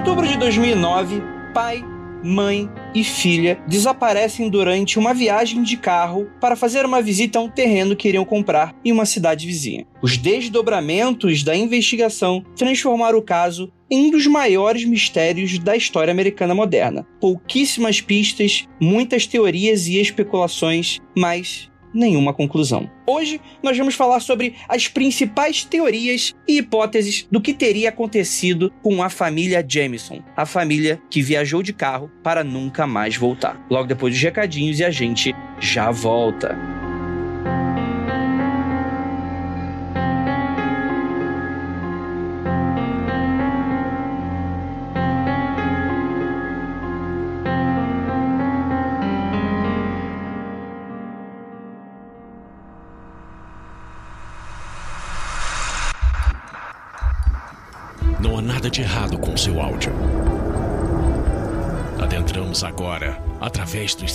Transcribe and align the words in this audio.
outubro 0.00 0.26
de 0.26 0.38
2009, 0.38 1.22
pai, 1.52 1.84
mãe 2.24 2.70
e 2.94 3.04
filha 3.04 3.62
desaparecem 3.68 4.48
durante 4.48 4.98
uma 4.98 5.12
viagem 5.12 5.62
de 5.62 5.76
carro 5.76 6.26
para 6.40 6.56
fazer 6.56 6.86
uma 6.86 7.02
visita 7.02 7.38
a 7.38 7.42
um 7.42 7.50
terreno 7.50 7.94
que 7.94 8.08
iriam 8.08 8.24
comprar 8.24 8.74
em 8.82 8.92
uma 8.92 9.04
cidade 9.04 9.46
vizinha. 9.46 9.86
Os 10.00 10.16
desdobramentos 10.16 11.42
da 11.42 11.54
investigação 11.54 12.42
transformaram 12.56 13.18
o 13.18 13.22
caso 13.22 13.70
em 13.90 14.06
um 14.06 14.10
dos 14.10 14.26
maiores 14.26 14.86
mistérios 14.86 15.58
da 15.58 15.76
história 15.76 16.10
americana 16.10 16.54
moderna. 16.54 17.06
Pouquíssimas 17.20 18.00
pistas, 18.00 18.66
muitas 18.80 19.26
teorias 19.26 19.86
e 19.86 20.00
especulações, 20.00 20.98
mas 21.14 21.69
nenhuma 21.92 22.32
conclusão. 22.32 22.90
Hoje 23.06 23.40
nós 23.62 23.76
vamos 23.76 23.94
falar 23.94 24.20
sobre 24.20 24.54
as 24.68 24.88
principais 24.88 25.64
teorias 25.64 26.34
e 26.46 26.58
hipóteses 26.58 27.26
do 27.30 27.40
que 27.40 27.54
teria 27.54 27.88
acontecido 27.88 28.72
com 28.82 29.02
a 29.02 29.10
família 29.10 29.64
Jameson, 29.66 30.22
a 30.36 30.46
família 30.46 31.00
que 31.10 31.22
viajou 31.22 31.62
de 31.62 31.72
carro 31.72 32.10
para 32.22 32.44
nunca 32.44 32.86
mais 32.86 33.16
voltar. 33.16 33.64
Logo 33.70 33.88
depois 33.88 34.14
dos 34.14 34.22
recadinhos 34.22 34.78
e 34.78 34.84
a 34.84 34.90
gente 34.90 35.34
já 35.60 35.90
volta. 35.90 36.56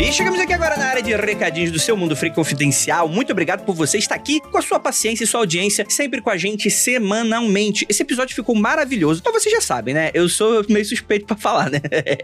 E 0.00 0.10
chegamos 0.10 0.40
aqui 0.40 0.54
agora 0.54 0.78
na 0.78 0.86
área 0.86 1.02
de 1.02 1.14
recadinhos 1.14 1.70
do 1.70 1.78
seu 1.78 1.94
Mundo 1.94 2.16
Freak 2.16 2.34
Confidencial. 2.34 3.06
Muito 3.06 3.32
obrigado 3.32 3.66
por 3.66 3.74
você 3.74 3.98
estar 3.98 4.14
aqui 4.14 4.40
com 4.40 4.56
a 4.56 4.62
sua 4.62 4.80
paciência 4.80 5.24
e 5.24 5.26
sua 5.26 5.40
audiência, 5.40 5.84
sempre 5.90 6.22
com 6.22 6.30
a 6.30 6.38
gente 6.38 6.70
semanalmente. 6.70 7.84
Esse 7.86 8.02
episódio 8.02 8.34
ficou 8.34 8.54
maravilhoso. 8.54 9.20
Então 9.20 9.30
vocês 9.30 9.54
já 9.54 9.60
sabem, 9.60 9.92
né? 9.92 10.10
Eu 10.14 10.26
sou 10.26 10.64
meio 10.70 10.86
suspeito 10.86 11.26
para 11.26 11.36
falar, 11.36 11.70
né? 11.70 11.82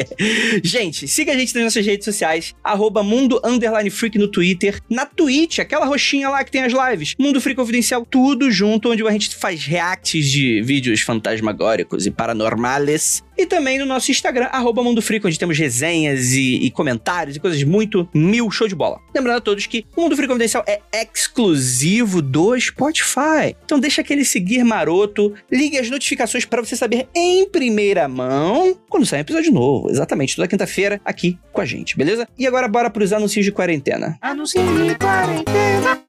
gente, 0.64 1.06
siga 1.06 1.32
a 1.32 1.36
gente 1.36 1.54
nas 1.54 1.64
nossas 1.64 1.84
redes 1.84 2.06
sociais, 2.06 2.54
arroba 2.64 3.02
Mundo 3.02 3.42
Freak 3.90 4.16
no 4.16 4.28
Twitter, 4.28 4.80
na 4.88 5.04
Twitch, 5.04 5.58
aquela 5.58 5.84
roxinha 5.84 6.30
lá 6.30 6.42
que 6.42 6.50
tem 6.50 6.62
as 6.62 6.72
lives. 6.72 7.14
Mundo 7.18 7.42
Freak 7.42 7.60
Confidencial, 7.60 8.06
tudo 8.06 8.50
junto, 8.50 8.90
onde 8.90 9.06
a 9.06 9.10
gente 9.10 9.36
faz 9.36 9.66
reacts 9.66 10.30
de 10.30 10.62
vídeos 10.62 11.02
fantasmagóricos 11.02 12.06
e 12.06 12.10
paranormales. 12.10 13.22
E 13.38 13.44
também 13.44 13.78
no 13.78 13.84
nosso 13.84 14.10
Instagram, 14.10 14.46
arroba 14.46 14.82
Mundo 14.82 15.02
Freak, 15.02 15.26
onde 15.26 15.38
temos 15.38 15.58
resenhas 15.58 16.32
e, 16.32 16.54
e 16.54 16.70
comentários 16.70 17.36
e 17.36 17.40
coisas 17.40 17.65
muito 17.66 18.08
mil 18.14 18.50
show 18.50 18.68
de 18.68 18.74
bola. 18.74 19.00
Lembrando 19.14 19.38
a 19.38 19.40
todos 19.40 19.66
que 19.66 19.84
o 19.96 20.02
Mundo 20.02 20.16
Freak 20.16 20.28
Confidencial 20.28 20.64
é 20.66 20.80
exclusivo 20.92 22.22
do 22.22 22.58
Spotify. 22.58 23.56
Então 23.64 23.78
deixa 23.78 24.00
aquele 24.00 24.24
seguir 24.24 24.64
maroto, 24.64 25.34
ligue 25.50 25.78
as 25.78 25.90
notificações 25.90 26.44
para 26.44 26.62
você 26.62 26.76
saber 26.76 27.08
em 27.14 27.48
primeira 27.48 28.08
mão 28.08 28.76
quando 28.88 29.06
sair 29.06 29.18
um 29.18 29.22
episódio 29.22 29.52
novo. 29.52 29.90
Exatamente, 29.90 30.36
toda 30.36 30.48
quinta-feira 30.48 31.00
aqui 31.04 31.38
com 31.52 31.60
a 31.60 31.64
gente, 31.64 31.96
beleza? 31.96 32.28
E 32.38 32.46
agora 32.46 32.68
bora 32.68 32.90
pros 32.90 33.12
anúncios 33.12 33.44
de 33.44 33.52
quarentena. 33.52 34.18
Anúncios 34.20 34.64
de 34.64 34.94
quarentena. 34.96 36.06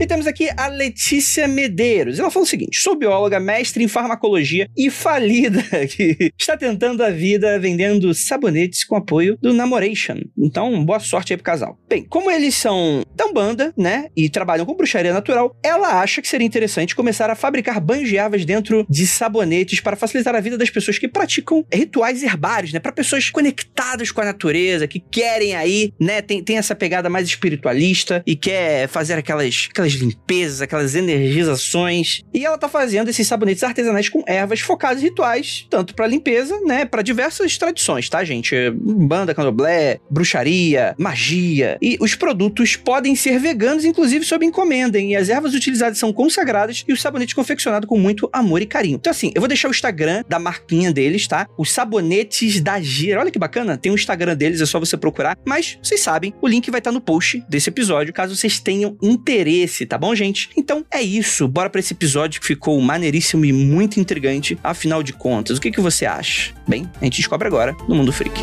E 0.00 0.06
temos 0.06 0.26
aqui 0.26 0.48
a 0.56 0.66
Letícia 0.68 1.46
Medeiros. 1.46 2.18
Ela 2.18 2.30
falou 2.30 2.44
o 2.44 2.48
seguinte: 2.48 2.78
sou 2.80 2.96
bióloga, 2.96 3.38
mestre 3.38 3.84
em 3.84 3.88
farmacologia 3.88 4.68
e 4.76 4.90
falida, 4.90 5.62
que 5.88 6.32
está 6.38 6.56
tentando 6.56 7.02
a 7.02 7.10
vida 7.10 7.58
vendendo 7.58 8.12
sabonetes 8.14 8.84
com 8.84 8.96
apoio 8.96 9.38
do 9.40 9.52
Namoration. 9.52 10.20
Então, 10.36 10.84
boa 10.84 11.00
sorte 11.00 11.32
aí 11.32 11.36
pro 11.36 11.44
casal. 11.44 11.78
Bem, 11.88 12.04
como 12.04 12.30
eles 12.30 12.54
são 12.54 13.04
da 13.14 13.26
Umbanda, 13.26 13.72
né, 13.76 14.06
e 14.16 14.28
trabalham 14.28 14.66
com 14.66 14.74
bruxaria 14.74 15.12
natural, 15.12 15.56
ela 15.62 16.00
acha 16.00 16.20
que 16.20 16.28
seria 16.28 16.46
interessante 16.46 16.96
começar 16.96 17.30
a 17.30 17.34
fabricar 17.34 17.82
ervas 18.12 18.44
dentro 18.44 18.86
de 18.88 19.06
sabonetes 19.06 19.80
para 19.80 19.96
facilitar 19.96 20.34
a 20.34 20.40
vida 20.40 20.58
das 20.58 20.70
pessoas 20.70 20.98
que 20.98 21.08
praticam 21.08 21.64
rituais 21.72 22.22
herbários, 22.22 22.72
né, 22.72 22.80
para 22.80 22.92
pessoas 22.92 23.30
conectadas 23.30 24.10
com 24.10 24.20
a 24.20 24.24
natureza, 24.24 24.88
que 24.88 24.98
querem 24.98 25.54
aí, 25.54 25.92
né, 26.00 26.22
tem, 26.22 26.42
tem 26.42 26.58
essa 26.58 26.74
pegada 26.74 27.08
mais 27.08 27.26
espiritualista 27.26 28.22
e 28.26 28.34
quer 28.34 28.88
fazer 28.88 29.14
aquelas, 29.14 29.68
aquelas 29.82 29.92
limpezas, 29.92 30.62
aquelas 30.62 30.94
energizações. 30.94 32.22
E 32.32 32.44
ela 32.44 32.56
tá 32.56 32.68
fazendo 32.68 33.08
esses 33.08 33.26
sabonetes 33.26 33.62
artesanais 33.62 34.08
com 34.08 34.22
ervas 34.26 34.60
focadas 34.60 35.02
em 35.02 35.06
rituais, 35.06 35.66
tanto 35.68 35.94
para 35.94 36.06
limpeza, 36.06 36.58
né, 36.60 36.84
para 36.84 37.02
diversas 37.02 37.58
tradições, 37.58 38.08
tá, 38.08 38.22
gente? 38.24 38.54
Banda, 38.70 39.34
candomblé, 39.34 39.98
bruxaria, 40.10 40.94
magia. 40.98 41.76
E 41.82 41.96
os 42.00 42.14
produtos 42.14 42.76
podem 42.76 43.16
ser 43.16 43.38
veganos, 43.38 43.84
inclusive 43.84 44.24
sob 44.24 44.44
encomenda, 44.44 44.98
e 44.98 45.16
as 45.16 45.28
ervas 45.28 45.54
utilizadas 45.54 45.98
são 45.98 46.12
consagradas 46.12 46.84
e 46.86 46.92
os 46.92 47.00
sabonetes 47.00 47.34
confeccionados 47.34 47.88
com 47.88 47.98
muito 47.98 48.28
amor 48.32 48.62
e 48.62 48.66
carinho. 48.66 48.96
Então, 48.96 49.10
assim, 49.10 49.32
eu 49.34 49.40
vou 49.40 49.48
deixar 49.48 49.68
o 49.68 49.70
Instagram 49.70 50.22
da 50.28 50.38
marquinha 50.38 50.92
deles, 50.92 51.26
tá? 51.26 51.46
Os 51.58 51.72
sabonetes 51.72 52.60
da 52.60 52.80
Gira. 52.80 53.20
Olha 53.20 53.30
que 53.30 53.38
bacana, 53.38 53.76
tem 53.76 53.90
o 53.90 53.94
um 53.94 53.96
Instagram 53.96 54.36
deles, 54.36 54.60
é 54.60 54.66
só 54.66 54.78
você 54.78 54.96
procurar. 54.96 55.36
Mas, 55.46 55.78
vocês 55.82 56.00
sabem, 56.00 56.32
o 56.40 56.48
link 56.48 56.70
vai 56.70 56.78
estar 56.78 56.92
no 56.92 57.00
post 57.00 57.42
desse 57.48 57.68
episódio, 57.68 58.12
caso 58.12 58.36
vocês 58.36 58.60
tenham 58.60 58.96
interesse 59.02 59.71
tá 59.86 59.98
bom, 59.98 60.14
gente? 60.14 60.50
Então 60.56 60.84
é 60.90 61.02
isso, 61.02 61.48
bora 61.48 61.70
para 61.70 61.80
esse 61.80 61.92
episódio 61.92 62.40
que 62.40 62.46
ficou 62.46 62.80
maneiríssimo 62.80 63.44
e 63.44 63.52
muito 63.52 63.98
intrigante. 63.98 64.58
Afinal 64.62 65.02
de 65.02 65.12
contas, 65.12 65.58
o 65.58 65.60
que, 65.60 65.70
que 65.70 65.80
você 65.80 66.06
acha? 66.06 66.52
Bem, 66.66 66.88
a 67.00 67.04
gente 67.04 67.16
descobre 67.16 67.46
agora 67.46 67.76
no 67.88 67.94
Mundo 67.94 68.12
Freak. 68.12 68.42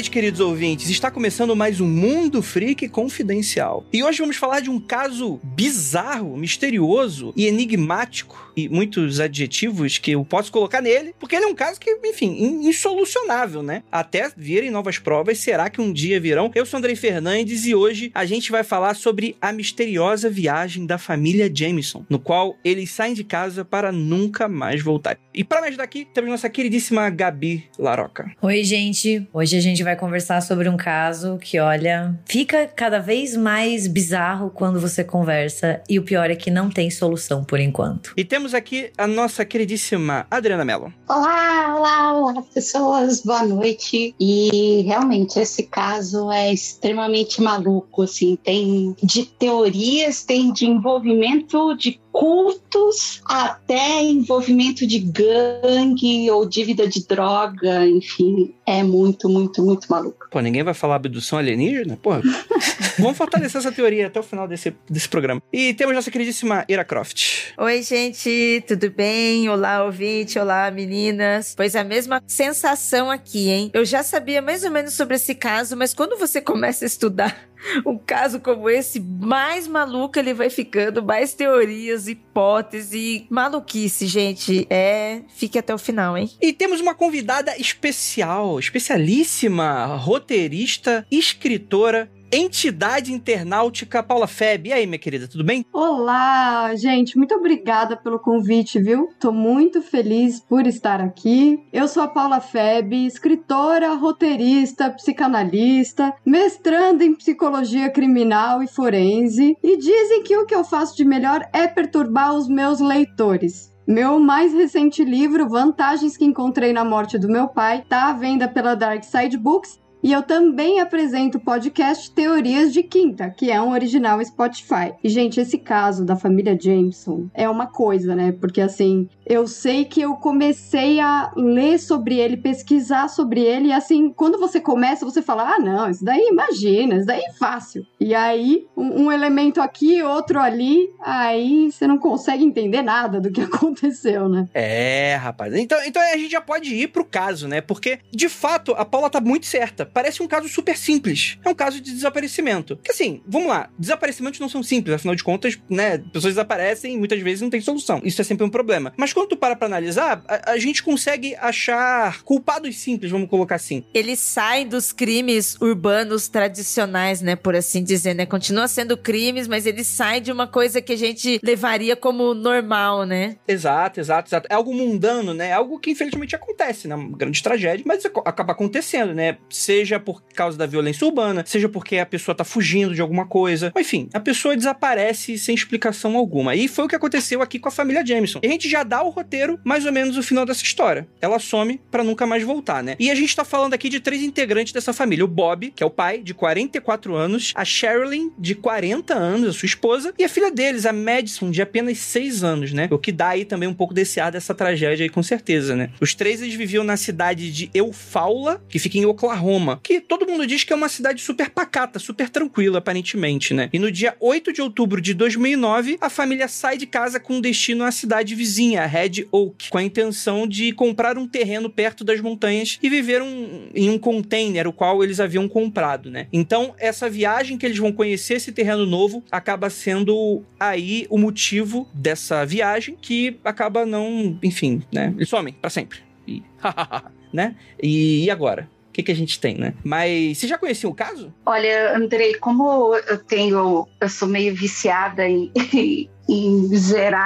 Noites, 0.00 0.08
queridos 0.08 0.40
ouvintes. 0.40 0.88
Está 0.88 1.10
começando 1.10 1.54
mais 1.54 1.78
um 1.78 1.86
Mundo 1.86 2.40
Freak 2.40 2.88
Confidencial. 2.88 3.84
E 3.92 4.02
hoje 4.02 4.20
vamos 4.20 4.36
falar 4.36 4.60
de 4.60 4.70
um 4.70 4.80
caso 4.80 5.38
bizarro, 5.42 6.38
misterioso 6.38 7.34
e 7.36 7.46
enigmático 7.46 8.50
e 8.56 8.68
muitos 8.68 9.20
adjetivos 9.20 9.98
que 9.98 10.12
eu 10.12 10.24
posso 10.24 10.50
colocar 10.50 10.80
nele, 10.80 11.14
porque 11.18 11.36
ele 11.36 11.44
é 11.44 11.48
um 11.48 11.54
caso 11.54 11.78
que, 11.78 11.90
enfim, 12.04 12.60
insolucionável, 12.62 13.62
né? 13.62 13.82
Até 13.90 14.30
virem 14.36 14.70
novas 14.70 14.98
provas, 14.98 15.38
será 15.38 15.68
que 15.68 15.80
um 15.80 15.92
dia 15.92 16.20
virão? 16.20 16.50
Eu 16.54 16.66
sou 16.66 16.78
Andrei 16.78 16.96
Fernandes 16.96 17.66
e 17.66 17.74
hoje 17.74 18.10
a 18.14 18.24
gente 18.24 18.50
vai 18.50 18.64
falar 18.64 18.94
sobre 18.94 19.36
a 19.40 19.52
misteriosa 19.52 20.30
viagem 20.30 20.86
da 20.86 20.98
família 20.98 21.50
Jameson, 21.52 22.04
no 22.08 22.18
qual 22.18 22.56
eles 22.64 22.90
saem 22.90 23.14
de 23.14 23.24
casa 23.24 23.64
para 23.64 23.92
nunca 23.92 24.48
mais 24.48 24.82
voltar. 24.82 25.18
E 25.32 25.44
para 25.44 25.62
me 25.62 25.68
ajudar 25.68 25.84
aqui, 25.84 26.06
temos 26.12 26.30
nossa 26.30 26.48
queridíssima 26.48 27.08
Gabi 27.08 27.64
Laroca. 27.78 28.32
Oi, 28.42 28.64
gente. 28.64 29.26
Hoje 29.32 29.56
a 29.56 29.60
gente 29.60 29.82
vai 29.82 29.89
conversar 29.96 30.40
sobre 30.40 30.68
um 30.68 30.76
caso 30.76 31.38
que, 31.38 31.58
olha, 31.58 32.18
fica 32.24 32.66
cada 32.66 32.98
vez 32.98 33.36
mais 33.36 33.86
bizarro 33.86 34.50
quando 34.50 34.80
você 34.80 35.04
conversa 35.04 35.82
e 35.88 35.98
o 35.98 36.02
pior 36.02 36.30
é 36.30 36.36
que 36.36 36.50
não 36.50 36.70
tem 36.70 36.90
solução 36.90 37.44
por 37.44 37.60
enquanto. 37.60 38.12
E 38.16 38.24
temos 38.24 38.54
aqui 38.54 38.90
a 38.96 39.06
nossa 39.06 39.44
queridíssima 39.44 40.26
Adriana 40.30 40.64
Mello. 40.64 40.92
Olá, 41.08 41.76
olá, 41.76 42.12
olá, 42.14 42.42
pessoas, 42.54 43.22
boa 43.22 43.44
noite. 43.44 44.14
E 44.18 44.82
realmente 44.86 45.38
esse 45.38 45.64
caso 45.64 46.30
é 46.30 46.52
extremamente 46.52 47.42
maluco, 47.42 48.02
assim, 48.02 48.36
tem 48.42 48.94
de 49.02 49.24
teorias, 49.24 50.24
tem 50.24 50.52
de 50.52 50.66
envolvimento 50.66 51.74
de 51.76 52.00
cultos 52.20 53.22
até 53.24 54.02
envolvimento 54.02 54.86
de 54.86 54.98
gangue 54.98 56.30
ou 56.30 56.46
dívida 56.46 56.86
de 56.86 57.06
droga, 57.06 57.86
enfim, 57.88 58.54
é 58.66 58.82
muito, 58.82 59.26
muito, 59.26 59.64
muito 59.64 59.90
maluco. 59.90 60.28
Pô, 60.30 60.38
ninguém 60.40 60.62
vai 60.62 60.74
falar 60.74 60.96
abdução 60.96 61.38
alienígena? 61.38 61.96
Porra. 61.96 62.20
Vamos 63.00 63.16
fortalecer 63.16 63.58
essa 63.58 63.72
teoria 63.72 64.08
até 64.08 64.20
o 64.20 64.22
final 64.22 64.46
desse, 64.46 64.74
desse 64.88 65.08
programa. 65.08 65.42
E 65.50 65.72
temos 65.72 65.94
nossa 65.94 66.10
queridíssima 66.10 66.62
Ira 66.68 66.84
Croft. 66.84 67.54
Oi, 67.56 67.82
gente, 67.82 68.62
tudo 68.68 68.90
bem? 68.90 69.48
Olá, 69.48 69.82
ouvinte, 69.84 70.38
olá, 70.38 70.70
meninas. 70.70 71.54
Pois 71.56 71.74
a 71.74 71.82
mesma 71.82 72.22
sensação 72.26 73.10
aqui, 73.10 73.48
hein? 73.48 73.70
Eu 73.72 73.86
já 73.86 74.02
sabia 74.02 74.42
mais 74.42 74.62
ou 74.62 74.70
menos 74.70 74.92
sobre 74.92 75.16
esse 75.16 75.34
caso, 75.34 75.74
mas 75.74 75.94
quando 75.94 76.18
você 76.18 76.42
começa 76.42 76.84
a 76.84 76.86
estudar 76.86 77.49
um 77.84 77.98
caso 77.98 78.40
como 78.40 78.68
esse, 78.68 79.00
mais 79.00 79.66
maluco 79.66 80.18
ele 80.18 80.34
vai 80.34 80.50
ficando, 80.50 81.02
mais 81.02 81.34
teorias, 81.34 82.08
hipóteses, 82.08 83.24
maluquice, 83.28 84.06
gente. 84.06 84.66
É, 84.70 85.22
fique 85.28 85.58
até 85.58 85.74
o 85.74 85.78
final, 85.78 86.16
hein? 86.16 86.30
E 86.40 86.52
temos 86.52 86.80
uma 86.80 86.94
convidada 86.94 87.56
especial, 87.58 88.58
especialíssima, 88.58 89.96
roteirista, 89.96 91.06
escritora, 91.10 92.10
entidade 92.32 93.12
internautica 93.12 94.02
Paula 94.02 94.26
Feb. 94.26 94.68
E 94.68 94.72
aí, 94.72 94.86
minha 94.86 94.98
querida, 94.98 95.26
tudo 95.26 95.44
bem? 95.44 95.64
Olá, 95.72 96.74
gente, 96.76 97.16
muito 97.16 97.34
obrigada 97.34 97.96
pelo 97.96 98.18
convite, 98.18 98.80
viu? 98.80 99.08
Tô 99.18 99.32
muito 99.32 99.82
feliz 99.82 100.40
por 100.40 100.66
estar 100.66 101.00
aqui. 101.00 101.58
Eu 101.72 101.88
sou 101.88 102.02
a 102.02 102.08
Paula 102.08 102.40
Feb, 102.40 102.94
escritora, 103.06 103.94
roteirista, 103.94 104.90
psicanalista, 104.90 106.14
mestrando 106.24 107.02
em 107.02 107.14
psicologia 107.14 107.90
criminal 107.90 108.62
e 108.62 108.68
forense, 108.68 109.56
e 109.62 109.76
dizem 109.76 110.22
que 110.22 110.36
o 110.36 110.46
que 110.46 110.54
eu 110.54 110.64
faço 110.64 110.96
de 110.96 111.04
melhor 111.04 111.48
é 111.52 111.66
perturbar 111.66 112.34
os 112.34 112.48
meus 112.48 112.80
leitores. 112.80 113.70
Meu 113.86 114.20
mais 114.20 114.52
recente 114.52 115.02
livro, 115.04 115.48
Vantagens 115.48 116.16
que 116.16 116.24
Encontrei 116.24 116.72
na 116.72 116.84
Morte 116.84 117.18
do 117.18 117.26
Meu 117.26 117.48
Pai, 117.48 117.84
tá 117.88 118.08
à 118.08 118.12
venda 118.12 118.46
pela 118.46 118.76
Dark 118.76 119.02
Side 119.02 119.36
Books 119.36 119.79
e 120.02 120.12
eu 120.12 120.22
também 120.22 120.80
apresento 120.80 121.38
o 121.38 121.40
podcast 121.40 122.10
Teorias 122.12 122.72
de 122.72 122.82
Quinta, 122.82 123.30
que 123.30 123.50
é 123.50 123.60
um 123.60 123.72
original 123.72 124.24
Spotify. 124.24 124.94
E, 125.04 125.08
gente, 125.08 125.40
esse 125.40 125.58
caso 125.58 126.04
da 126.04 126.16
família 126.16 126.58
Jameson 126.58 127.28
é 127.34 127.48
uma 127.48 127.66
coisa, 127.66 128.14
né? 128.16 128.32
Porque, 128.32 128.60
assim, 128.60 129.08
eu 129.26 129.46
sei 129.46 129.84
que 129.84 130.00
eu 130.00 130.14
comecei 130.14 131.00
a 131.00 131.30
ler 131.36 131.78
sobre 131.78 132.18
ele, 132.18 132.36
pesquisar 132.36 133.08
sobre 133.08 133.40
ele, 133.40 133.68
e, 133.68 133.72
assim, 133.72 134.10
quando 134.10 134.38
você 134.38 134.60
começa, 134.60 135.04
você 135.04 135.20
fala: 135.20 135.54
ah, 135.54 135.58
não, 135.58 135.90
isso 135.90 136.04
daí, 136.04 136.28
imagina, 136.30 136.96
isso 136.96 137.06
daí 137.06 137.20
é 137.20 137.32
fácil. 137.32 137.86
E 138.00 138.14
aí, 138.14 138.66
um, 138.76 139.04
um 139.04 139.12
elemento 139.12 139.60
aqui, 139.60 140.02
outro 140.02 140.40
ali, 140.40 140.88
aí 141.00 141.70
você 141.70 141.86
não 141.86 141.98
consegue 141.98 142.42
entender 142.42 142.82
nada 142.82 143.20
do 143.20 143.30
que 143.30 143.42
aconteceu, 143.42 144.28
né? 144.28 144.48
É, 144.54 145.14
rapaz. 145.16 145.54
Então, 145.54 145.78
então 145.84 146.00
a 146.00 146.16
gente 146.16 146.30
já 146.30 146.40
pode 146.40 146.74
ir 146.74 146.88
pro 146.88 147.04
caso, 147.04 147.46
né? 147.46 147.60
Porque, 147.60 147.98
de 148.10 148.28
fato, 148.28 148.72
a 148.72 148.84
Paula 148.84 149.10
tá 149.10 149.20
muito 149.20 149.44
certa 149.44 149.89
parece 149.92 150.22
um 150.22 150.28
caso 150.28 150.48
super 150.48 150.76
simples. 150.76 151.38
É 151.44 151.48
um 151.48 151.54
caso 151.54 151.80
de 151.80 151.92
desaparecimento. 151.92 152.76
Que 152.82 152.92
assim, 152.92 153.20
vamos 153.26 153.48
lá, 153.48 153.70
desaparecimentos 153.78 154.40
não 154.40 154.48
são 154.48 154.62
simples, 154.62 154.94
afinal 154.94 155.14
de 155.14 155.24
contas, 155.24 155.58
né, 155.68 155.98
pessoas 155.98 156.34
desaparecem 156.34 156.94
e 156.94 156.98
muitas 156.98 157.20
vezes 157.20 157.40
não 157.40 157.50
tem 157.50 157.60
solução. 157.60 158.00
Isso 158.04 158.20
é 158.20 158.24
sempre 158.24 158.44
um 158.44 158.50
problema. 158.50 158.92
Mas 158.96 159.12
quando 159.12 159.28
tu 159.28 159.36
para 159.36 159.56
pra 159.56 159.66
analisar, 159.66 160.22
a, 160.26 160.52
a 160.52 160.58
gente 160.58 160.82
consegue 160.82 161.34
achar 161.36 162.22
culpados 162.22 162.76
simples, 162.76 163.10
vamos 163.10 163.28
colocar 163.28 163.56
assim. 163.56 163.84
Ele 163.94 164.16
sai 164.16 164.64
dos 164.64 164.92
crimes 164.92 165.56
urbanos 165.60 166.28
tradicionais, 166.28 167.20
né, 167.20 167.36
por 167.36 167.54
assim 167.54 167.82
dizer, 167.82 168.14
né? 168.14 168.26
Continua 168.26 168.68
sendo 168.68 168.96
crimes, 168.96 169.48
mas 169.48 169.66
ele 169.66 169.84
sai 169.84 170.20
de 170.20 170.32
uma 170.32 170.46
coisa 170.46 170.80
que 170.80 170.92
a 170.92 170.96
gente 170.96 171.40
levaria 171.42 171.96
como 171.96 172.34
normal, 172.34 173.04
né? 173.04 173.36
Exato, 173.46 174.00
exato, 174.00 174.28
exato. 174.28 174.46
É 174.50 174.54
algo 174.54 174.74
mundano, 174.74 175.34
né? 175.34 175.48
É 175.48 175.52
algo 175.52 175.78
que 175.78 175.90
infelizmente 175.90 176.34
acontece, 176.34 176.88
né? 176.88 176.94
Uma 176.94 177.16
grande 177.16 177.42
tragédia, 177.42 177.84
mas 177.86 178.04
acaba 178.04 178.52
acontecendo, 178.52 179.14
né? 179.14 179.38
Seja 179.80 179.98
por 179.98 180.22
causa 180.34 180.58
da 180.58 180.66
violência 180.66 181.06
urbana, 181.06 181.42
seja 181.46 181.66
porque 181.66 181.96
a 181.96 182.04
pessoa 182.04 182.34
tá 182.34 182.44
fugindo 182.44 182.94
de 182.94 183.00
alguma 183.00 183.26
coisa. 183.26 183.72
Enfim, 183.78 184.10
a 184.12 184.20
pessoa 184.20 184.54
desaparece 184.54 185.38
sem 185.38 185.54
explicação 185.54 186.18
alguma. 186.18 186.54
E 186.54 186.68
foi 186.68 186.84
o 186.84 186.88
que 186.88 186.94
aconteceu 186.94 187.40
aqui 187.40 187.58
com 187.58 187.70
a 187.70 187.72
família 187.72 188.04
Jameson. 188.04 188.40
E 188.42 188.46
a 188.46 188.50
gente 188.50 188.68
já 188.68 188.82
dá 188.82 189.02
o 189.02 189.08
roteiro, 189.08 189.58
mais 189.64 189.86
ou 189.86 189.92
menos, 189.92 190.18
o 190.18 190.22
final 190.22 190.44
dessa 190.44 190.62
história. 190.62 191.08
Ela 191.18 191.38
some 191.38 191.80
para 191.90 192.04
nunca 192.04 192.26
mais 192.26 192.42
voltar, 192.42 192.82
né? 192.82 192.94
E 193.00 193.10
a 193.10 193.14
gente 193.14 193.34
tá 193.34 193.42
falando 193.42 193.72
aqui 193.72 193.88
de 193.88 194.00
três 194.00 194.22
integrantes 194.22 194.74
dessa 194.74 194.92
família: 194.92 195.24
o 195.24 195.28
Bob, 195.28 195.72
que 195.74 195.82
é 195.82 195.86
o 195.86 195.90
pai, 195.90 196.18
de 196.18 196.34
44 196.34 197.14
anos, 197.14 197.54
a 197.56 197.64
Sherilyn, 197.64 198.32
de 198.38 198.54
40 198.54 199.14
anos, 199.14 199.48
a 199.48 199.52
sua 199.54 199.64
esposa, 199.64 200.12
e 200.18 200.24
a 200.24 200.28
filha 200.28 200.50
deles, 200.50 200.84
a 200.84 200.92
Madison, 200.92 201.50
de 201.50 201.62
apenas 201.62 201.96
6 201.96 202.44
anos, 202.44 202.72
né? 202.74 202.86
O 202.90 202.98
que 202.98 203.12
dá 203.12 203.28
aí 203.28 203.46
também 203.46 203.66
um 203.66 203.74
pouco 203.74 203.94
desse 203.94 204.20
ar 204.20 204.30
dessa 204.30 204.54
tragédia 204.54 205.04
aí, 205.04 205.08
com 205.08 205.22
certeza, 205.22 205.74
né? 205.74 205.88
Os 206.02 206.14
três 206.14 206.42
eles 206.42 206.54
viviam 206.54 206.84
na 206.84 206.98
cidade 206.98 207.50
de 207.50 207.70
Eufaula, 207.72 208.62
que 208.68 208.78
fica 208.78 208.98
em 208.98 209.06
Oklahoma, 209.06 209.69
que 209.82 210.00
todo 210.00 210.26
mundo 210.26 210.46
diz 210.46 210.64
que 210.64 210.72
é 210.72 210.76
uma 210.76 210.88
cidade 210.88 211.20
super 211.20 211.50
pacata, 211.50 211.98
super 211.98 212.28
tranquila, 212.28 212.78
aparentemente, 212.78 213.54
né? 213.54 213.68
E 213.72 213.78
no 213.78 213.90
dia 213.90 214.16
8 214.20 214.52
de 214.52 214.62
outubro 214.62 215.00
de 215.00 215.14
2009, 215.14 215.98
a 216.00 216.10
família 216.10 216.48
sai 216.48 216.76
de 216.76 216.86
casa 216.86 217.20
com 217.20 217.40
destino 217.40 217.84
à 217.84 217.90
cidade 217.90 218.34
vizinha, 218.34 218.86
Red 218.86 219.26
Oak, 219.30 219.70
com 219.70 219.78
a 219.78 219.82
intenção 219.82 220.46
de 220.46 220.72
comprar 220.72 221.18
um 221.18 221.26
terreno 221.26 221.70
perto 221.70 222.04
das 222.04 222.20
montanhas 222.20 222.78
e 222.82 222.88
viver 222.88 223.22
um, 223.22 223.68
em 223.74 223.90
um 223.90 223.98
container, 223.98 224.66
o 224.66 224.72
qual 224.72 225.02
eles 225.02 225.20
haviam 225.20 225.48
comprado, 225.48 226.10
né? 226.10 226.26
Então, 226.32 226.74
essa 226.78 227.08
viagem 227.08 227.58
que 227.58 227.66
eles 227.66 227.78
vão 227.78 227.92
conhecer 227.92 228.34
esse 228.34 228.52
terreno 228.52 228.86
novo 228.86 229.22
acaba 229.30 229.70
sendo 229.70 230.42
aí 230.58 231.06
o 231.10 231.18
motivo 231.18 231.88
dessa 231.92 232.44
viagem 232.44 232.96
que 233.00 233.36
acaba 233.44 233.84
não, 233.86 234.38
enfim, 234.42 234.82
né? 234.92 235.12
Eles 235.16 235.28
somem 235.28 235.52
para 235.52 235.70
sempre. 235.70 235.98
E, 236.26 236.42
né? 237.32 237.54
E 237.82 238.30
agora? 238.30 238.68
Que, 239.00 239.04
que 239.04 239.12
a 239.12 239.16
gente 239.16 239.40
tem, 239.40 239.56
né? 239.56 239.74
Mas 239.84 240.38
você 240.38 240.46
já 240.46 240.58
conhecia 240.58 240.88
o 240.88 240.94
caso? 240.94 241.32
Olha, 241.44 241.96
Andrei, 241.96 242.34
como 242.34 242.94
eu 242.94 243.18
tenho, 243.18 243.86
eu 244.00 244.08
sou 244.08 244.28
meio 244.28 244.54
viciada 244.54 245.26
em, 245.26 245.50
em 246.28 246.68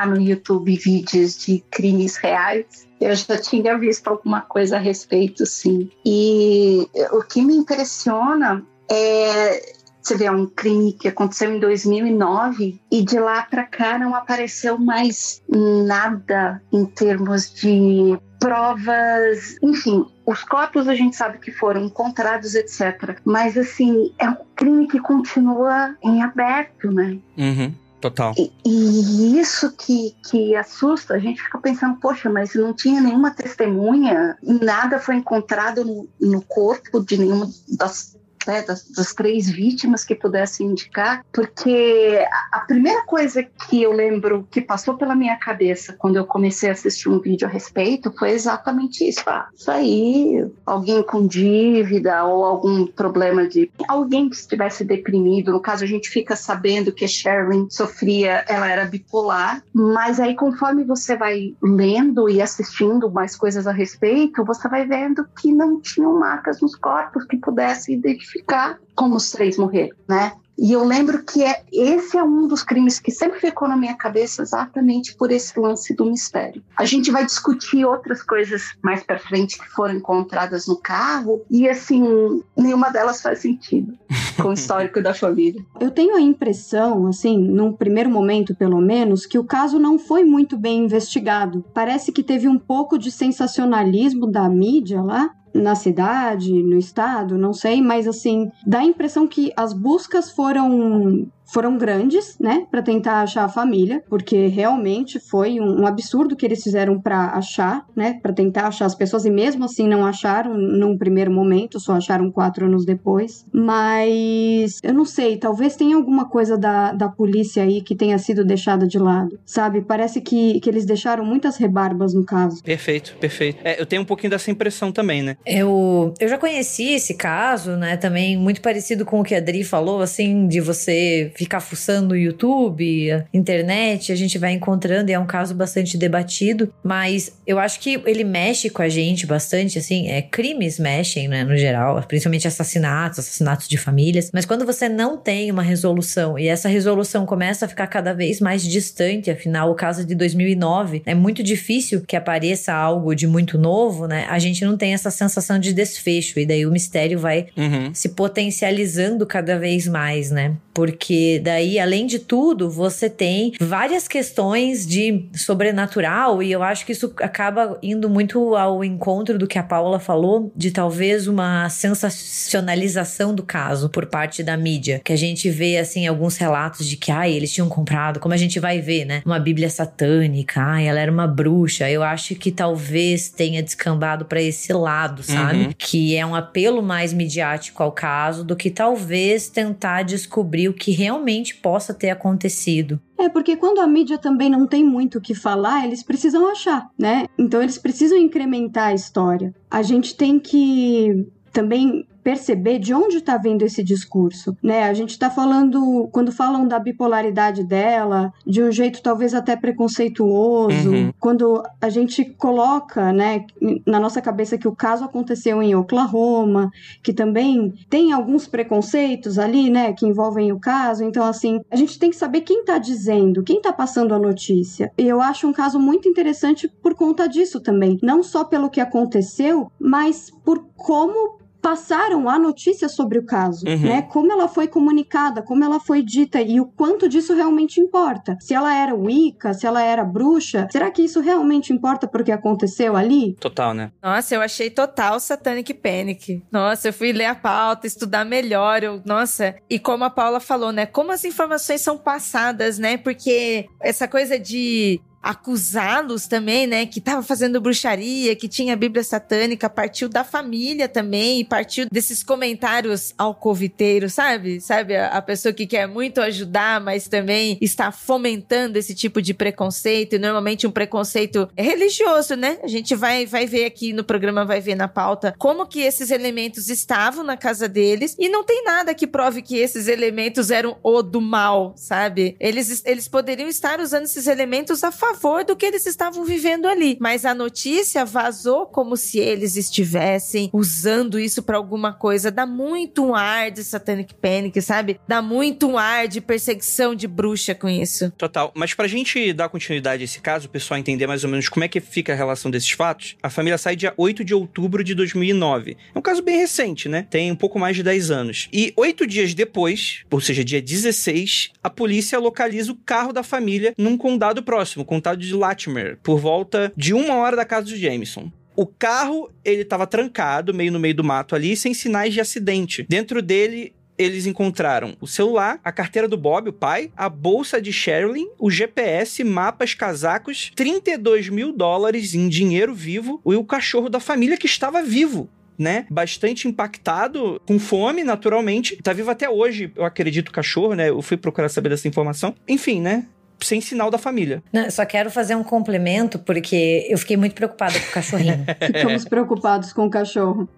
no 0.08 0.20
YouTube 0.20 0.76
vídeos 0.76 1.36
de 1.44 1.62
crimes 1.70 2.16
reais. 2.16 2.86
Eu 3.00 3.14
já 3.14 3.36
tinha 3.38 3.76
visto 3.76 4.08
alguma 4.08 4.40
coisa 4.40 4.76
a 4.76 4.80
respeito, 4.80 5.44
sim. 5.44 5.90
E 6.04 6.88
o 7.12 7.22
que 7.22 7.42
me 7.42 7.54
impressiona 7.54 8.64
é 8.90 9.74
você 10.04 10.16
vê, 10.16 10.26
é 10.26 10.30
um 10.30 10.46
crime 10.46 10.92
que 10.92 11.08
aconteceu 11.08 11.50
em 11.50 11.58
2009 11.58 12.78
e 12.92 13.02
de 13.02 13.18
lá 13.18 13.42
para 13.42 13.64
cá 13.64 13.98
não 13.98 14.14
apareceu 14.14 14.78
mais 14.78 15.42
nada 15.48 16.60
em 16.70 16.84
termos 16.84 17.50
de 17.54 18.18
provas, 18.38 19.56
enfim, 19.62 20.04
os 20.26 20.42
corpos 20.42 20.88
a 20.88 20.94
gente 20.94 21.16
sabe 21.16 21.38
que 21.38 21.50
foram 21.50 21.84
encontrados, 21.84 22.54
etc. 22.54 23.18
Mas, 23.24 23.56
assim, 23.56 24.12
é 24.18 24.28
um 24.28 24.36
crime 24.56 24.88
que 24.88 24.98
continua 24.98 25.96
em 26.02 26.22
aberto, 26.22 26.90
né? 26.90 27.18
Uhum. 27.36 27.74
Total. 28.00 28.34
E, 28.36 28.52
e, 28.66 29.40
isso 29.40 29.72
que, 29.72 30.14
que 30.28 30.54
assusta, 30.54 31.14
a 31.14 31.18
gente 31.18 31.42
fica 31.42 31.58
pensando, 31.58 31.98
poxa, 31.98 32.28
mas 32.28 32.54
não 32.54 32.74
tinha 32.74 33.00
nenhuma 33.00 33.30
testemunha, 33.30 34.36
nada 34.42 34.98
foi 34.98 35.16
encontrado 35.16 35.82
no, 35.84 36.06
no 36.20 36.42
corpo 36.42 37.00
de 37.00 37.16
nenhuma 37.16 37.48
das 37.78 38.13
né, 38.46 38.62
das, 38.62 38.88
das, 38.90 39.14
três 39.14 39.48
vítimas 39.48 40.04
que 40.04 40.14
pudessem 40.14 40.66
indicar, 40.66 41.24
porque 41.32 42.24
a, 42.52 42.60
primeira 42.60 43.02
coisa 43.04 43.42
que 43.42 43.82
eu 43.82 43.92
lembro 43.92 44.46
que 44.50 44.60
passou 44.60 44.96
pela 44.96 45.14
minha 45.14 45.36
cabeça 45.36 45.94
quando 45.98 46.16
eu 46.16 46.26
comecei 46.26 46.68
a 46.68 46.72
assistir 46.72 47.08
um 47.08 47.20
vídeo 47.20 47.46
a 47.46 47.50
respeito 47.50 48.12
foi 48.18 48.30
exatamente 48.30 49.08
isso. 49.08 49.22
Ah, 49.26 49.48
isso 49.54 49.70
aí, 49.70 50.46
alguém 50.66 51.02
com 51.02 51.26
dívida 51.26 52.24
ou 52.24 52.44
algum 52.44 52.86
problema 52.86 53.46
de 53.46 53.70
alguém 53.88 54.28
que 54.28 54.36
estivesse 54.36 54.84
deprimido. 54.84 55.52
No 55.52 55.60
caso, 55.60 55.84
a 55.84 55.86
gente 55.86 56.08
fica 56.08 56.36
sabendo 56.36 56.92
que 56.92 57.04
a 57.04 57.08
Sharon 57.08 57.68
sofria, 57.70 58.44
ela 58.48 58.68
era 58.68 58.84
bipolar, 58.84 59.62
mas 59.72 60.20
aí 60.20 60.34
conforme 60.34 60.84
você 60.84 61.16
vai 61.16 61.54
lendo 61.62 62.28
e 62.28 62.42
assistindo 62.42 63.10
mais 63.10 63.36
coisas 63.36 63.66
a 63.66 63.72
respeito, 63.72 64.44
você 64.44 64.68
vai 64.68 64.86
vendo 64.86 65.26
que 65.40 65.52
não 65.52 65.80
tinham 65.80 66.18
marcas 66.18 66.60
nos 66.60 66.74
corpos 66.74 67.24
que 67.24 67.36
pudessem 67.36 67.94
identificar 67.94 68.33
identificar 68.34 68.78
como 68.94 69.16
os 69.16 69.30
três 69.30 69.56
morreram, 69.56 69.96
né? 70.08 70.32
E 70.56 70.70
eu 70.70 70.84
lembro 70.84 71.24
que 71.24 71.42
é, 71.42 71.64
esse 71.72 72.16
é 72.16 72.22
um 72.22 72.46
dos 72.46 72.62
crimes 72.62 73.00
que 73.00 73.10
sempre 73.10 73.40
ficou 73.40 73.66
na 73.66 73.76
minha 73.76 73.94
cabeça 73.96 74.40
exatamente 74.40 75.16
por 75.16 75.32
esse 75.32 75.58
lance 75.58 75.92
do 75.96 76.06
mistério. 76.06 76.62
A 76.76 76.84
gente 76.84 77.10
vai 77.10 77.26
discutir 77.26 77.84
outras 77.84 78.22
coisas 78.22 78.62
mais 78.80 79.02
para 79.02 79.18
frente 79.18 79.58
que 79.58 79.68
foram 79.70 79.94
encontradas 79.94 80.68
no 80.68 80.76
carro 80.76 81.42
e 81.50 81.68
assim, 81.68 82.40
nenhuma 82.56 82.90
delas 82.90 83.20
faz 83.20 83.40
sentido 83.40 83.98
com 84.40 84.50
o 84.50 84.52
histórico 84.54 85.02
da 85.02 85.12
família. 85.12 85.60
Eu 85.80 85.90
tenho 85.90 86.14
a 86.14 86.20
impressão, 86.20 87.08
assim, 87.08 87.36
num 87.36 87.72
primeiro 87.72 88.08
momento 88.08 88.54
pelo 88.54 88.80
menos, 88.80 89.26
que 89.26 89.40
o 89.40 89.44
caso 89.44 89.80
não 89.80 89.98
foi 89.98 90.24
muito 90.24 90.56
bem 90.56 90.84
investigado. 90.84 91.64
Parece 91.74 92.12
que 92.12 92.22
teve 92.22 92.46
um 92.46 92.60
pouco 92.60 92.96
de 92.96 93.10
sensacionalismo 93.10 94.30
da 94.30 94.48
mídia 94.48 95.02
lá 95.02 95.34
na 95.54 95.76
cidade, 95.76 96.52
no 96.62 96.76
estado, 96.76 97.38
não 97.38 97.52
sei, 97.52 97.80
mas 97.80 98.08
assim, 98.08 98.50
dá 98.66 98.80
a 98.80 98.84
impressão 98.84 99.26
que 99.26 99.52
as 99.56 99.72
buscas 99.72 100.30
foram 100.30 101.26
foram 101.44 101.76
grandes, 101.76 102.36
né, 102.38 102.66
para 102.70 102.82
tentar 102.82 103.22
achar 103.22 103.44
a 103.44 103.48
família, 103.48 104.02
porque 104.08 104.46
realmente 104.46 105.20
foi 105.20 105.60
um, 105.60 105.82
um 105.82 105.86
absurdo 105.86 106.36
que 106.36 106.44
eles 106.46 106.62
fizeram 106.62 107.00
para 107.00 107.30
achar, 107.30 107.86
né, 107.94 108.18
para 108.22 108.32
tentar 108.32 108.68
achar 108.68 108.86
as 108.86 108.94
pessoas 108.94 109.24
e 109.24 109.30
mesmo 109.30 109.64
assim 109.64 109.86
não 109.86 110.06
acharam 110.06 110.56
num 110.56 110.96
primeiro 110.96 111.30
momento, 111.30 111.78
só 111.78 111.94
acharam 111.94 112.30
quatro 112.30 112.66
anos 112.66 112.84
depois. 112.84 113.44
Mas 113.52 114.78
eu 114.82 114.94
não 114.94 115.04
sei, 115.04 115.36
talvez 115.36 115.76
tenha 115.76 115.96
alguma 115.96 116.28
coisa 116.28 116.56
da, 116.56 116.92
da 116.92 117.08
polícia 117.08 117.62
aí 117.62 117.82
que 117.82 117.94
tenha 117.94 118.18
sido 118.18 118.44
deixada 118.44 118.86
de 118.86 118.98
lado, 118.98 119.38
sabe? 119.44 119.82
Parece 119.82 120.20
que, 120.20 120.60
que 120.60 120.68
eles 120.68 120.86
deixaram 120.86 121.24
muitas 121.24 121.56
rebarbas 121.56 122.14
no 122.14 122.24
caso. 122.24 122.62
Perfeito, 122.62 123.16
perfeito. 123.20 123.58
É, 123.64 123.80
eu 123.80 123.86
tenho 123.86 124.02
um 124.02 124.06
pouquinho 124.06 124.30
dessa 124.30 124.50
impressão 124.50 124.90
também, 124.90 125.22
né? 125.22 125.36
Eu, 125.46 126.14
eu 126.18 126.28
já 126.28 126.38
conheci 126.38 126.94
esse 126.94 127.14
caso, 127.14 127.72
né? 127.72 127.96
Também 127.96 128.36
muito 128.36 128.60
parecido 128.60 129.04
com 129.04 129.20
o 129.20 129.24
que 129.24 129.34
a 129.34 129.38
Adri 129.38 129.64
falou, 129.64 130.00
assim, 130.00 130.46
de 130.48 130.60
você 130.60 131.32
ficar 131.34 131.60
fuçando 131.60 132.16
YouTube, 132.16 133.24
internet, 133.32 134.12
a 134.12 134.16
gente 134.16 134.38
vai 134.38 134.52
encontrando, 134.52 135.10
e 135.10 135.14
é 135.14 135.18
um 135.18 135.26
caso 135.26 135.54
bastante 135.54 135.96
debatido, 135.98 136.72
mas 136.82 137.32
eu 137.46 137.58
acho 137.58 137.80
que 137.80 138.00
ele 138.06 138.24
mexe 138.24 138.70
com 138.70 138.82
a 138.82 138.88
gente 138.88 139.26
bastante, 139.26 139.78
assim, 139.78 140.08
é, 140.08 140.22
crimes 140.22 140.78
mexem, 140.78 141.28
né, 141.28 141.44
no 141.44 141.56
geral, 141.56 142.02
principalmente 142.06 142.46
assassinatos, 142.46 143.18
assassinatos 143.18 143.68
de 143.68 143.76
famílias, 143.76 144.30
mas 144.32 144.44
quando 144.44 144.64
você 144.64 144.88
não 144.88 145.16
tem 145.16 145.50
uma 145.50 145.62
resolução 145.62 146.38
e 146.38 146.46
essa 146.48 146.68
resolução 146.68 147.26
começa 147.26 147.66
a 147.66 147.68
ficar 147.68 147.86
cada 147.86 148.12
vez 148.12 148.40
mais 148.40 148.62
distante, 148.62 149.30
afinal, 149.30 149.70
o 149.70 149.74
caso 149.74 150.04
de 150.04 150.14
2009 150.14 151.02
é 151.04 151.14
muito 151.14 151.42
difícil 151.42 152.02
que 152.02 152.16
apareça 152.16 152.72
algo 152.72 153.14
de 153.14 153.26
muito 153.26 153.58
novo, 153.58 154.06
né? 154.06 154.26
A 154.28 154.38
gente 154.38 154.64
não 154.64 154.76
tem 154.76 154.94
essa 154.94 155.10
sensação 155.10 155.58
de 155.58 155.72
desfecho 155.72 156.38
e 156.38 156.46
daí 156.46 156.64
o 156.66 156.70
mistério 156.70 157.18
vai 157.18 157.46
Uhum. 157.56 157.92
se 157.94 158.10
potencializando 158.10 159.26
cada 159.26 159.58
vez 159.58 159.86
mais, 159.86 160.30
né? 160.30 160.54
Porque 160.74 161.40
daí, 161.42 161.78
além 161.78 162.06
de 162.06 162.18
tudo, 162.18 162.68
você 162.68 163.08
tem 163.08 163.52
várias 163.60 164.08
questões 164.08 164.86
de 164.86 165.26
sobrenatural, 165.34 166.42
e 166.42 166.50
eu 166.50 166.62
acho 166.62 166.84
que 166.84 166.92
isso 166.92 167.14
acaba 167.18 167.78
indo 167.82 168.10
muito 168.10 168.56
ao 168.56 168.84
encontro 168.84 169.38
do 169.38 169.46
que 169.46 169.58
a 169.58 169.62
Paula 169.62 170.00
falou, 170.00 170.52
de 170.56 170.70
talvez 170.70 171.28
uma 171.28 171.68
sensacionalização 171.68 173.34
do 173.34 173.42
caso 173.42 173.88
por 173.88 174.06
parte 174.06 174.42
da 174.42 174.56
mídia. 174.56 175.00
Que 175.04 175.12
a 175.12 175.16
gente 175.16 175.48
vê, 175.48 175.78
assim, 175.78 176.06
alguns 176.06 176.36
relatos 176.36 176.88
de 176.88 176.96
que, 176.96 177.12
ai, 177.12 177.32
eles 177.32 177.52
tinham 177.52 177.68
comprado, 177.68 178.18
como 178.18 178.34
a 178.34 178.36
gente 178.36 178.58
vai 178.58 178.80
ver, 178.80 179.04
né? 179.04 179.22
Uma 179.24 179.38
Bíblia 179.38 179.70
satânica, 179.70 180.60
ai, 180.60 180.88
ela 180.88 180.98
era 180.98 181.12
uma 181.12 181.26
bruxa. 181.26 181.88
Eu 181.88 182.02
acho 182.02 182.34
que 182.34 182.50
talvez 182.50 183.28
tenha 183.28 183.62
descambado 183.62 184.24
para 184.24 184.42
esse 184.42 184.72
lado, 184.72 185.22
sabe? 185.22 185.66
Uhum. 185.66 185.72
Que 185.78 186.16
é 186.16 186.26
um 186.26 186.34
apelo 186.34 186.82
mais 186.82 187.12
midiático 187.12 187.82
ao 187.82 187.92
caso 187.92 188.42
do 188.42 188.56
que 188.56 188.70
talvez 188.70 189.48
tentar 189.48 190.02
descobrir 190.02 190.63
o 190.68 190.74
que 190.74 190.90
realmente 190.90 191.54
possa 191.56 191.94
ter 191.94 192.10
acontecido. 192.10 193.00
É, 193.18 193.28
porque 193.28 193.56
quando 193.56 193.80
a 193.80 193.86
mídia 193.86 194.18
também 194.18 194.50
não 194.50 194.66
tem 194.66 194.84
muito 194.84 195.18
o 195.18 195.20
que 195.20 195.34
falar, 195.34 195.84
eles 195.84 196.02
precisam 196.02 196.50
achar, 196.50 196.88
né? 196.98 197.26
Então 197.38 197.62
eles 197.62 197.78
precisam 197.78 198.18
incrementar 198.18 198.88
a 198.88 198.94
história. 198.94 199.54
A 199.70 199.82
gente 199.82 200.16
tem 200.16 200.38
que 200.38 201.26
também 201.52 202.06
perceber 202.24 202.78
de 202.78 202.94
onde 202.94 203.18
está 203.18 203.36
vindo 203.36 203.62
esse 203.62 203.82
discurso, 203.84 204.56
né? 204.62 204.84
A 204.84 204.94
gente 204.94 205.10
está 205.10 205.28
falando 205.30 206.08
quando 206.10 206.32
falam 206.32 206.66
da 206.66 206.78
bipolaridade 206.78 207.62
dela, 207.62 208.32
de 208.46 208.62
um 208.62 208.72
jeito 208.72 209.02
talvez 209.02 209.34
até 209.34 209.54
preconceituoso, 209.54 210.90
Uhum. 210.90 211.12
quando 211.20 211.62
a 211.80 211.88
gente 211.90 212.24
coloca, 212.24 213.12
né, 213.12 213.44
na 213.86 214.00
nossa 214.00 214.22
cabeça 214.22 214.56
que 214.56 214.66
o 214.66 214.74
caso 214.74 215.04
aconteceu 215.04 215.62
em 215.62 215.74
Oklahoma, 215.74 216.70
que 217.02 217.12
também 217.12 217.74
tem 217.90 218.12
alguns 218.12 218.46
preconceitos 218.46 219.38
ali, 219.38 219.68
né, 219.68 219.92
que 219.92 220.06
envolvem 220.06 220.50
o 220.50 220.58
caso. 220.58 221.04
Então, 221.04 221.24
assim, 221.26 221.60
a 221.70 221.76
gente 221.76 221.98
tem 221.98 222.08
que 222.08 222.16
saber 222.16 222.40
quem 222.40 222.60
está 222.60 222.78
dizendo, 222.78 223.42
quem 223.42 223.58
está 223.58 223.72
passando 223.72 224.14
a 224.14 224.18
notícia. 224.18 224.90
E 224.96 225.06
eu 225.06 225.20
acho 225.20 225.46
um 225.46 225.52
caso 225.52 225.78
muito 225.78 226.08
interessante 226.08 226.68
por 226.82 226.94
conta 226.94 227.28
disso 227.28 227.60
também, 227.60 227.98
não 228.02 228.22
só 228.22 228.44
pelo 228.44 228.70
que 228.70 228.80
aconteceu, 228.80 229.70
mas 229.78 230.30
por 230.42 230.64
como 230.74 231.43
passaram 231.64 232.28
a 232.28 232.38
notícia 232.38 232.90
sobre 232.90 233.18
o 233.18 233.24
caso, 233.24 233.66
Uhum. 233.66 233.78
né? 233.78 234.02
Como 234.02 234.30
ela 234.30 234.46
foi 234.46 234.68
comunicada, 234.68 235.40
como 235.40 235.64
ela 235.64 235.80
foi 235.80 236.02
dita 236.02 236.42
e 236.42 236.60
o 236.60 236.66
quanto 236.66 237.08
disso 237.08 237.32
realmente 237.32 237.80
importa. 237.80 238.36
Se 238.38 238.52
ela 238.52 238.74
era 238.74 238.94
Wicca, 238.94 239.54
se 239.54 239.66
ela 239.66 239.82
era 239.82 240.04
bruxa, 240.04 240.68
será 240.70 240.90
que 240.90 241.02
isso 241.02 241.20
realmente 241.20 241.72
importa 241.72 242.06
porque 242.06 242.30
aconteceu 242.30 242.94
ali? 242.94 243.34
Total, 243.40 243.72
né? 243.72 243.90
Nossa, 244.02 244.34
eu 244.34 244.42
achei 244.42 244.68
total 244.68 245.18
Satanic 245.18 245.72
Panic. 245.72 246.42
Nossa, 246.52 246.88
eu 246.88 246.92
fui 246.92 247.12
ler 247.12 247.24
a 247.26 247.34
pauta, 247.34 247.86
estudar 247.86 248.26
melhor. 248.26 248.82
Eu, 248.82 249.00
nossa, 249.06 249.54
e 249.70 249.78
como 249.78 250.04
a 250.04 250.10
Paula 250.10 250.40
falou, 250.40 250.70
né? 250.70 250.84
Como 250.84 251.12
as 251.12 251.24
informações 251.24 251.80
são 251.80 251.96
passadas, 251.96 252.78
né? 252.78 252.98
Porque 252.98 253.66
essa 253.80 254.06
coisa 254.06 254.38
de 254.38 255.00
acusá-los 255.24 256.26
também, 256.26 256.66
né? 256.66 256.84
Que 256.84 257.00
tava 257.00 257.22
fazendo 257.22 257.58
bruxaria, 257.58 258.36
que 258.36 258.46
tinha 258.46 258.74
a 258.74 258.76
Bíblia 258.76 259.02
satânica, 259.02 259.70
partiu 259.70 260.06
da 260.06 260.22
família 260.22 260.86
também, 260.86 261.40
e 261.40 261.44
partiu 261.44 261.86
desses 261.90 262.22
comentários 262.22 263.14
alcoviteiros, 263.16 264.12
sabe? 264.12 264.60
Sabe? 264.60 264.94
A, 264.94 265.08
a 265.08 265.22
pessoa 265.22 265.54
que 265.54 265.66
quer 265.66 265.88
muito 265.88 266.20
ajudar, 266.20 266.78
mas 266.78 267.08
também 267.08 267.56
está 267.62 267.90
fomentando 267.90 268.78
esse 268.78 268.94
tipo 268.94 269.22
de 269.22 269.32
preconceito, 269.32 270.16
e 270.16 270.18
normalmente 270.18 270.66
um 270.66 270.70
preconceito 270.70 271.48
religioso, 271.56 272.36
né? 272.36 272.58
A 272.62 272.68
gente 272.68 272.94
vai, 272.94 273.24
vai 273.24 273.46
ver 273.46 273.64
aqui 273.64 273.94
no 273.94 274.04
programa, 274.04 274.44
vai 274.44 274.60
ver 274.60 274.74
na 274.74 274.88
pauta 274.88 275.34
como 275.38 275.66
que 275.66 275.80
esses 275.80 276.10
elementos 276.10 276.68
estavam 276.68 277.24
na 277.24 277.36
casa 277.36 277.66
deles, 277.66 278.14
e 278.18 278.28
não 278.28 278.44
tem 278.44 278.62
nada 278.62 278.92
que 278.92 279.06
prove 279.06 279.40
que 279.40 279.56
esses 279.56 279.88
elementos 279.88 280.50
eram 280.50 280.76
o 280.82 281.00
do 281.00 281.20
mal, 281.22 281.72
sabe? 281.78 282.36
Eles, 282.38 282.82
eles 282.84 283.08
poderiam 283.08 283.48
estar 283.48 283.80
usando 283.80 284.04
esses 284.04 284.26
elementos 284.26 284.84
a 284.84 284.92
favor 284.92 285.13
do 285.46 285.56
que 285.56 285.66
eles 285.66 285.86
estavam 285.86 286.24
vivendo 286.24 286.66
ali. 286.66 286.96
Mas 287.00 287.24
a 287.24 287.34
notícia 287.34 288.04
vazou 288.04 288.66
como 288.66 288.96
se 288.96 289.18
eles 289.18 289.56
estivessem 289.56 290.50
usando 290.52 291.18
isso 291.18 291.42
pra 291.42 291.56
alguma 291.56 291.92
coisa. 291.92 292.30
Dá 292.30 292.46
muito 292.46 293.04
um 293.04 293.14
ar 293.14 293.50
de 293.50 293.64
Satanic 293.64 294.14
Panic, 294.14 294.60
sabe? 294.60 295.00
Dá 295.08 295.22
muito 295.22 295.66
um 295.66 295.78
ar 295.78 296.06
de 296.08 296.20
perseguição 296.20 296.94
de 296.94 297.06
bruxa 297.06 297.54
com 297.54 297.68
isso. 297.68 298.10
Total. 298.12 298.52
Mas 298.54 298.74
pra 298.74 298.86
gente 298.86 299.32
dar 299.32 299.48
continuidade 299.48 300.02
a 300.02 300.04
esse 300.04 300.20
caso, 300.20 300.46
o 300.46 300.50
pessoal 300.50 300.78
entender 300.78 301.06
mais 301.06 301.24
ou 301.24 301.30
menos 301.30 301.48
como 301.48 301.64
é 301.64 301.68
que 301.68 301.80
fica 301.80 302.12
a 302.12 302.16
relação 302.16 302.50
desses 302.50 302.70
fatos, 302.70 303.16
a 303.22 303.30
família 303.30 303.58
sai 303.58 303.76
dia 303.76 303.94
8 303.96 304.24
de 304.24 304.34
outubro 304.34 304.84
de 304.84 304.94
2009. 304.94 305.76
É 305.94 305.98
um 305.98 306.02
caso 306.02 306.22
bem 306.22 306.38
recente, 306.38 306.88
né? 306.88 307.06
Tem 307.08 307.30
um 307.30 307.36
pouco 307.36 307.58
mais 307.58 307.76
de 307.76 307.82
10 307.82 308.10
anos. 308.10 308.48
E 308.52 308.72
oito 308.76 309.06
dias 309.06 309.34
depois, 309.34 310.04
ou 310.10 310.20
seja, 310.20 310.44
dia 310.44 310.60
16, 310.60 311.50
a 311.62 311.70
polícia 311.70 312.18
localiza 312.18 312.72
o 312.72 312.76
carro 312.76 313.12
da 313.12 313.22
família 313.22 313.74
num 313.78 313.96
condado 313.96 314.42
próximo, 314.42 314.82
o 314.82 314.86
condado 315.04 315.20
de 315.20 315.34
Latimer, 315.34 315.98
por 316.02 316.18
volta 316.18 316.72
de 316.74 316.94
uma 316.94 317.14
hora 317.16 317.36
da 317.36 317.44
casa 317.44 317.66
do 317.66 317.76
Jameson. 317.76 318.32
O 318.56 318.66
carro, 318.66 319.30
ele 319.44 319.64
tava 319.64 319.86
trancado, 319.86 320.54
meio 320.54 320.72
no 320.72 320.80
meio 320.80 320.94
do 320.94 321.04
mato 321.04 321.34
ali, 321.34 321.56
sem 321.56 321.74
sinais 321.74 322.14
de 322.14 322.20
acidente. 322.20 322.86
Dentro 322.88 323.20
dele, 323.20 323.74
eles 323.98 324.26
encontraram 324.26 324.96
o 325.00 325.06
celular, 325.06 325.60
a 325.62 325.70
carteira 325.70 326.08
do 326.08 326.16
Bob, 326.16 326.48
o 326.48 326.52
pai, 326.52 326.90
a 326.96 327.08
bolsa 327.08 327.60
de 327.60 327.72
Sherilyn, 327.72 328.28
o 328.38 328.50
GPS, 328.50 329.22
mapas, 329.22 329.74
casacos, 329.74 330.52
32 330.54 331.28
mil 331.28 331.52
dólares 331.52 332.14
em 332.14 332.28
dinheiro 332.28 332.74
vivo 332.74 333.20
e 333.26 333.34
o 333.34 333.44
cachorro 333.44 333.90
da 333.90 334.00
família 334.00 334.38
que 334.38 334.46
estava 334.46 334.82
vivo. 334.82 335.28
Né? 335.56 335.86
Bastante 335.88 336.48
impactado, 336.48 337.40
com 337.46 337.60
fome, 337.60 338.02
naturalmente. 338.02 338.76
Tá 338.82 338.92
vivo 338.92 339.10
até 339.10 339.30
hoje, 339.30 339.70
eu 339.76 339.84
acredito, 339.84 340.30
o 340.30 340.32
cachorro, 340.32 340.74
né? 340.74 340.88
Eu 340.88 341.00
fui 341.00 341.16
procurar 341.16 341.48
saber 341.48 341.68
dessa 341.68 341.86
informação. 341.86 342.34
Enfim, 342.48 342.80
né? 342.80 343.06
Sem 343.40 343.60
sinal 343.60 343.90
da 343.90 343.98
família. 343.98 344.42
Não, 344.52 344.70
só 344.70 344.84
quero 344.84 345.10
fazer 345.10 345.34
um 345.34 345.44
complemento, 345.44 346.18
porque 346.18 346.86
eu 346.88 346.96
fiquei 346.98 347.16
muito 347.16 347.34
preocupada 347.34 347.78
com 347.78 347.88
o 347.88 347.92
cachorrinho. 347.92 348.44
Ficamos 348.64 349.04
preocupados 349.04 349.72
com 349.72 349.86
o 349.86 349.90
cachorro. 349.90 350.48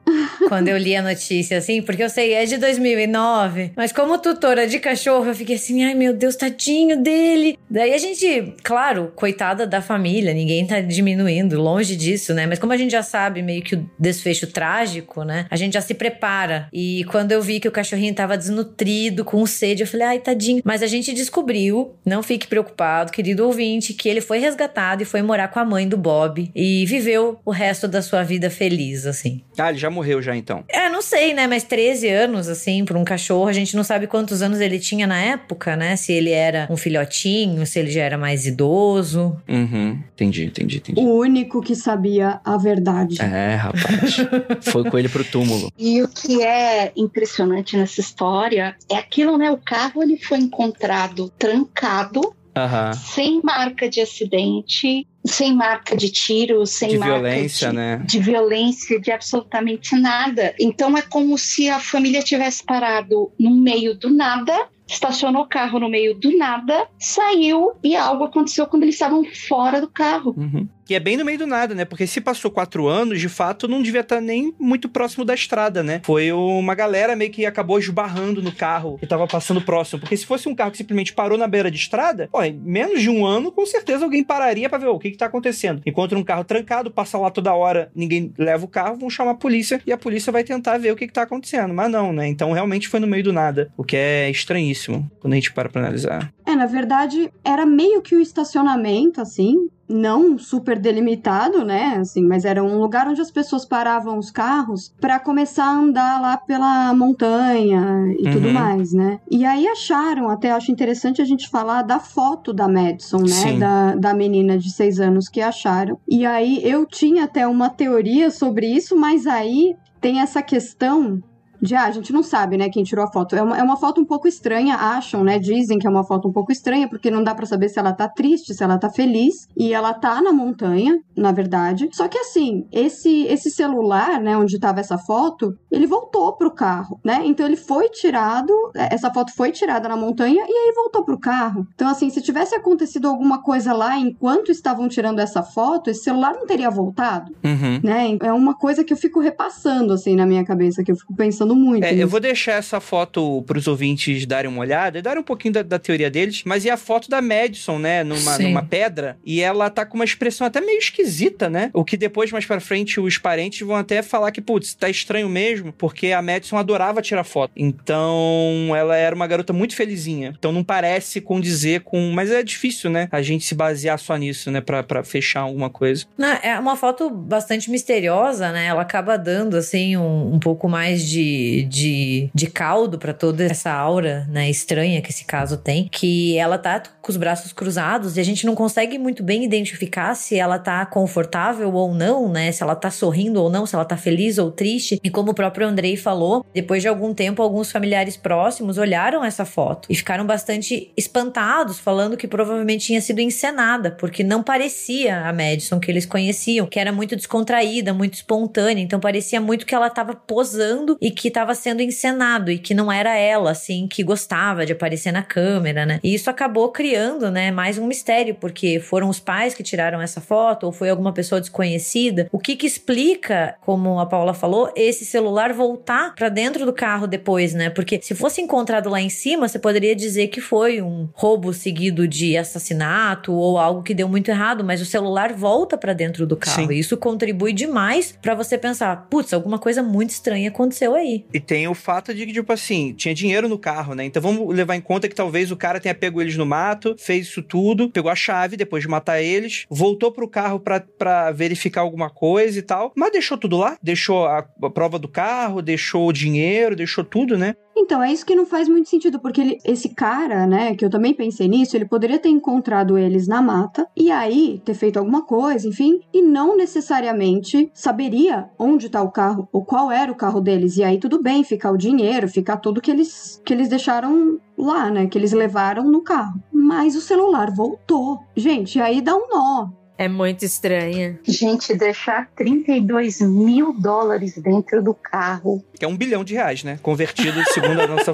quando 0.49 0.69
eu 0.69 0.79
li 0.79 0.95
a 0.95 1.03
notícia, 1.03 1.59
assim, 1.59 1.83
porque 1.83 2.03
eu 2.03 2.11
sei, 2.11 2.33
é 2.33 2.45
de 2.45 2.57
2009, 2.59 3.73
mas 3.77 3.93
como 3.93 4.19
tutora 4.19 4.67
de 4.67 4.79
cachorro, 4.79 5.27
eu 5.27 5.35
fiquei 5.35 5.57
assim, 5.57 5.85
ai 5.85 5.95
meu 5.95 6.13
Deus, 6.13 6.37
tadinho 6.37 7.03
dele. 7.03 7.59
Daí 7.69 7.93
a 7.93 7.99
gente, 7.99 8.55
claro, 8.63 9.13
coitada 9.17 9.67
da 9.67 9.83
família, 9.83 10.33
ninguém 10.33 10.67
tá 10.67 10.81
diminuindo, 10.81 11.61
longe 11.61 11.97
disso, 11.97 12.35
né? 12.35 12.47
Mas 12.47 12.59
como 12.59 12.73
a 12.73 12.77
gente 12.77 12.93
já 12.93 13.03
sabe 13.03 13.43
meio 13.43 13.63
que 13.63 13.75
o 13.75 13.91
desfecho 13.99 14.47
trágico, 14.47 15.25
né? 15.25 15.47
A 15.51 15.57
gente 15.57 15.75
já 15.75 15.81
se 15.81 15.95
prepara. 15.95 16.69
E 16.73 17.05
quando 17.11 17.33
eu 17.33 17.43
vi 17.43 17.59
que 17.59 17.69
o 17.69 17.73
cachorrinho 17.73 18.15
tava 18.15 18.39
desnutrido, 18.39 19.25
com 19.25 19.45
sede, 19.47 19.83
eu 19.83 19.87
falei, 19.87 20.07
ai 20.07 20.19
tadinho. 20.19 20.63
Mas 20.65 20.83
a 20.83 20.87
gente 20.87 21.13
descobriu, 21.13 21.95
não 22.05 22.23
fique 22.23 22.47
preocupado 22.47 22.66
preocupado, 22.67 23.13
querido 23.13 23.47
ouvinte, 23.47 23.95
que 23.95 24.09
ele 24.09 24.21
foi 24.21 24.39
resgatado 24.39 25.03
e 25.03 25.07
foi 25.07 25.23
morar 25.23 25.49
com 25.49 25.59
a 25.59 25.65
mãe 25.65 25.89
do 25.89 25.97
Bob 25.97 26.51
e 26.55 26.85
viveu 26.87 27.39
o 27.45 27.51
resto 27.51 27.87
da 27.87 28.03
sua 28.03 28.23
vida 28.23 28.51
feliz, 28.51 29.07
assim. 29.07 29.43
Ah, 29.57 29.71
ele 29.71 29.79
já 29.79 29.89
morreu 29.89 30.21
já 30.21 30.37
então. 30.37 30.65
É, 30.69 30.89
não 30.89 31.01
sei, 31.01 31.33
né? 31.33 31.47
Mas 31.47 31.63
13 31.63 32.09
anos, 32.09 32.49
assim, 32.49 32.85
por 32.85 32.97
um 32.97 33.05
cachorro, 33.05 33.49
a 33.49 33.53
gente 33.53 33.77
não 33.77 33.85
sabe 33.85 34.07
quantos 34.07 34.43
anos 34.43 34.61
ele 34.61 34.79
tinha 34.79 35.07
na 35.07 35.19
época, 35.19 35.77
né? 35.77 35.97
Se 35.97 36.13
ele 36.13 36.31
era 36.31 36.67
um 36.71 36.77
filhotinho, 36.77 37.65
se 37.67 37.79
ele 37.79 37.91
já 37.91 38.03
era 38.03 38.19
mais 38.19 38.47
idoso. 38.47 39.37
Uhum. 39.49 39.99
Entendi, 40.15 40.45
entendi, 40.45 40.79
entendi. 40.79 41.01
O 41.01 41.19
único 41.19 41.61
que 41.61 41.75
sabia 41.75 42.41
a 42.45 42.57
verdade. 42.57 43.21
É, 43.23 43.55
rapaz. 43.55 44.17
Foi 44.63 44.85
com 44.85 44.99
ele 44.99 45.09
pro 45.09 45.25
túmulo. 45.25 45.71
E 45.79 46.03
o 46.03 46.09
que 46.09 46.43
é 46.43 46.93
impressionante 46.97 47.77
nessa 47.77 48.01
história 48.01 48.75
é 48.91 48.97
aquilo, 48.97 49.39
né? 49.39 49.51
O 49.51 49.59
carro 49.59 50.03
ele 50.03 50.17
foi 50.17 50.39
encontrado 50.39 51.31
trancado, 51.39 52.35
Aham. 52.57 52.93
sem 52.95 53.41
marca 53.45 53.89
de 53.89 54.01
acidente, 54.01 55.07
sem 55.27 55.55
marca 55.55 55.97
de 55.97 56.11
tiro, 56.11 56.65
sem 56.65 56.89
De 56.89 56.99
marca 56.99 57.15
violência, 57.15 57.69
de, 57.69 57.77
né? 57.77 58.03
de 58.05 58.19
violência, 58.19 59.01
de 59.01 59.13
absolutamente 59.13 59.95
nada. 59.95 60.55
Então 60.59 60.97
é 60.97 61.03
como 61.03 61.37
se 61.37 61.69
a 61.69 61.79
família 61.79 62.23
tivesse 62.23 62.65
parado 62.65 63.31
no 63.39 63.51
meio 63.51 63.95
do 63.95 64.09
nada, 64.09 64.69
estacionou 64.87 65.43
o 65.43 65.49
carro 65.49 65.79
no 65.81 65.89
meio 65.89 66.15
do 66.15 66.37
nada, 66.37 66.87
saiu 66.99 67.73
e 67.83 67.97
algo 67.97 68.25
aconteceu 68.25 68.67
quando 68.67 68.85
eles 68.85 68.95
estavam 68.95 69.25
fora 69.25 69.81
do 69.81 69.89
carro. 69.89 70.35
Uhum. 70.37 70.69
Que 70.85 70.95
é 70.95 71.01
bem 71.01 71.17
no 71.17 71.25
meio 71.25 71.39
do 71.39 71.49
nada, 71.49 71.75
né? 71.75 71.85
Porque 71.85 72.07
se 72.07 72.21
passou 72.21 72.49
quatro 72.49 72.87
anos, 72.87 73.21
de 73.21 73.29
fato, 73.29 73.67
não 73.67 73.83
devia 73.83 74.03
estar 74.03 74.21
nem 74.21 74.55
muito 74.57 74.89
próximo 74.89 75.25
da 75.25 75.35
estrada, 75.35 75.83
né? 75.83 76.01
Foi 76.05 76.31
uma 76.31 76.77
galera 76.77 77.17
meio 77.17 77.33
que 77.33 77.45
acabou 77.45 77.77
esbarrando 77.77 78.41
no 78.41 78.53
carro 78.53 78.97
que 78.97 79.07
tava 79.07 79.27
passando 79.27 79.61
próximo. 79.61 79.99
Porque 79.99 80.17
se 80.17 80.25
fosse 80.25 80.49
um 80.49 80.55
carro 80.55 80.71
que 80.71 80.77
simplesmente 80.77 81.13
parou 81.13 81.37
na 81.37 81.49
beira 81.49 81.73
de 81.73 81.77
estrada, 81.77 82.29
pô, 82.31 82.41
em 82.41 82.53
menos 82.53 83.03
de 83.03 83.11
um 83.11 83.27
ano, 83.27 83.51
com 83.51 83.67
certeza 83.67 84.05
alguém 84.05 84.23
pararia 84.23 84.69
pra 84.69 84.79
ver 84.79 84.87
"Ô, 84.87 84.95
o 84.95 84.99
que 85.01 85.11
que 85.11 85.17
tá 85.17 85.27
acontecendo. 85.27 85.83
Encontra 85.85 86.17
um 86.17 86.23
carro 86.23 86.45
trancado, 86.45 86.89
passa 86.89 87.19
lá 87.19 87.31
toda 87.33 87.53
hora, 87.53 87.91
ninguém 87.93 88.33
leva 88.39 88.65
o 88.65 88.69
carro, 88.69 88.97
vão 88.97 89.11
chamar 89.11 89.33
a 89.33 89.35
polícia 89.35 89.83
e 89.85 89.93
a 89.93 89.99
polícia 89.99 90.33
vai 90.33 90.45
tentar 90.45 90.79
ver 90.79 90.93
o 90.93 90.97
que 90.97 91.09
que 91.09 91.13
tá 91.13 91.23
acontecendo. 91.23 91.75
Mas 91.75 91.91
não, 91.91 92.13
né? 92.13 92.29
Então 92.29 92.53
realmente 92.53 92.87
foi 92.87 93.01
no 93.01 93.09
meio 93.09 93.25
do 93.25 93.33
nada, 93.33 93.73
o 93.77 93.83
que 93.83 93.97
é 93.97 94.31
estranhíssimo 94.31 94.76
quando 95.21 95.33
a 95.33 95.37
gente 95.37 95.53
para 95.53 95.69
pra 95.69 95.81
analisar. 95.83 96.33
É, 96.45 96.55
na 96.55 96.67
verdade, 96.67 97.31
era 97.45 97.65
meio 97.67 98.01
que 98.03 98.15
um 98.17 98.21
estacionamento, 98.21 99.21
assim, 99.21 99.69
não 99.89 100.37
super 100.39 100.79
delimitado, 100.79 101.65
né? 101.65 101.97
Assim, 102.01 102.23
mas 102.27 102.45
era 102.45 102.63
um 102.63 102.79
lugar 102.79 103.07
onde 103.09 103.21
as 103.21 103.31
pessoas 103.31 103.65
paravam 103.65 104.19
os 104.19 104.31
carros 104.31 104.93
para 105.01 105.19
começar 105.21 105.65
a 105.65 105.73
andar 105.79 106.21
lá 106.21 106.37
pela 106.37 106.93
montanha 106.95 108.15
e 108.19 108.27
Uhum. 108.27 108.33
tudo 108.33 108.51
mais, 108.51 108.93
né? 108.93 109.21
E 109.31 109.45
aí 109.45 109.67
acharam, 109.69 110.29
até 110.29 110.51
acho 110.51 110.71
interessante 110.73 111.23
a 111.23 111.25
gente 111.25 111.49
falar 111.49 111.83
da 111.83 111.99
foto 112.01 112.53
da 112.53 112.69
Madison, 112.69 113.19
né? 113.21 113.27
Sim. 113.29 113.59
Da, 113.59 113.95
da 113.95 114.15
menina 114.15 114.59
de 114.59 114.71
seis 114.73 114.99
anos 115.01 115.29
que 115.29 115.41
acharam. 115.41 115.99
E 116.09 116.25
aí 116.27 116.61
eu 116.65 116.85
tinha 116.87 117.25
até 117.25 117.47
uma 117.47 117.69
teoria 117.71 118.31
sobre 118.31 118.67
isso, 118.67 118.97
mas 118.97 119.27
aí 119.27 119.75
tem 120.01 120.21
essa 120.21 120.43
questão 120.43 121.23
de, 121.61 121.75
ah, 121.75 121.85
a 121.85 121.91
gente 121.91 122.13
não 122.13 122.23
sabe, 122.23 122.57
né, 122.57 122.69
quem 122.69 122.83
tirou 122.83 123.05
a 123.05 123.13
foto. 123.13 123.35
É 123.37 123.43
uma, 123.43 123.59
é 123.59 123.63
uma 123.63 123.77
foto 123.77 124.01
um 124.01 124.05
pouco 124.05 124.29
estranha, 124.29 124.75
acham, 124.77 125.25
né? 125.25 125.39
Dizem 125.39 125.79
que 125.79 125.87
é 125.87 125.91
uma 125.91 126.05
foto 126.05 126.29
um 126.29 126.33
pouco 126.33 126.53
estranha, 126.53 126.89
porque 126.89 127.11
não 127.11 127.23
dá 127.23 127.35
pra 127.35 127.47
saber 127.47 127.69
se 127.69 127.79
ela 127.79 127.93
tá 127.93 128.09
triste, 128.09 128.55
se 128.55 128.63
ela 128.63 128.79
tá 128.79 128.91
feliz. 128.91 129.49
E 129.57 129.73
ela 129.73 129.93
tá 129.95 130.21
na 130.21 130.33
montanha, 130.33 130.99
na 131.17 131.33
verdade. 131.33 131.89
Só 131.93 132.09
que 132.09 132.19
assim, 132.19 132.67
esse, 132.73 133.25
esse 133.25 133.51
celular, 133.51 134.21
né, 134.21 134.37
onde 134.37 134.59
tava 134.59 134.81
essa 134.81 134.99
foto, 134.99 135.55
ele 135.71 135.87
voltou 135.87 136.37
pro 136.37 136.55
carro, 136.55 136.99
né? 137.05 137.23
Então 137.25 137.47
ele 137.47 137.57
foi 137.57 137.89
tirado, 137.89 138.53
é, 138.75 138.95
essa 138.95 139.13
foto 139.13 139.33
foi 139.35 139.53
tirada 139.53 139.89
na 139.89 139.97
montanha 139.97 140.45
e 140.47 140.53
aí 140.53 140.73
voltou 140.75 141.05
pro 141.05 141.19
carro. 141.19 141.67
Então, 141.75 141.89
assim, 141.89 142.11
se 142.11 142.21
tivesse 142.21 142.55
acontecido 142.55 143.09
alguma 143.09 143.43
coisa 143.43 143.73
lá 143.73 143.99
enquanto 143.99 144.51
estavam 144.51 144.89
tirando 144.89 145.19
essa 145.19 145.43
foto, 145.43 145.91
esse 145.91 146.03
celular 146.05 146.35
não 146.35 146.47
teria 146.47 146.71
voltado 146.71 147.33
Uhum. 147.45 147.81
né? 147.83 148.17
É 148.23 148.33
uma 148.33 148.55
coisa 148.55 148.85
que 148.85 148.93
eu 148.93 148.97
fico 148.97 149.21
repassando 149.21 149.93
assim 149.93 150.15
na 150.17 150.27
minha 150.27 150.45
cabeça, 150.45 150.83
que 150.83 150.91
eu 150.91 150.97
fico 150.97 151.15
pensando 151.15 151.46
muito. 151.55 151.85
É, 151.85 151.93
eu 151.93 151.97
nisso. 151.97 152.09
vou 152.09 152.21
deixar 152.21 152.53
essa 152.53 152.81
foto 152.81 153.43
pros 153.47 153.67
ouvintes 153.67 154.27
darem 154.27 154.51
uma 154.51 154.61
olhada 154.61 154.99
e 154.99 155.03
darem 155.03 155.21
um 155.21 155.25
pouquinho 155.25 155.55
da, 155.55 155.63
da 155.63 155.79
teoria 155.79 156.11
deles, 156.11 156.43
mas 156.45 156.65
e 156.65 156.71
a 156.71 156.77
foto 156.77 157.09
da 157.09 157.21
Madison, 157.21 157.79
né, 157.79 158.03
numa, 158.03 158.39
numa 158.39 158.63
pedra, 158.63 159.17
e 159.25 159.41
ela 159.41 159.71
tá 159.71 159.85
com 159.85 159.97
uma 159.97 160.05
expressão 160.05 160.47
até 160.47 160.61
meio 160.61 160.79
esquisita, 160.79 161.49
né? 161.49 161.71
O 161.73 161.85
que 161.85 161.97
depois, 161.97 162.33
mais 162.33 162.47
pra 162.47 162.61
frente, 162.61 163.01
os 163.01 163.19
parentes 163.19 163.67
vão 163.67 163.77
até 163.77 164.03
falar 164.03 164.31
que, 164.31 164.41
putz, 164.41 164.75
tá 164.75 164.89
estranho 164.89 165.29
mesmo, 165.29 165.73
porque 165.73 166.13
a 166.13 166.23
Madison 166.23 166.57
adorava 166.57 167.03
tirar 167.03 167.25
foto. 167.25 167.53
Então, 167.57 168.73
ela 168.77 168.97
era 168.97 169.15
uma 169.15 169.27
garota 169.27 169.53
muito 169.53 169.75
felizinha. 169.75 170.35
Então, 170.39 170.53
não 170.53 170.65
parece 170.65 171.21
condizer 171.21 171.81
com. 171.81 172.11
Mas 172.13 172.31
é 172.31 172.43
difícil, 172.43 172.91
né? 172.91 173.09
A 173.11 173.23
gente 173.23 173.45
se 173.45 173.55
basear 173.55 173.99
só 173.99 174.17
nisso, 174.17 174.51
né? 174.51 174.61
Pra, 174.61 174.83
pra 174.83 175.03
fechar 175.05 175.41
alguma 175.41 175.71
coisa. 175.71 176.07
Não, 176.17 176.33
é 176.43 176.59
uma 176.59 176.77
foto 176.77 177.11
bastante 177.11 177.71
misteriosa, 177.71 178.53
né? 178.53 178.67
Ela 178.67 178.83
acaba 178.83 179.17
dando, 179.17 179.57
assim, 179.57 179.97
um, 179.97 180.35
um 180.35 180.39
pouco 180.39 180.69
mais 180.69 181.07
de, 181.07 181.21
de, 181.69 182.31
de 182.35 182.47
caldo 182.47 182.99
pra 182.99 183.13
toda 183.13 183.45
essa 183.45 183.73
aura, 183.73 184.27
né, 184.29 184.49
estranha 184.51 185.01
que 185.01 185.11
esse 185.11 185.25
caso 185.25 185.57
tem. 185.57 185.89
Que 185.91 186.37
ela 186.39 186.59
tá 186.59 186.83
com 187.01 187.11
os 187.11 187.17
braços 187.17 187.53
cruzados 187.53 188.17
e 188.17 188.21
a 188.21 188.25
gente 188.25 188.47
não 188.47 188.55
consegue 188.55 188.99
muito 188.99 189.23
bem 189.23 189.45
identificar 189.45 190.15
se 190.15 190.37
ela 190.37 190.59
tá 190.59 190.85
confortável 190.87 191.73
ou 191.73 191.95
não, 191.95 192.29
né? 192.29 192.51
Se 192.53 192.63
ela 192.63 192.75
tá 192.75 192.91
sorrindo 192.91 193.43
ou 193.43 193.51
não, 193.51 193.67
se 193.67 193.75
ela 193.75 193.85
tá 193.85 193.97
feliz 193.97 194.39
ou 194.39 194.51
triste. 194.51 195.01
E 195.03 195.11
como 195.11 195.31
o 195.31 195.35
próprio 195.35 195.67
Andrei 195.67 195.97
falou, 195.97 196.45
depois 196.55 196.83
de 196.83 196.89
algum 196.89 197.15
tempo, 197.15 197.43
alguns 197.43 197.71
familiares 197.71 198.17
próximos 198.17 198.79
olharam 198.79 199.25
essa 199.25 199.45
foto 199.45 199.87
e 199.91 199.95
ficaram 199.95 200.27
bastante 200.27 200.91
espantados, 200.97 201.79
falando 201.79 202.17
que 202.17 202.27
provavelmente 202.27 202.87
tinha 202.87 203.01
sido 203.01 203.21
encenada, 203.21 203.91
porque 203.91 204.23
não 204.25 204.43
parecia 204.43 205.27
a 205.27 205.33
Madison 205.33 205.79
que 205.79 205.91
eles 205.91 206.07
conheciam, 206.07 206.67
que 206.67 206.79
era 206.79 206.93
muito 206.93 207.17
descontraída, 207.17 207.93
muito 207.93 208.15
espontânea, 208.15 208.83
então 208.83 209.01
parecia 209.01 209.41
muito 209.41 209.67
que 209.67 209.75
ela 209.75 209.91
tava 209.91 210.15
posando 210.15 210.97
e 211.01 211.11
que 211.11 211.26
tava 211.31 211.55
sendo 211.55 211.83
encenado 211.83 212.51
e 212.51 212.59
que 212.59 212.75
não 212.75 212.91
era 212.91 213.17
ela, 213.17 213.51
assim, 213.51 213.87
que 213.87 214.03
gostava 214.03 214.67
de 214.67 214.73
aparecer 214.73 215.13
na 215.13 215.23
câmera, 215.23 215.87
né? 215.87 216.01
E 216.03 216.15
isso 216.15 216.31
acabou 216.31 216.71
criando, 216.71 217.31
né, 217.31 217.51
mais 217.51 217.79
um 217.79 217.87
mistério, 217.87 218.35
porque 218.35 218.81
foram 218.81 219.09
os 219.09 219.21
pais 219.21 219.55
que 219.55 219.63
tiraram 219.63 220.01
essa 220.01 220.21
foto 220.21 220.65
ou 220.65 220.73
foi 220.73 220.91
alguma 220.91 221.13
pessoa 221.13 221.41
desconhecida. 221.41 222.29
O 222.33 222.39
que 222.39 222.57
que 222.57 222.67
explica, 222.67 223.57
como 223.61 223.99
a 223.99 224.07
Paula 224.07 224.35
falou, 224.35 224.73
esse 224.77 225.05
celular 225.05 225.53
voltar 225.53 226.15
pra 226.15 226.29
dentro 226.29 226.65
do 226.65 226.73
carro 226.73 227.07
depois, 227.07 227.55
né? 227.55 227.71
Porque 227.71 228.01
se 228.03 228.15
fosse 228.15 228.41
encontrado 228.41 228.89
lá 228.89 229.01
em 229.01 229.11
cima, 229.11 229.49
você 229.49 229.59
poderia 229.59 229.95
dizer 229.95 230.29
que 230.29 230.41
foi 230.41 230.81
um 230.83 231.09
roubo 231.13 231.53
seguido 231.53 232.07
de 232.07 232.37
assassinato 232.37 233.33
ou 233.33 233.59
algo 233.59 233.83
que 233.83 233.95
deu 233.95 234.09
muito 234.09 234.31
errado, 234.31 234.65
mas 234.65 234.81
o 234.81 234.87
celular 234.87 235.33
volta 235.33 235.77
pra 235.79 235.93
dentro 235.93 236.27
do 236.27 236.37
carro. 236.37 236.67
Sim. 236.69 236.73
E 236.73 236.79
isso 236.79 236.97
contribui 236.97 237.53
demais 237.53 238.17
pra 238.21 238.35
você 238.35 238.59
pensar, 238.59 239.07
putz, 239.09 239.33
alguma 239.33 239.59
coisa 239.59 239.83
muito 239.83 240.11
estranha 240.11 240.49
aconteceu 240.49 240.95
aí. 240.95 241.16
E 241.33 241.41
tem 241.41 241.69
o 241.69 241.75
fato 241.75 242.15
de 242.15 242.27
que, 242.27 242.33
tipo 242.33 242.53
assim, 242.53 242.93
tinha 242.93 243.15
dinheiro 243.15 243.49
no 243.49 243.59
carro, 243.59 243.95
né? 243.95 244.05
Então 244.05 244.21
vamos 244.21 244.55
levar 244.55 244.77
em 244.77 244.81
conta 244.81 245.09
que 245.09 245.15
talvez 245.15 245.51
o 245.51 245.57
cara 245.57 245.81
tenha 245.81 245.95
pego 245.95 246.21
eles 246.21 246.37
no 246.37 246.47
mato, 246.47 246.97
fez 246.99 247.27
isso 247.27 247.43
tudo, 247.43 247.91
pegou 247.91 248.11
a 248.11 248.17
chave 248.17 248.57
depois 248.57 248.83
de 248.83 248.89
matar 248.89 249.21
eles, 249.21 249.67
voltou 249.71 250.13
pro 250.13 250.29
carro 250.29 250.61
pra 250.61 251.31
verificar 251.33 251.81
alguma 251.81 252.11
coisa 252.11 252.59
e 252.59 252.63
tal, 252.63 252.93
mas 252.97 253.13
deixou 253.13 253.39
tudo 253.39 253.57
lá, 253.57 253.77
deixou 253.83 254.27
a, 254.27 254.39
a 254.63 254.71
prova 254.71 254.99
do 254.99 255.09
carro, 255.09 255.63
deixou 255.63 256.09
o 256.09 256.13
dinheiro, 256.13 256.77
deixou 256.77 257.05
tudo, 257.05 257.39
né? 257.39 257.55
Então, 257.79 258.03
é 258.03 258.11
isso 258.11 258.25
que 258.25 258.35
não 258.35 258.47
faz 258.47 258.69
muito 258.69 258.89
sentido, 258.89 259.19
porque 259.21 259.41
ele- 259.41 259.59
esse 259.65 259.91
cara, 259.91 260.47
né, 260.47 260.75
que 260.75 260.85
eu 260.85 260.89
também 260.91 261.13
pensei 261.13 261.47
nisso, 261.47 261.77
ele 261.77 261.85
poderia 261.85 262.19
ter 262.19 262.31
encontrado 262.31 262.97
eles 262.97 263.29
na 263.29 263.43
mata 263.43 263.87
e 263.95 264.11
aí 264.11 264.61
ter 264.65 264.73
feito 264.75 264.99
alguma 264.99 265.23
coisa, 265.23 265.69
enfim, 265.69 266.01
e 266.13 266.23
não 266.23 266.57
necessariamente 266.57 267.71
saberia 267.75 268.49
onde 268.59 268.89
tá 268.89 269.03
o 269.03 269.11
carro 269.11 269.47
ou 269.53 269.65
qual 269.65 269.91
era 269.91 270.11
o 270.11 270.17
carro 270.17 270.41
deles. 270.41 270.77
E 270.79 270.85
aí 270.85 270.99
tudo 270.99 271.23
bem, 271.23 271.45
ficar 271.45 271.71
o 271.71 271.77
dinheiro, 271.77 272.29
ficar 272.29 272.57
tudo 272.57 272.81
que 272.81 272.91
eles 272.91 273.41
que 273.45 273.53
eles 273.53 273.69
deixaram 273.69 274.39
lá, 274.57 274.91
né, 274.91 275.07
que 275.07 275.19
eles 275.19 275.33
levaram 275.33 275.85
no 275.85 276.03
carro. 276.03 276.41
Mas 276.53 276.97
o 276.97 277.01
celular 277.01 277.53
voltou. 277.55 278.21
Gente, 278.35 278.81
aí 278.81 279.01
dá 279.03 279.15
um 279.15 279.29
nó. 279.29 279.69
É 279.99 280.09
muito 280.09 280.45
estranha. 280.45 281.19
Gente, 281.25 281.75
deixar 281.75 282.29
32 282.37 283.21
mil 283.23 283.73
dólares 283.73 284.37
dentro 284.37 284.83
do 284.83 284.93
carro. 284.93 285.65
Que 285.79 285.85
é 285.85 285.89
um 285.89 285.97
bilhão 285.97 286.23
de 286.23 286.35
reais, 286.35 286.63
né? 286.63 286.79
Convertido 286.83 287.43
segundo 287.53 287.81
a 287.81 287.87
nossa. 287.87 288.13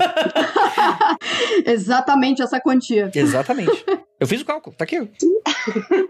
Exatamente 1.67 2.43
essa 2.43 2.61
quantia. 2.61 3.11
Exatamente. 3.15 3.85
Eu 4.23 4.27
fiz 4.29 4.41
o 4.41 4.45
cálculo, 4.45 4.77
tá 4.77 4.85
aqui. 4.85 4.97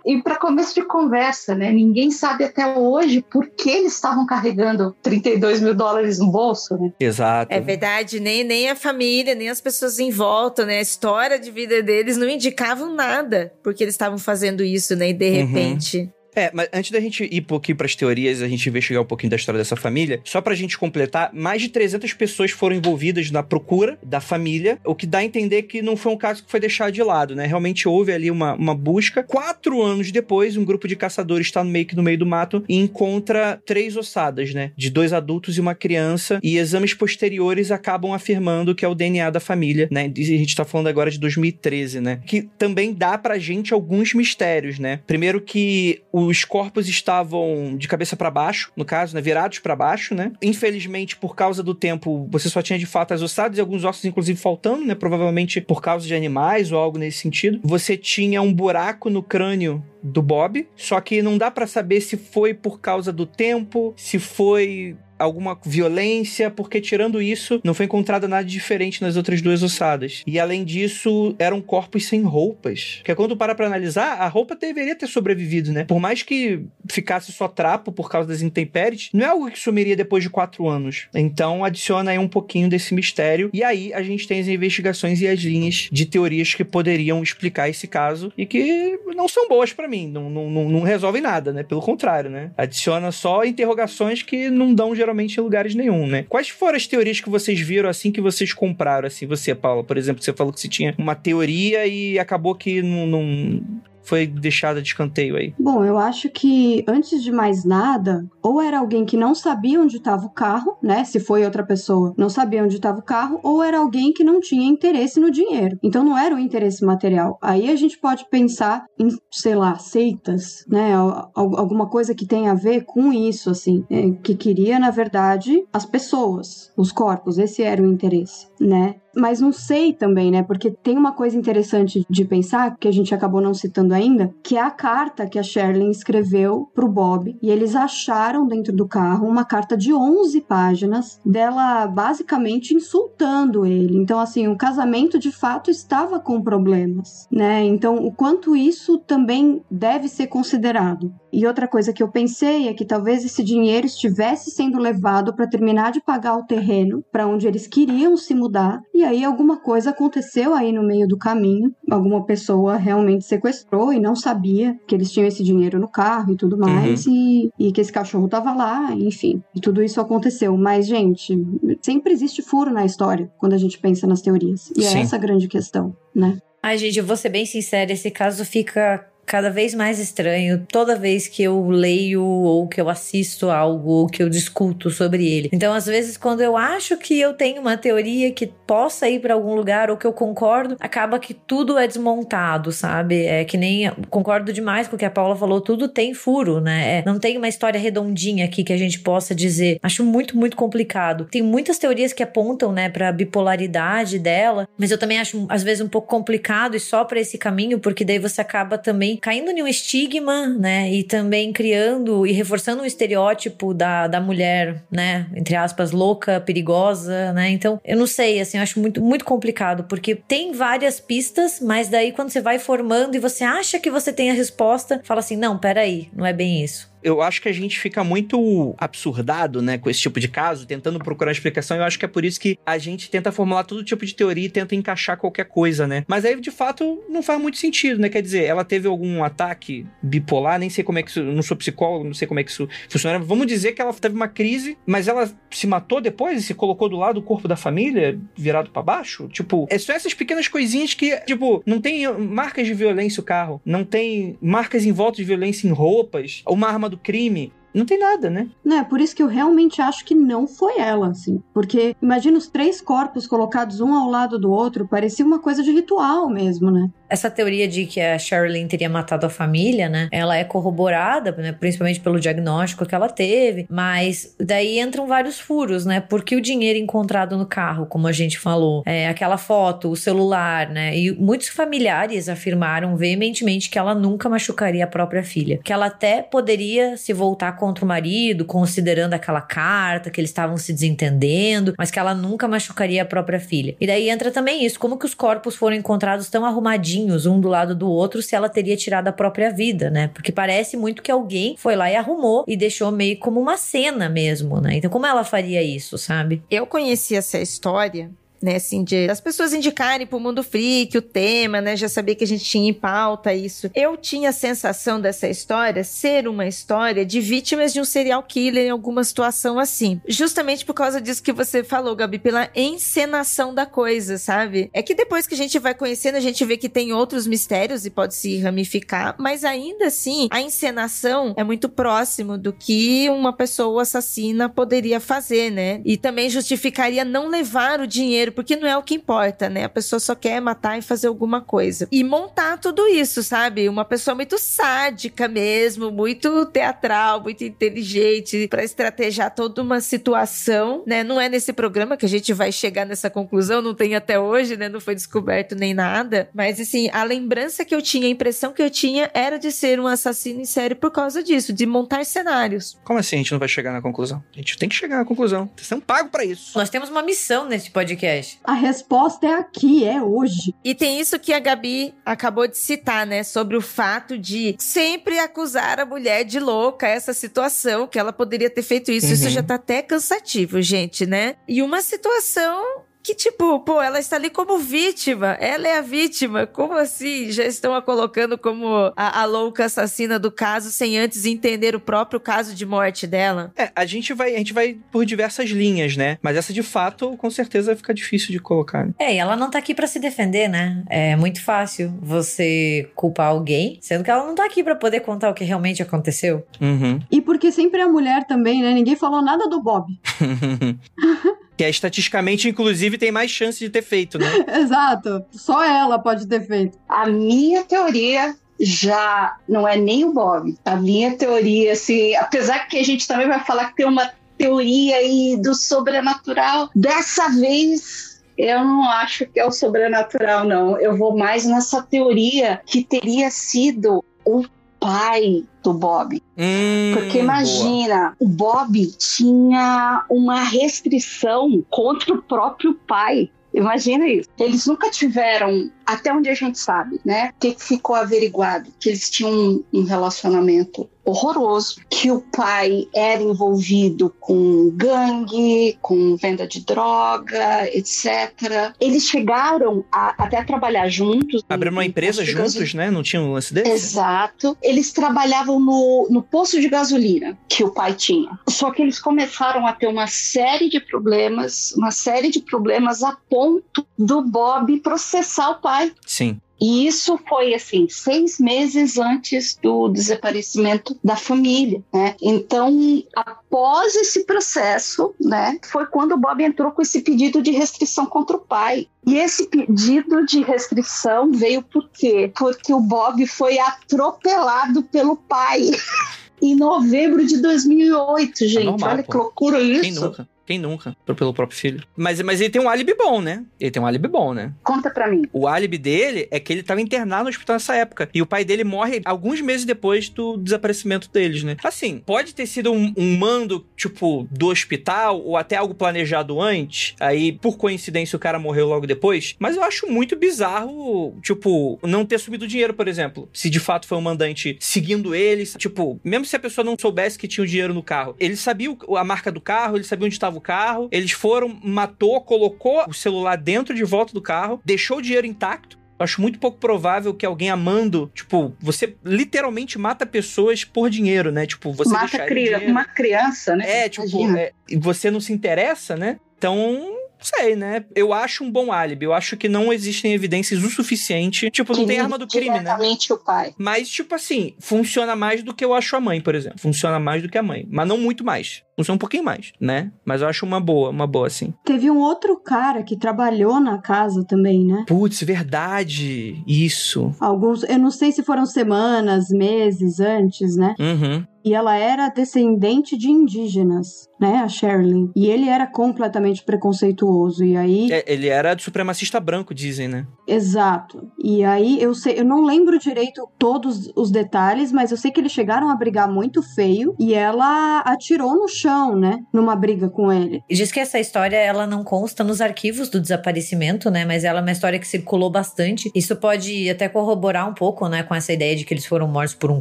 E 0.05 0.21
para 0.21 0.37
começo 0.37 0.75
de 0.75 0.83
conversa, 0.83 1.55
né? 1.55 1.71
Ninguém 1.71 2.11
sabe 2.11 2.45
até 2.45 2.67
hoje 2.77 3.23
por 3.23 3.49
que 3.49 3.71
eles 3.71 3.95
estavam 3.95 4.27
carregando 4.27 4.97
32 5.03 5.61
mil 5.61 5.75
dólares 5.75 6.19
no 6.19 6.31
bolso, 6.31 6.77
né? 6.77 6.93
Exato. 6.99 7.53
É 7.53 7.61
verdade, 7.61 8.19
nem, 8.19 8.43
nem 8.43 8.69
a 8.69 8.75
família, 8.75 9.35
nem 9.35 9.49
as 9.49 9.61
pessoas 9.61 9.99
em 9.99 10.11
volta, 10.11 10.67
né? 10.67 10.79
A 10.79 10.83
história 10.83 11.39
de 11.39 11.51
vida 11.51 11.83
deles 11.83 12.17
não 12.17 12.29
indicavam 12.29 12.95
nada 12.95 13.53
porque 13.63 13.85
eles 13.85 13.95
estavam 13.95 14.19
fazendo 14.19 14.65
isso, 14.65 14.97
né? 14.97 15.11
E 15.11 15.13
de 15.13 15.43
Uhum. 15.43 16.11
É, 16.35 16.51
mas 16.53 16.69
antes 16.73 16.91
da 16.91 17.01
gente 17.01 17.29
ir 17.31 17.41
um 17.41 17.45
pouquinho 17.45 17.77
pras 17.77 17.95
teorias, 17.95 18.41
a 18.41 18.49
gente 18.49 18.69
investigar 18.69 19.03
um 19.03 19.07
pouquinho 19.07 19.31
da 19.31 19.37
história 19.37 19.59
dessa 19.59 19.77
família, 19.77 20.21
só 20.25 20.41
pra 20.41 20.55
gente 20.55 20.79
completar, 20.79 21.31
mais 21.33 21.61
de 21.61 21.69
300 21.69 22.13
pessoas 22.15 22.51
foram 22.51 22.77
envolvidas 22.77 23.31
na 23.31 23.43
procura 23.43 23.99
da 24.03 24.21
família, 24.21 24.79
o 24.85 24.95
que 24.95 25.07
dá 25.07 25.19
a 25.19 25.25
entender 25.25 25.63
que 25.63 25.83
não 25.83 25.97
foi 25.97 26.13
um 26.13 26.17
caso 26.17 26.45
que 26.45 26.51
foi 26.51 26.61
deixado 26.61 26.93
de 26.93 27.03
lado, 27.03 27.35
né? 27.35 27.47
Realmente 27.47 27.89
houve 27.89 28.13
ali 28.13 28.31
uma, 28.31 28.55
uma 28.55 28.75
busca. 28.75 29.23
Quatro 29.23 29.83
anos 29.83 30.11
depois, 30.11 30.57
um 30.57 30.65
grupo 30.65 30.89
de 30.89 30.97
caçadores 30.97 31.47
está 31.47 31.63
no 31.63 31.71
meio 31.71 31.87
que 31.87 31.97
no 31.97 32.03
meio 32.03 32.19
do 32.19 32.27
mato 32.27 32.65
e 32.69 32.77
encontra 32.77 33.61
três 33.65 33.97
ossadas, 33.97 34.55
né? 34.55 34.73
De 34.77 34.91
dois 34.91 35.13
adultos 35.13 35.57
e 35.57 35.61
uma 35.61 35.75
criança, 35.75 36.41
e 36.43 36.57
exames 36.57 36.95
posteriores 36.95 37.71
acabam 37.71 38.13
afirmando 38.13 38.75
que 38.75 38.85
é 38.85 38.89
o 38.89 38.95
DNA 38.95 39.31
da 39.31 39.41
família, 39.41 39.89
né? 39.91 40.11
E 40.17 40.23
a 40.23 40.39
gente 40.39 40.57
tá 40.57 40.65
falando 40.65 40.87
agora 40.87 41.11
de 41.11 41.19
2013, 41.19 42.01
né? 42.01 42.21
Que 42.27 42.43
também 42.57 42.93
dá 42.93 43.19
pra 43.19 43.39
gente 43.39 43.75
alguns 43.75 44.15
mistérios, 44.15 44.79
né? 44.79 45.01
Primeiro 45.07 45.41
que 45.41 46.01
os 46.27 46.45
corpos 46.45 46.89
estavam 46.89 47.77
de 47.77 47.89
cabeça 47.89 48.17
para 48.17 48.31
baixo, 48.31 48.73
no 48.77 48.85
caso, 48.85 49.15
né? 49.15 49.21
Virados 49.21 49.59
para 49.59 49.77
baixo, 49.77 50.15
né? 50.15 50.33
Infelizmente, 50.43 51.17
por 51.17 51.35
causa 51.35 51.63
do 51.63 51.75
tempo, 51.75 52.29
você 52.31 52.49
só 52.49 52.63
tinha 52.63 52.79
de 52.79 52.87
fato 52.87 53.15
as 53.15 53.23
ossadas 53.23 53.59
e 53.59 53.61
alguns 53.61 53.85
ossos, 53.85 54.05
inclusive, 54.05 54.39
faltando, 54.39 54.85
né? 54.85 54.95
Provavelmente 54.95 55.61
por 55.61 55.81
causa 55.81 56.07
de 56.07 56.15
animais 56.15 56.73
ou 56.73 56.79
algo 56.79 56.99
nesse 56.99 57.19
sentido. 57.19 57.61
Você 57.63 57.97
tinha 57.97 58.43
um 58.43 58.53
buraco 58.53 59.11
no 59.11 59.23
crânio 59.23 59.85
do 60.03 60.21
Bob, 60.21 60.67
só 60.77 61.01
que 61.01 61.23
não 61.23 61.39
dá 61.39 61.51
para 61.51 61.67
saber 61.67 62.01
se 62.01 62.17
foi 62.17 62.53
por 62.53 62.81
causa 62.81 63.13
do 63.13 63.25
tempo, 63.25 63.95
se 63.97 64.19
foi 64.19 64.97
alguma 65.23 65.59
violência, 65.65 66.51
porque 66.51 66.81
tirando 66.81 67.21
isso, 67.21 67.61
não 67.65 67.75
foi 67.75 67.87
encontrado 67.87 68.29
nada 68.29 68.45
diferente 68.45 69.03
nas 69.03 69.17
outras 69.17 69.41
duas 69.41 69.63
ossadas. 69.63 70.23
E 70.27 70.39
além 70.39 70.65
disso, 70.65 71.35
eram 71.39 71.61
corpos 71.61 72.07
sem 72.07 72.23
roupas. 72.23 72.97
Porque 72.99 73.15
quando 73.15 73.37
para 73.37 73.55
pra 73.55 73.67
analisar, 73.67 74.15
a 74.21 74.29
roupa 74.29 74.55
deveria 74.55 74.97
ter 74.97 75.07
sobrevivido, 75.07 75.73
né? 75.73 75.85
Por 75.85 76.01
mais 76.01 76.23
que 76.23 76.65
ficasse 76.91 77.33
só 77.33 77.49
trapo 77.49 77.93
por 77.93 78.11
causa 78.11 78.29
das 78.29 78.43
intempéries, 78.43 79.09
não 79.13 79.25
é 79.25 79.29
algo 79.29 79.51
que 79.51 79.59
sumiria 79.59 79.97
depois 79.97 80.23
de 80.23 80.31
quatro 80.31 80.69
anos. 80.69 81.07
Então 81.15 81.65
adiciona 81.65 82.11
aí 82.11 82.19
um 82.19 82.29
pouquinho 82.29 82.69
desse 82.69 82.95
mistério. 82.95 83.51
E 83.53 83.63
aí 83.63 83.93
a 83.93 84.03
gente 84.03 84.27
tem 84.27 84.41
as 84.41 84.49
investigações 84.49 85.21
e 85.21 85.29
as 85.29 85.41
linhas 85.41 85.89
de 85.91 86.07
teorias 86.07 86.55
que 86.55 86.65
poderiam 86.65 87.23
explicar 87.23 87.69
esse 87.69 87.87
caso 87.87 88.33
e 88.37 88.47
que 88.47 88.99
não 89.15 89.29
são 89.29 89.49
boas 89.49 89.73
para 89.73 89.89
mim. 89.89 90.09
Não, 90.09 90.29
não, 90.31 90.51
não 90.51 90.81
resolvem 90.81 91.23
nada, 91.23 91.53
né? 91.53 91.63
Pelo 91.63 91.81
contrário, 91.81 92.31
né? 92.31 92.51
Adiciona 92.57 93.13
só 93.13 93.45
interrogações 93.45 94.23
que 94.23 94.51
não 94.51 94.75
dão 94.75 94.95
geralmente 94.95 95.12
em 95.21 95.41
lugares 95.41 95.75
nenhum, 95.75 96.07
né? 96.07 96.25
Quais 96.29 96.49
foram 96.49 96.77
as 96.77 96.87
teorias 96.87 97.21
que 97.21 97.29
vocês 97.29 97.61
viram 97.61 97.89
assim 97.89 98.11
que 98.11 98.21
vocês 98.21 98.53
compraram? 98.53 99.07
Assim, 99.07 99.27
você, 99.27 99.55
Paula, 99.55 99.85
por 99.85 99.97
exemplo, 99.97 100.23
você 100.23 100.33
falou 100.33 100.53
que 100.53 100.61
você 100.61 100.69
tinha 100.69 100.95
uma 100.97 101.15
teoria 101.15 101.87
e 101.87 102.19
acabou 102.19 102.55
que 102.55 102.81
não, 102.83 103.07
não 103.07 103.63
foi 104.03 104.27
deixada 104.27 104.83
de 104.83 104.89
escanteio 104.89 105.37
aí? 105.37 105.55
Bom, 105.59 105.85
eu 105.85 105.99
acho 105.99 106.29
que 106.31 106.85
antes 106.89 107.23
de 107.23 107.33
mais 107.33 107.65
nada, 107.65 108.25
ou 108.43 108.61
era 108.61 108.79
alguém 108.79 109.05
que 109.05 109.17
não 109.17 109.35
sabia 109.35 109.81
onde 109.81 109.97
estava 109.97 110.27
o 110.27 110.31
carro, 110.31 110.77
né? 110.83 111.05
Se 111.05 111.21
foi 111.21 111.45
outra 111.45 111.65
pessoa, 111.65 112.15
não 112.17 112.29
sabia 112.29 112.63
onde 112.63 112.77
estava 112.77 112.99
o 112.99 113.05
carro, 113.05 113.41
ou 113.43 113.63
era 113.63 113.79
alguém 113.79 114.13
que 114.13 114.25
não 114.25 114.41
tinha 114.41 114.67
interesse 114.69 115.21
no 115.21 115.31
dinheiro. 115.31 115.79
Então 115.83 116.05
não 116.05 116.19
era 116.19 116.35
o 116.35 116.39
interesse 116.39 116.85
material. 116.85 117.39
Aí 117.41 117.71
a 117.71 117.77
gente 117.77 117.99
pode 117.99 118.29
pensar 118.29 118.85
em, 118.99 119.09
sei 119.31 119.55
lá, 119.55 119.77
seitas, 119.79 120.65
né? 120.69 120.93
Alguma 121.35 121.89
coisa 121.89 122.15
que 122.15 122.27
tenha 122.27 122.53
a 122.53 122.57
ver 122.57 122.85
com 122.85 123.13
isso, 123.13 123.51
assim, 123.51 123.85
é, 123.91 124.11
que 124.23 124.35
queria, 124.35 124.79
na 124.79 124.91
verdade, 124.91 125.65
as 125.73 125.87
pessoas, 125.87 126.73
os 126.77 126.91
corpos. 126.91 127.39
Esse 127.39 127.63
era 127.63 127.83
o 127.83 127.87
interesse, 127.87 128.49
né? 128.61 128.97
Mas 129.17 129.41
não 129.41 129.53
sei 129.53 129.93
também, 129.93 130.31
né? 130.31 130.43
Porque 130.43 130.71
tem 130.71 130.97
uma 130.97 131.13
coisa 131.13 131.37
interessante 131.37 132.05
de 132.09 132.25
pensar, 132.25 132.77
que 132.77 132.89
a 132.89 132.93
gente 132.93 133.15
acabou 133.15 133.41
não 133.41 133.55
citando 133.55 133.95
ainda, 133.95 134.35
que 134.43 134.57
é 134.57 134.61
a 134.61 134.71
carta 134.71 135.27
que 135.27 135.39
a 135.39 135.43
Sherlyn 135.43 135.91
escreveu 135.91 136.71
pro 136.75 136.89
Bob. 136.89 137.37
E 137.43 137.51
eles 137.51 137.75
acharam 137.75 138.47
dentro 138.47 138.73
do 138.73 138.87
carro 138.87 139.27
uma 139.27 139.45
carta 139.45 139.77
de 139.77 139.93
11 139.93 140.41
páginas 140.43 141.21
dela 141.25 141.87
basicamente 141.87 142.75
insultando 142.75 143.67
ele. 143.67 143.97
Então, 143.97 144.19
assim, 144.19 144.49
o 144.49 144.57
casamento 144.57 145.19
de 145.19 145.31
fato 145.31 145.71
estava 145.71 146.19
com 146.19 146.43
problemas, 146.43 147.27
né? 147.31 147.65
Então, 147.65 147.97
o 147.97 148.13
quanto 148.13 148.57
isso 148.57 148.99
também 148.99 149.63
deve 149.71 150.09
ser 150.09 150.27
considerado. 150.27 151.13
E 151.33 151.47
outra 151.47 151.67
coisa 151.67 151.93
que 151.93 152.03
eu 152.03 152.09
pensei 152.09 152.69
é 152.69 152.75
que 152.75 152.85
talvez 152.85 153.25
esse 153.25 153.43
dinheiro 153.43 153.87
estivesse 153.87 154.51
sendo 154.51 154.79
levado 154.79 155.35
para 155.35 155.47
terminar 155.47 155.91
de 155.91 156.01
pagar 156.01 156.37
o 156.37 156.45
terreno 156.45 157.03
para 157.11 157.27
onde 157.27 157.47
eles 157.47 157.67
queriam 157.67 158.17
se 158.17 158.35
mudar. 158.35 158.83
E 158.95 159.03
aí 159.03 159.25
alguma 159.25 159.57
coisa 159.57 159.91
aconteceu 159.91 160.55
aí 160.55 160.73
no 160.73 160.83
meio 160.83 161.09
do 161.09 161.17
caminho. 161.17 161.75
Alguma 161.91 162.25
pessoa 162.25 162.77
realmente 162.77 163.25
sequestrou 163.25 163.93
e 163.93 163.99
não 163.99 164.15
sabia 164.15 164.79
que 164.87 164.95
eles 164.95 165.11
tinham 165.11 165.27
esse 165.27 165.43
dinheiro 165.43 165.79
no 165.81 165.89
carro 165.89 166.33
e 166.33 166.37
tudo 166.37 166.59
mais. 166.59 167.07
Uhum. 167.07 167.13
E, 167.15 167.51
e 167.59 167.73
que 167.73 167.81
esse 167.81 167.93
cachorro 167.93 168.29
tava 168.29 168.53
lá, 168.53 168.93
enfim. 168.93 169.43
E 169.55 169.61
tudo 169.61 169.83
isso 169.83 170.01
aconteceu. 170.01 170.57
Mas, 170.57 170.87
gente, 170.87 171.41
sempre 171.81 172.13
existe 172.13 172.43
furo 172.43 172.71
na 172.71 172.85
história 172.85 173.31
quando 173.39 173.55
a 173.55 173.59
gente 173.59 173.79
pensa 173.79 174.07
nas 174.07 174.21
teorias. 174.21 174.71
E 174.77 174.85
é 174.85 174.89
Sim. 174.89 174.99
é 174.99 175.01
essa 175.03 175.17
a 175.17 175.19
grande 175.19 175.49
questão, 175.49 175.97
né? 176.15 176.39
Ai, 176.63 176.79
gente, 176.79 176.97
eu 176.97 177.05
vou 177.05 177.17
ser 177.17 177.29
bem 177.29 177.45
sincera, 177.45 177.93
esse 177.93 178.09
caso 178.09 178.45
fica 178.45 179.05
cada 179.27 179.51
vez 179.51 179.75
mais 179.75 179.99
estranho 179.99 180.67
toda 180.71 180.97
vez 180.97 181.29
que 181.29 181.43
eu 181.43 181.69
leio 181.69 182.23
ou 182.23 182.69
que 182.69 182.81
eu 182.81 182.89
assisto 182.89 183.51
algo 183.51 183.91
ou 183.91 184.07
que 184.07 184.23
eu 184.23 184.29
discuto 184.29 184.91
sobre 184.91 185.27
ele. 185.27 185.49
Então, 185.53 185.73
às 185.73 185.87
vezes, 185.87 186.17
quando 186.17 186.41
eu 186.41 186.57
acho 186.57 186.97
que 186.97 187.19
eu 187.19 187.35
tenho 187.35 187.61
uma 187.61 187.77
teoria 187.77 188.31
que 188.33 188.47
possa 188.47 189.09
ir 189.09 189.21
para 189.21 189.35
algum 189.35 189.55
lugar 189.55 189.91
ou 189.91 189.97
que 189.97 190.07
eu 190.07 190.13
concordo, 190.13 190.77
acaba 190.81 191.19
que 191.19 191.35
tudo 191.35 191.79
é 191.79 191.87
desmontado, 191.87 192.73
sabe? 192.73 193.25
É 193.25 193.45
que 193.45 193.57
nem 193.57 193.91
concordo 194.11 194.53
demais 194.53 194.89
com 194.89 194.97
o 194.97 194.99
que 194.99 195.05
a 195.05 195.11
Paula 195.11 195.37
falou, 195.37 195.61
tudo 195.61 195.89
tem 195.89 196.15
furo, 196.15 196.61
né? 196.61 196.99
É, 196.99 197.05
não 197.05 197.19
tem 197.19 197.37
uma 197.37 197.49
história 197.49 197.79
redondinha 197.79 198.45
aqui 198.45 198.65
que 198.65 198.73
a 198.73 198.77
gente 198.77 199.01
possa 199.01 199.35
dizer. 199.35 199.79
Acho 199.83 200.05
muito, 200.05 200.37
muito 200.37 200.57
complicado. 200.57 201.27
Tem 201.31 201.43
muitas 201.43 201.79
teorias 201.79 202.13
que 202.13 202.23
apontam, 202.23 202.73
né, 202.73 202.89
para 202.89 203.13
bipolaridade 203.13 204.19
dela, 204.19 204.69
mas 204.77 204.91
eu 204.91 204.99
também 204.99 205.19
acho 205.19 205.47
às 205.49 205.63
vezes 205.63 205.85
um 205.85 205.89
pouco 205.89 206.09
complicado 206.09 206.77
e 206.77 206.81
só 206.81 207.05
para 207.05 207.21
esse 207.21 207.39
caminho, 207.39 207.79
porque 207.79 208.05
daí 208.05 208.19
você 208.19 208.41
acaba 208.41 208.79
também 208.79 209.12
caindo 209.17 209.51
em 209.51 209.63
um 209.63 209.67
estigma, 209.67 210.49
né? 210.49 210.93
E 210.93 211.03
também 211.03 211.53
criando 211.53 212.27
e 212.27 212.33
reforçando 212.33 212.83
um 212.83 212.87
estereótipo 212.87 213.75
da, 213.75 214.07
da 214.07 214.21
mulher, 214.21 214.83
né? 214.91 215.27
Entre 215.35 215.55
aspas, 215.55 215.93
louca, 215.93 216.41
perigosa, 216.41 217.33
né? 217.33 217.51
Então, 217.51 217.81
eu 217.85 217.97
não 217.97 218.07
sei, 218.07 218.41
assim, 218.41 218.59
eu 218.59 218.63
acho 218.63 218.81
muito, 218.81 219.01
muito 219.01 219.25
complicado, 219.25 219.85
porque 219.85 220.15
tem 220.15 220.53
várias 220.53 221.01
pistas, 221.01 221.61
mas 221.61 221.89
daí 221.89 222.13
quando 222.13 222.31
você 222.31 222.41
vai 222.41 222.59
formando 222.59 223.15
e 223.15 223.19
você 223.19 223.45
acha 223.45 223.79
que 223.79 223.91
você 223.91 224.13
tem 224.13 224.31
a 224.31 224.35
resposta, 224.35 225.01
fala 225.05 225.21
assim: 225.21 225.37
não, 225.37 225.59
peraí, 225.59 226.09
não 226.15 226.27
é 226.27 226.33
bem 226.33 226.63
isso 226.63 226.92
eu 227.03 227.23
acho 227.23 227.41
que 227.43 227.49
a 227.49 227.53
gente 227.53 227.79
fica 227.79 228.03
muito 228.05 228.75
absurdado, 228.79 229.61
né, 229.63 229.79
com 229.79 229.91
esse 229.91 230.01
tipo 230.01 230.21
de 230.21 230.29
caso, 230.29 230.67
tentando 230.67 230.99
procurar 230.99 231.33
explicação. 231.33 231.77
Eu 231.77 231.85
acho 231.85 231.99
que 231.99 232.05
é 232.05 232.09
por 232.09 232.25
isso 232.25 232.41
que 232.41 232.59
a 232.65 232.79
gente 232.79 233.11
tenta 233.11 233.33
formular 233.33 233.65
todo 233.65 233.85
tipo 233.85 234.05
de 234.05 234.15
teoria 234.15 234.47
e 234.47 234.51
tenta 234.51 234.75
encaixar 234.75 235.17
qualquer 235.17 235.45
coisa, 235.45 235.87
né? 235.87 236.05
Mas 236.07 236.25
aí, 236.25 236.39
de 236.41 236.51
fato, 236.51 237.03
não 237.09 237.23
faz 237.23 237.41
muito 237.41 237.57
sentido, 237.57 238.01
né? 238.01 238.09
Quer 238.09 238.23
dizer, 238.23 238.45
ela 238.45 238.65
teve 238.65 238.89
algum 238.89 239.23
ataque 239.25 239.87
bipolar, 240.03 240.59
nem 240.59 240.71
sei 240.71 240.85
como 240.85 240.99
é 240.99 241.03
que 241.03 241.11
isso. 241.11 241.23
Não 241.23 241.43
sou 241.43 241.57
psicólogo, 241.57 242.05
não 242.05 242.15
sei 242.15 242.27
como 242.29 242.41
é 242.41 242.45
que 242.45 242.51
isso 242.51 242.69
funciona. 242.89 243.19
Vamos 243.19 243.47
dizer 243.47 243.73
que 243.73 243.83
ela 243.83 243.93
teve 243.93 244.15
uma 244.15 244.29
crise, 244.29 244.77
mas 244.87 245.09
ela 245.09 245.31
se 245.51 245.67
matou 245.67 246.01
depois 246.01 246.39
e 246.39 246.43
se 246.43 246.55
colocou 246.55 246.89
do 246.89 246.97
lado 246.97 247.21
do 247.21 247.23
corpo 247.23 247.47
da 247.47 247.57
família, 247.57 248.19
virado 248.37 248.71
para 248.71 248.83
baixo? 248.83 249.29
Tipo, 249.29 249.67
é 249.71 249.79
só 249.79 249.93
essas 249.93 250.15
pequenas 250.15 250.49
coisinhas 250.49 250.95
que, 250.95 251.17
tipo, 251.21 251.63
não 251.67 251.81
tem 251.81 252.07
marcas 252.19 252.67
de 252.67 252.75
violência 252.75 253.21
o 253.21 253.25
carro, 253.25 253.61
não 253.65 253.85
tem 253.85 254.37
marcas 254.41 254.85
em 254.85 254.93
volta 254.93 255.17
de 255.17 255.25
violência 255.25 255.67
em 255.67 255.71
roupas, 255.71 256.43
uma 256.47 256.69
arma 256.69 256.89
do 256.93 256.99
crime. 256.99 257.53
Não 257.75 257.87
tem 257.87 257.99
nada, 257.99 258.29
né? 258.29 258.51
Não, 258.63 258.77
é 258.77 258.85
por 258.85 259.01
isso 259.01 259.17
que 259.17 259.23
eu 259.23 259.27
realmente 259.27 259.81
acho 259.81 260.05
que 260.05 260.15
não 260.15 260.47
foi 260.47 260.79
ela, 260.79 261.09
assim. 261.09 261.43
Porque 261.55 261.97
imagina 262.03 262.37
os 262.37 262.47
três 262.47 262.81
corpos 262.81 263.27
colocados 263.27 263.81
um 263.81 263.95
ao 263.95 264.11
lado 264.11 264.39
do 264.39 264.51
outro, 264.51 264.87
parecia 264.87 265.25
uma 265.25 265.39
coisa 265.39 265.63
de 265.63 265.73
ritual 265.73 266.29
mesmo, 266.29 266.71
né? 266.71 266.91
Essa 267.13 267.31
teoria 267.31 267.69
de 267.69 267.85
que 267.85 268.01
a 268.01 268.19
Sherilyn 268.19 268.67
teria 268.67 268.89
matado 268.89 269.27
a 269.27 269.29
família, 269.29 269.87
né? 269.87 270.09
Ela 270.11 270.35
é 270.35 270.45
corroborada, 270.45 271.31
né? 271.33 271.53
principalmente 271.53 272.01
pelo 272.01 272.19
diagnóstico 272.19 272.87
que 272.87 272.95
ela 272.95 273.07
teve, 273.07 273.67
mas 273.69 274.35
daí 274.41 274.81
entram 274.81 275.07
vários 275.07 275.39
furos, 275.39 275.85
né? 275.85 276.01
Porque 276.01 276.35
o 276.35 276.41
dinheiro 276.41 276.79
encontrado 276.79 277.37
no 277.37 277.45
carro, 277.45 277.85
como 277.85 278.07
a 278.07 278.13
gente 278.13 278.39
falou, 278.39 278.83
é, 278.87 279.09
aquela 279.09 279.37
foto, 279.37 279.91
o 279.91 279.97
celular, 279.97 280.71
né? 280.71 280.97
E 280.97 281.13
muitos 281.13 281.49
familiares 281.49 282.31
afirmaram 282.31 282.97
veementemente 282.97 283.69
que 283.69 283.79
ela 283.79 283.95
nunca 283.95 284.27
machucaria 284.31 284.85
a 284.85 284.87
própria 284.87 285.23
filha, 285.23 285.61
que 285.63 285.73
ela 285.73 285.87
até 285.87 286.23
poderia 286.23 286.97
se 286.97 287.13
voltar 287.13 287.53
contra 287.59 287.85
o 287.85 287.89
marido, 287.89 288.47
considerando 288.47 289.13
aquela 289.13 289.43
carta 289.43 290.09
que 290.09 290.19
eles 290.19 290.31
estavam 290.31 290.57
se 290.57 290.73
desentendendo, 290.73 291.75
mas 291.77 291.91
que 291.91 291.99
ela 291.99 292.15
nunca 292.15 292.49
machucaria 292.49 293.03
a 293.03 293.05
própria 293.05 293.39
filha. 293.39 293.77
E 293.79 293.87
daí 293.87 294.09
entra 294.09 294.31
também 294.31 294.65
isso, 294.65 294.81
como 294.81 294.97
que 294.97 295.05
os 295.05 295.13
corpos 295.13 295.55
foram 295.55 295.77
encontrados 295.77 296.31
tão 296.31 296.47
arrumadinhos 296.47 297.02
um 297.27 297.41
do 297.41 297.49
lado 297.49 297.75
do 297.75 297.91
outro 297.91 298.23
se 298.23 298.35
ela 298.35 298.49
teria 298.49 298.77
tirado 298.77 299.09
a 299.09 299.13
própria 299.13 299.51
vida, 299.51 299.91
né? 299.91 300.09
Porque 300.09 300.31
parece 300.31 300.77
muito 300.77 301.03
que 301.03 301.11
alguém 301.11 301.57
foi 301.57 301.77
lá 301.77 301.91
e 301.91 301.97
arrumou 301.97 302.45
e 302.47 302.57
deixou 302.57 302.91
meio 302.91 303.19
como 303.19 303.41
uma 303.41 303.57
cena 303.57 304.09
mesmo, 304.09 304.61
né? 304.61 304.77
Então, 304.77 304.91
como 304.91 305.07
ela 305.07 305.25
faria 305.25 305.63
isso, 305.63 305.99
sabe? 305.99 306.43
Eu 306.51 306.67
conheci 306.67 307.15
essa 307.15 307.39
história 307.39 308.11
né, 308.43 308.57
assim, 308.57 308.85
de 308.85 309.09
as 309.09 309.21
pessoas 309.21 309.53
indicarem 309.53 310.07
pro 310.07 310.21
Mundo 310.21 310.43
Freak 310.43 310.97
o 310.99 311.03
tema, 311.03 311.61
né, 311.61 311.77
já 311.77 311.89
sabia 311.89 312.15
que 312.15 312.25
a 312.25 312.27
gente 312.27 312.45
tinha 312.45 312.69
em 312.69 312.75
pauta 312.75 313.33
isso. 313.33 313.71
Eu 313.75 313.97
tinha 313.97 314.31
a 314.31 314.33
sensação 314.33 315.01
dessa 315.01 315.29
história 315.29 315.85
ser 315.85 316.27
uma 316.29 316.47
história 316.47 317.05
de 317.05 317.21
vítimas 317.21 317.73
de 317.73 317.81
um 317.81 317.85
serial 317.85 318.23
killer 318.23 318.67
em 318.67 318.71
alguma 318.71 319.05
situação 319.05 319.59
assim. 319.59 320.01
Justamente 320.07 320.65
por 320.65 320.75
causa 320.75 321.01
disso 321.01 321.23
que 321.23 321.33
você 321.33 321.63
falou, 321.63 321.95
Gabi, 321.95 322.19
pela 322.19 322.51
encenação 322.55 323.55
da 323.55 323.67
coisa, 323.67 324.19
sabe? 324.19 324.71
É 324.73 324.83
que 324.83 324.95
depois 324.95 325.27
que 325.27 325.35
a 325.35 325.37
gente 325.37 325.59
vai 325.59 325.75
conhecendo, 325.75 326.17
a 326.17 326.21
gente 326.21 326.45
vê 326.45 326.57
que 326.57 326.69
tem 326.69 326.93
outros 326.93 327.27
mistérios 327.27 327.87
e 327.87 327.91
pode 327.91 328.15
se 328.15 328.39
ramificar, 328.39 329.15
mas 329.19 329.45
ainda 329.45 329.87
assim, 329.87 330.29
a 330.31 330.41
encenação 330.41 331.35
é 331.37 331.45
muito 331.45 331.69
próximo 331.69 332.37
do 332.37 332.53
que 332.53 333.09
uma 333.09 333.33
pessoa 333.33 333.83
assassina 333.83 334.49
poderia 334.49 335.01
fazer, 335.01 335.51
né? 335.51 335.81
E 335.85 335.97
também 335.97 336.29
justificaria 336.29 337.05
não 337.05 337.29
levar 337.29 337.81
o 337.81 337.87
dinheiro, 337.87 338.32
porque 338.33 338.57
não 338.57 338.67
é 338.67 338.77
o 338.77 338.83
que 338.83 338.95
importa, 338.95 339.49
né? 339.49 339.65
A 339.65 339.69
pessoa 339.69 340.01
só 340.01 340.15
quer 340.15 340.41
matar 340.41 340.79
e 340.79 340.83
fazer 340.83 341.07
alguma 341.07 341.41
coisa. 341.41 341.89
E 341.91 342.03
montar 342.03 342.59
tudo 342.59 342.87
isso, 342.87 343.23
sabe? 343.23 343.69
Uma 343.69 343.85
pessoa 343.85 344.15
muito 344.15 344.39
sádica 344.39 345.29
mesmo, 345.29 345.91
muito 345.91 346.47
teatral, 346.47 347.23
muito 347.23 347.45
inteligente 347.45 348.49
para 348.49 348.65
estrategiar 348.65 349.35
toda 349.35 349.63
uma 349.63 349.81
situação, 349.81 350.83
né? 350.87 351.05
Não 351.05 351.21
é 351.21 351.29
nesse 351.29 351.53
programa 351.53 351.97
que 351.97 352.07
a 352.07 352.09
gente 352.09 352.33
vai 352.33 352.51
chegar 352.51 352.85
nessa 352.85 353.11
conclusão, 353.11 353.63
não 353.63 353.75
tem 353.75 353.95
até 353.95 354.19
hoje, 354.19 354.57
né? 354.57 354.69
Não 354.69 354.81
foi 354.81 354.95
descoberto 354.95 355.55
nem 355.55 355.75
nada. 355.75 356.29
Mas 356.35 356.61
assim, 356.61 356.89
a 356.93 357.05
lembrança 357.05 357.65
que 357.65 357.75
eu 357.75 357.83
tinha, 357.83 358.07
a 358.07 358.11
impressão 358.11 358.53
que 358.53 358.63
eu 358.63 358.71
tinha 358.71 359.11
era 359.15 359.39
de 359.39 359.53
ser 359.53 359.79
um 359.79 359.87
assassino 359.87 360.41
em 360.41 360.45
série 360.45 360.75
por 360.75 360.91
causa 360.91 361.23
disso, 361.23 361.53
de 361.53 361.67
montar 361.67 362.05
cenários. 362.05 362.79
Como 362.85 362.99
assim 362.99 363.17
a 363.17 363.19
gente 363.19 363.33
não 363.33 363.39
vai 363.39 363.49
chegar 363.49 363.73
na 363.73 363.83
conclusão? 363.83 364.23
A 364.33 364.37
gente 364.37 364.57
tem 364.57 364.69
que 364.69 364.75
chegar 364.75 364.99
na 364.99 365.05
conclusão. 365.05 365.51
Vocês 365.57 365.67
são 365.67 365.81
pagos 365.81 366.11
para 366.11 366.25
isso. 366.25 366.57
Nós 366.57 366.71
temos 366.71 366.89
uma 366.89 367.03
missão 367.03 367.47
nesse 367.47 367.71
podcast. 367.71 368.22
A 368.45 368.55
resposta 368.55 369.27
é 369.27 369.35
aqui, 369.35 369.85
é 369.85 370.03
hoje. 370.03 370.55
E 370.65 370.75
tem 370.75 371.01
isso 371.01 371.19
que 371.19 371.33
a 371.33 371.41
Gabi 371.41 371.95
acabou 372.05 372.47
de 372.47 372.57
citar, 372.57 373.07
né? 373.07 373.23
Sobre 373.23 373.57
o 373.57 373.61
fato 373.61 374.19
de 374.19 374.57
sempre 374.59 375.19
acusar 375.19 375.81
a 375.81 375.87
mulher 375.87 376.25
de 376.25 376.39
louca, 376.39 376.87
essa 376.87 377.13
situação, 377.13 377.87
que 377.87 377.99
ela 377.99 378.13
poderia 378.13 378.51
ter 378.51 378.63
feito 378.63 378.91
isso. 378.91 379.07
Uhum. 379.07 379.13
Isso 379.13 379.31
já 379.31 379.43
tá 379.43 379.55
até 379.55 379.83
cansativo, 379.83 380.61
gente, 380.61 381.07
né? 381.07 381.37
E 381.49 381.63
uma 381.63 381.81
situação 381.81 382.83
que 383.03 383.15
tipo, 383.15 383.61
pô, 383.61 383.83
ela 383.83 383.99
está 383.99 384.17
ali 384.17 384.31
como 384.31 384.59
vítima, 384.59 385.33
ela 385.41 385.67
é 385.67 385.79
a 385.79 385.81
vítima. 385.81 386.47
Como 386.47 386.75
assim? 386.75 387.31
Já 387.31 387.45
estão 387.45 387.75
a 387.75 387.83
colocando 387.83 388.39
como 388.39 388.93
a, 388.97 389.21
a, 389.21 389.25
louca 389.25 389.65
assassina 389.65 390.19
do 390.19 390.31
caso 390.31 390.71
sem 390.71 390.99
antes 390.99 391.25
entender 391.25 391.75
o 391.75 391.81
próprio 391.81 392.21
caso 392.21 392.55
de 392.55 392.65
morte 392.65 393.07
dela? 393.07 393.53
É, 393.57 393.71
a 393.75 393.85
gente 393.85 394.15
vai, 394.15 394.35
a 394.35 394.39
gente 394.39 394.53
vai 394.53 394.79
por 394.91 395.05
diversas 395.05 395.51
linhas, 395.51 395.97
né? 395.97 396.19
Mas 396.23 396.37
essa 396.37 396.53
de 396.53 396.63
fato, 396.63 397.17
com 397.17 397.31
certeza 397.31 397.75
fica 397.75 397.93
difícil 397.93 398.31
de 398.31 398.39
colocar. 398.39 398.87
Né? 398.87 398.95
É, 398.99 399.15
e 399.15 399.19
ela 399.19 399.37
não 399.37 399.51
tá 399.51 399.59
aqui 399.59 399.75
para 399.75 399.87
se 399.87 399.99
defender, 399.99 400.49
né? 400.49 400.85
É 400.89 401.17
muito 401.17 401.43
fácil 401.43 401.93
você 402.01 402.91
culpar 402.95 403.29
alguém, 403.29 403.79
sendo 403.81 404.05
que 404.05 404.11
ela 404.11 404.25
não 404.25 404.35
tá 404.35 404.45
aqui 404.45 404.63
para 404.63 404.77
poder 404.77 405.01
contar 405.01 405.31
o 405.31 405.35
que 405.35 405.45
realmente 405.45 405.83
aconteceu. 405.83 406.47
Uhum. 406.61 407.01
E 407.11 407.21
porque 407.21 407.51
sempre 407.51 407.81
é 407.81 407.85
a 407.85 407.89
mulher 407.89 408.25
também, 408.27 408.63
né? 408.63 408.73
Ninguém 408.73 408.95
falou 408.95 409.23
nada 409.23 409.49
do 409.49 409.61
Bob. 409.61 409.87
Que 411.63 411.67
é 411.67 411.71
estatisticamente, 411.71 412.49
inclusive, 412.49 412.99
tem 412.99 413.13
mais 413.13 413.31
chance 413.31 413.61
de 413.61 413.71
ter 413.71 413.83
feito, 413.83 414.19
né? 414.19 414.27
Exato. 414.61 415.25
Só 415.31 415.63
ela 415.63 415.97
pode 415.97 416.27
ter 416.27 416.45
feito. 416.45 416.77
A 416.89 417.07
minha 417.07 417.63
teoria 417.63 418.35
já 418.59 419.37
não 419.49 419.69
é 419.69 419.77
nem 419.77 420.05
o 420.05 420.13
Bob. 420.13 420.59
A 420.65 420.75
minha 420.75 421.17
teoria, 421.17 421.75
assim, 421.75 422.17
apesar 422.17 422.67
que 422.67 422.77
a 422.77 422.85
gente 422.85 423.07
também 423.07 423.29
vai 423.29 423.45
falar 423.45 423.67
que 423.67 423.77
tem 423.77 423.87
uma 423.87 424.11
teoria 424.37 424.97
aí 424.97 425.39
do 425.41 425.55
sobrenatural, 425.55 426.69
dessa 426.75 427.29
vez 427.29 428.21
eu 428.37 428.65
não 428.65 428.91
acho 428.91 429.25
que 429.27 429.39
é 429.39 429.47
o 429.47 429.53
sobrenatural, 429.53 430.45
não. 430.45 430.77
Eu 430.81 430.97
vou 430.97 431.17
mais 431.17 431.45
nessa 431.45 431.81
teoria 431.81 432.61
que 432.67 432.83
teria 432.83 433.31
sido 433.31 434.05
o 434.25 434.45
pai 434.83 435.45
do 435.63 435.73
Bob. 435.73 436.21
Hum, 436.37 436.93
Porque 436.95 437.21
imagina, 437.21 437.97
boa. 437.97 438.17
o 438.19 438.29
Bob 438.29 438.87
tinha 438.99 440.05
uma 440.11 440.43
restrição 440.43 441.65
contra 441.71 442.13
o 442.13 442.23
próprio 442.23 442.75
pai. 442.87 443.31
Imagina 443.55 444.09
isso. 444.09 444.29
Eles 444.39 444.67
nunca 444.67 444.91
tiveram, 444.91 445.71
até 445.87 446.13
onde 446.13 446.29
a 446.29 446.35
gente 446.35 446.59
sabe, 446.59 446.99
né? 447.05 447.31
O 447.37 447.41
que 447.41 447.55
ficou 447.59 447.95
averiguado? 447.95 448.71
Que 448.81 448.89
eles 448.89 449.11
tinham 449.11 449.63
um 449.73 449.85
relacionamento 449.85 450.89
horroroso, 451.05 451.81
que 451.91 452.11
o 452.11 452.21
pai 452.21 452.89
era 452.95 453.23
envolvido 453.23 454.15
com 454.21 454.71
gangue, 454.75 455.77
com 455.81 456.17
venda 456.17 456.47
de 456.47 456.65
droga, 456.65 457.69
etc. 457.75 458.75
Eles 458.81 459.05
chegaram 459.05 459.85
a, 459.91 460.25
até 460.25 460.39
a 460.39 460.45
trabalhar 460.45 460.89
juntos. 460.89 461.43
Abriram 461.49 461.73
uma 461.73 461.85
empresa 461.85 462.25
juntos, 462.25 462.75
né? 462.75 462.91
Não 462.91 463.03
tinha 463.03 463.21
um 463.21 463.33
lance 463.33 463.53
desse? 463.53 463.71
Exato. 463.71 464.57
Eles 464.63 464.93
trabalhavam 464.93 465.59
no, 465.59 466.09
no 466.11 466.23
posto 466.23 466.61
de 466.61 466.69
gasolina 466.69 467.37
que 467.49 467.65
o 467.65 467.71
pai 467.71 467.95
tinha. 467.95 468.39
Só 468.49 468.71
que 468.71 468.83
eles 468.83 468.99
começaram 468.99 469.67
a 469.67 469.73
ter 469.73 469.87
uma 469.87 470.07
série 470.07 470.69
de 470.69 470.81
problemas, 470.81 471.73
uma 471.77 471.91
série 471.91 472.31
de 472.31 472.41
problemas 472.41 473.03
a 473.03 473.17
ponto 473.29 473.87
do 473.99 474.23
Bob 474.23 474.79
processar 474.81 475.51
o 475.51 475.61
pai. 475.61 475.93
Sim. 476.07 476.41
E 476.63 476.87
isso 476.87 477.19
foi 477.29 477.55
assim 477.55 477.89
seis 477.89 478.39
meses 478.39 478.97
antes 478.97 479.59
do 479.61 479.89
desaparecimento 479.89 480.97
da 481.03 481.17
família, 481.17 481.83
né? 481.93 482.15
Então, 482.23 482.73
após 483.17 483.97
esse 483.97 484.25
processo, 484.25 485.13
né, 485.21 485.59
foi 485.65 485.87
quando 485.87 486.13
o 486.13 486.17
Bob 486.17 486.41
entrou 486.41 486.71
com 486.71 486.81
esse 486.81 487.01
pedido 487.01 487.43
de 487.43 487.51
restrição 487.51 488.07
contra 488.07 488.37
o 488.37 488.41
pai. 488.41 488.87
E 489.05 489.17
esse 489.17 489.49
pedido 489.49 490.25
de 490.25 490.45
restrição 490.45 491.33
veio 491.33 491.63
por 491.63 491.89
quê? 491.89 492.33
Porque 492.39 492.73
o 492.73 492.79
Bob 492.79 493.27
foi 493.27 493.59
atropelado 493.59 494.85
pelo 494.85 495.17
pai. 495.17 495.63
em 496.41 496.55
novembro 496.55 497.27
de 497.27 497.39
2008, 497.39 498.47
gente. 498.47 498.59
É 498.59 498.65
normal, 498.65 498.91
Olha 498.91 499.03
que 499.03 499.17
loucura 499.17 499.61
isso. 499.61 499.83
Quem 499.83 499.93
nunca? 499.93 500.29
Quem 500.53 500.59
nunca? 500.59 500.95
Pelo 501.17 501.33
próprio 501.33 501.59
filho. 501.59 501.83
Mas, 501.97 502.21
mas 502.21 502.39
ele 502.39 502.51
tem 502.51 502.61
um 502.61 502.69
álibi 502.69 502.95
bom, 502.95 503.23
né? 503.23 503.43
Ele 503.59 503.71
tem 503.71 503.83
um 503.83 503.87
álibi 503.87 504.07
bom, 504.07 504.35
né? 504.35 504.53
Conta 504.63 504.91
pra 504.91 505.09
mim. 505.09 505.23
O 505.33 505.49
álibi 505.49 505.79
dele 505.79 506.29
é 506.31 506.39
que 506.39 506.53
ele 506.53 506.63
tava 506.63 506.79
internado 506.83 507.25
no 507.25 507.31
hospital 507.31 507.55
nessa 507.55 507.75
época. 507.75 508.11
E 508.13 508.21
o 508.21 508.27
pai 508.27 508.45
dele 508.45 508.63
morre 508.63 509.01
alguns 509.07 509.41
meses 509.41 509.65
depois 509.65 510.11
do 510.11 510.37
desaparecimento 510.37 511.11
deles, 511.11 511.43
né? 511.43 511.57
Assim, 511.65 512.03
pode 512.05 512.35
ter 512.35 512.45
sido 512.45 512.71
um, 512.71 512.93
um 512.99 513.17
mando, 513.17 513.67
tipo, 513.75 514.29
do 514.31 514.49
hospital 514.49 515.23
ou 515.23 515.39
até 515.39 515.57
algo 515.57 515.75
planejado 515.75 516.39
antes. 516.39 516.95
Aí, 517.01 517.33
por 517.33 517.57
coincidência, 517.57 518.15
o 518.15 518.21
cara 518.21 518.39
morreu 518.39 518.67
logo 518.67 518.87
depois. 518.87 519.35
Mas 519.39 519.57
eu 519.57 519.63
acho 519.63 519.87
muito 519.87 520.17
bizarro, 520.17 521.19
tipo, 521.23 521.79
não 521.83 522.05
ter 522.05 522.19
subido 522.19 522.47
dinheiro, 522.47 522.75
por 522.75 522.89
exemplo. 522.89 523.27
Se 523.33 523.49
de 523.49 523.59
fato 523.59 523.87
foi 523.87 523.97
um 523.97 524.03
mandante 524.03 524.59
seguindo 524.61 525.15
eles. 525.15 525.55
Tipo, 525.59 525.99
mesmo 526.05 526.27
se 526.27 526.37
a 526.37 526.41
pessoa 526.41 526.63
não 526.63 526.77
soubesse 526.79 527.19
que 527.19 527.27
tinha 527.27 527.43
o 527.43 527.47
dinheiro 527.47 527.73
no 527.73 527.83
carro. 527.83 528.15
Ele 528.21 528.37
sabia 528.37 528.69
a 528.99 529.03
marca 529.05 529.33
do 529.33 529.41
carro, 529.41 529.79
ele 529.79 529.85
sabia 529.85 530.05
onde 530.05 530.15
estava 530.15 530.37
o 530.37 530.42
carro, 530.43 530.89
eles 530.91 531.13
foram, 531.13 531.59
matou, 531.63 532.21
colocou 532.21 532.85
o 532.89 532.93
celular 532.93 533.37
dentro 533.37 533.75
de 533.75 533.85
volta 533.85 534.13
do 534.13 534.21
carro, 534.21 534.61
deixou 534.65 534.99
o 534.99 535.03
dinheiro 535.03 535.27
intacto. 535.27 535.81
Eu 535.99 536.05
acho 536.05 536.21
muito 536.21 536.39
pouco 536.41 536.59
provável 536.59 537.15
que 537.15 537.25
alguém 537.25 537.49
amando, 537.49 538.11
tipo, 538.13 538.57
você 538.61 538.97
literalmente 539.05 539.79
mata 539.79 540.05
pessoas 540.05 540.65
por 540.65 540.91
dinheiro, 540.91 541.31
né? 541.31 541.47
Tipo, 541.47 541.73
você 541.73 541.91
mata 541.91 542.27
criança, 542.27 542.67
uma 542.67 542.85
criança, 542.85 543.55
né? 543.55 543.85
É, 543.85 543.89
tipo, 543.89 544.37
é, 544.37 544.53
você 544.79 545.13
não 545.13 545.21
se 545.21 545.33
interessa, 545.33 545.97
né? 545.97 546.19
Então, 546.37 546.93
sei, 547.23 547.57
né? 547.57 547.85
Eu 547.95 548.13
acho 548.13 548.45
um 548.45 548.51
bom 548.51 548.73
álibi. 548.73 549.05
Eu 549.05 549.13
acho 549.13 549.37
que 549.37 549.49
não 549.49 549.73
existem 549.73 550.13
evidências 550.13 550.63
o 550.63 550.71
suficiente. 550.71 551.51
Tipo, 551.51 551.77
não 551.77 551.87
tem 551.87 552.01
arma 552.01 552.19
do 552.19 552.27
crime, 552.27 552.61
né? 552.61 552.75
o 553.11 553.19
pai. 553.19 553.55
Mas, 553.59 553.89
tipo 553.89 554.15
assim, 554.15 554.55
funciona 554.59 555.15
mais 555.17 555.43
do 555.43 555.55
que 555.55 555.65
eu 555.65 555.75
acho 555.75 555.97
a 555.97 556.01
mãe, 556.01 556.21
por 556.21 556.35
exemplo. 556.35 556.59
Funciona 556.59 556.99
mais 556.99 557.23
do 557.23 557.29
que 557.29 557.39
a 557.39 557.43
mãe. 557.43 557.67
Mas 557.71 557.87
não 557.87 557.99
muito 557.99 558.25
mais. 558.25 558.63
Funciona 558.77 558.97
um 558.97 558.99
pouquinho 558.99 559.25
mais, 559.25 559.53
né? 559.61 559.93
Mas 560.05 560.23
eu 560.23 560.29
acho 560.29 560.47
uma 560.47 560.59
boa, 560.59 560.91
uma 560.91 561.07
boa, 561.07 561.27
assim. 561.27 561.53
Teve 561.65 561.91
um 561.91 561.99
outro 561.99 562.37
cara 562.41 562.83
que 562.83 562.97
trabalhou 562.97 563.61
na 563.61 563.79
casa 563.79 564.25
também, 564.25 564.65
né? 564.65 564.85
Putz, 564.87 565.23
verdade. 565.23 566.43
Isso. 566.47 567.15
Alguns, 567.21 567.63
eu 567.65 567.79
não 567.79 567.91
sei 567.91 568.13
se 568.13 568.23
foram 568.23 568.47
semanas, 568.47 569.29
meses 569.29 570.01
antes, 570.01 570.57
né? 570.57 570.75
Uhum 570.79 571.32
e 571.45 571.55
ela 571.55 571.77
era 571.77 572.09
descendente 572.09 572.97
de 572.97 573.11
indígenas, 573.11 574.09
né, 574.21 574.37
a 574.37 574.49
Sherilyn. 574.49 575.11
E 575.17 575.27
ele 575.27 575.49
era 575.49 575.67
completamente 575.67 576.43
preconceituoso. 576.45 577.45
E 577.45 577.57
aí. 577.57 577.93
É, 577.93 578.05
ele 578.07 578.29
era 578.29 578.55
de 578.55 578.63
supremacista 578.63 579.19
branco, 579.19 579.55
dizem, 579.55 579.89
né? 579.89 580.07
Exato. 580.27 581.11
E 581.23 581.45
aí 581.45 581.83
eu 581.83 581.95
sei, 581.95 582.19
eu 582.19 582.25
não 582.25 582.45
lembro 582.45 582.79
direito 582.79 583.29
todos 583.39 583.93
os 583.97 584.11
detalhes, 584.11 584.71
mas 584.71 584.91
eu 584.91 584.97
sei 584.97 585.11
que 585.11 585.21
eles 585.21 585.33
chegaram 585.33 585.69
a 585.69 585.77
brigar 585.77 586.11
muito 586.11 586.43
feio 586.55 586.95
e 586.99 587.15
ela 587.15 587.81
atirou 587.81 588.35
no 588.35 588.49
chão, 588.49 588.97
né, 588.97 589.19
numa 589.33 589.57
briga 589.57 589.89
com 589.89 590.13
ele. 590.13 590.41
Diz 590.51 590.71
que 590.71 590.81
essa 590.81 590.99
história 590.99 591.37
ela 591.37 591.67
não 591.67 591.83
consta 591.83 592.23
nos 592.23 592.41
arquivos 592.41 592.89
do 592.89 593.01
desaparecimento, 593.01 593.91
né, 593.91 594.05
mas 594.05 594.25
ela 594.25 594.39
é 594.39 594.43
uma 594.43 594.53
história 594.53 594.79
que 594.79 594.87
circulou 594.87 595.31
bastante. 595.31 595.91
Isso 595.95 596.15
pode 596.17 596.69
até 596.71 596.89
corroborar 596.89 597.49
um 597.49 597.55
pouco, 597.55 597.89
né, 597.89 598.03
com 598.03 598.15
essa 598.15 598.33
ideia 598.33 598.55
de 598.55 598.65
que 598.65 598.73
eles 598.73 598.87
foram 598.87 599.09
mortos 599.09 599.35
por 599.35 599.51
um 599.51 599.61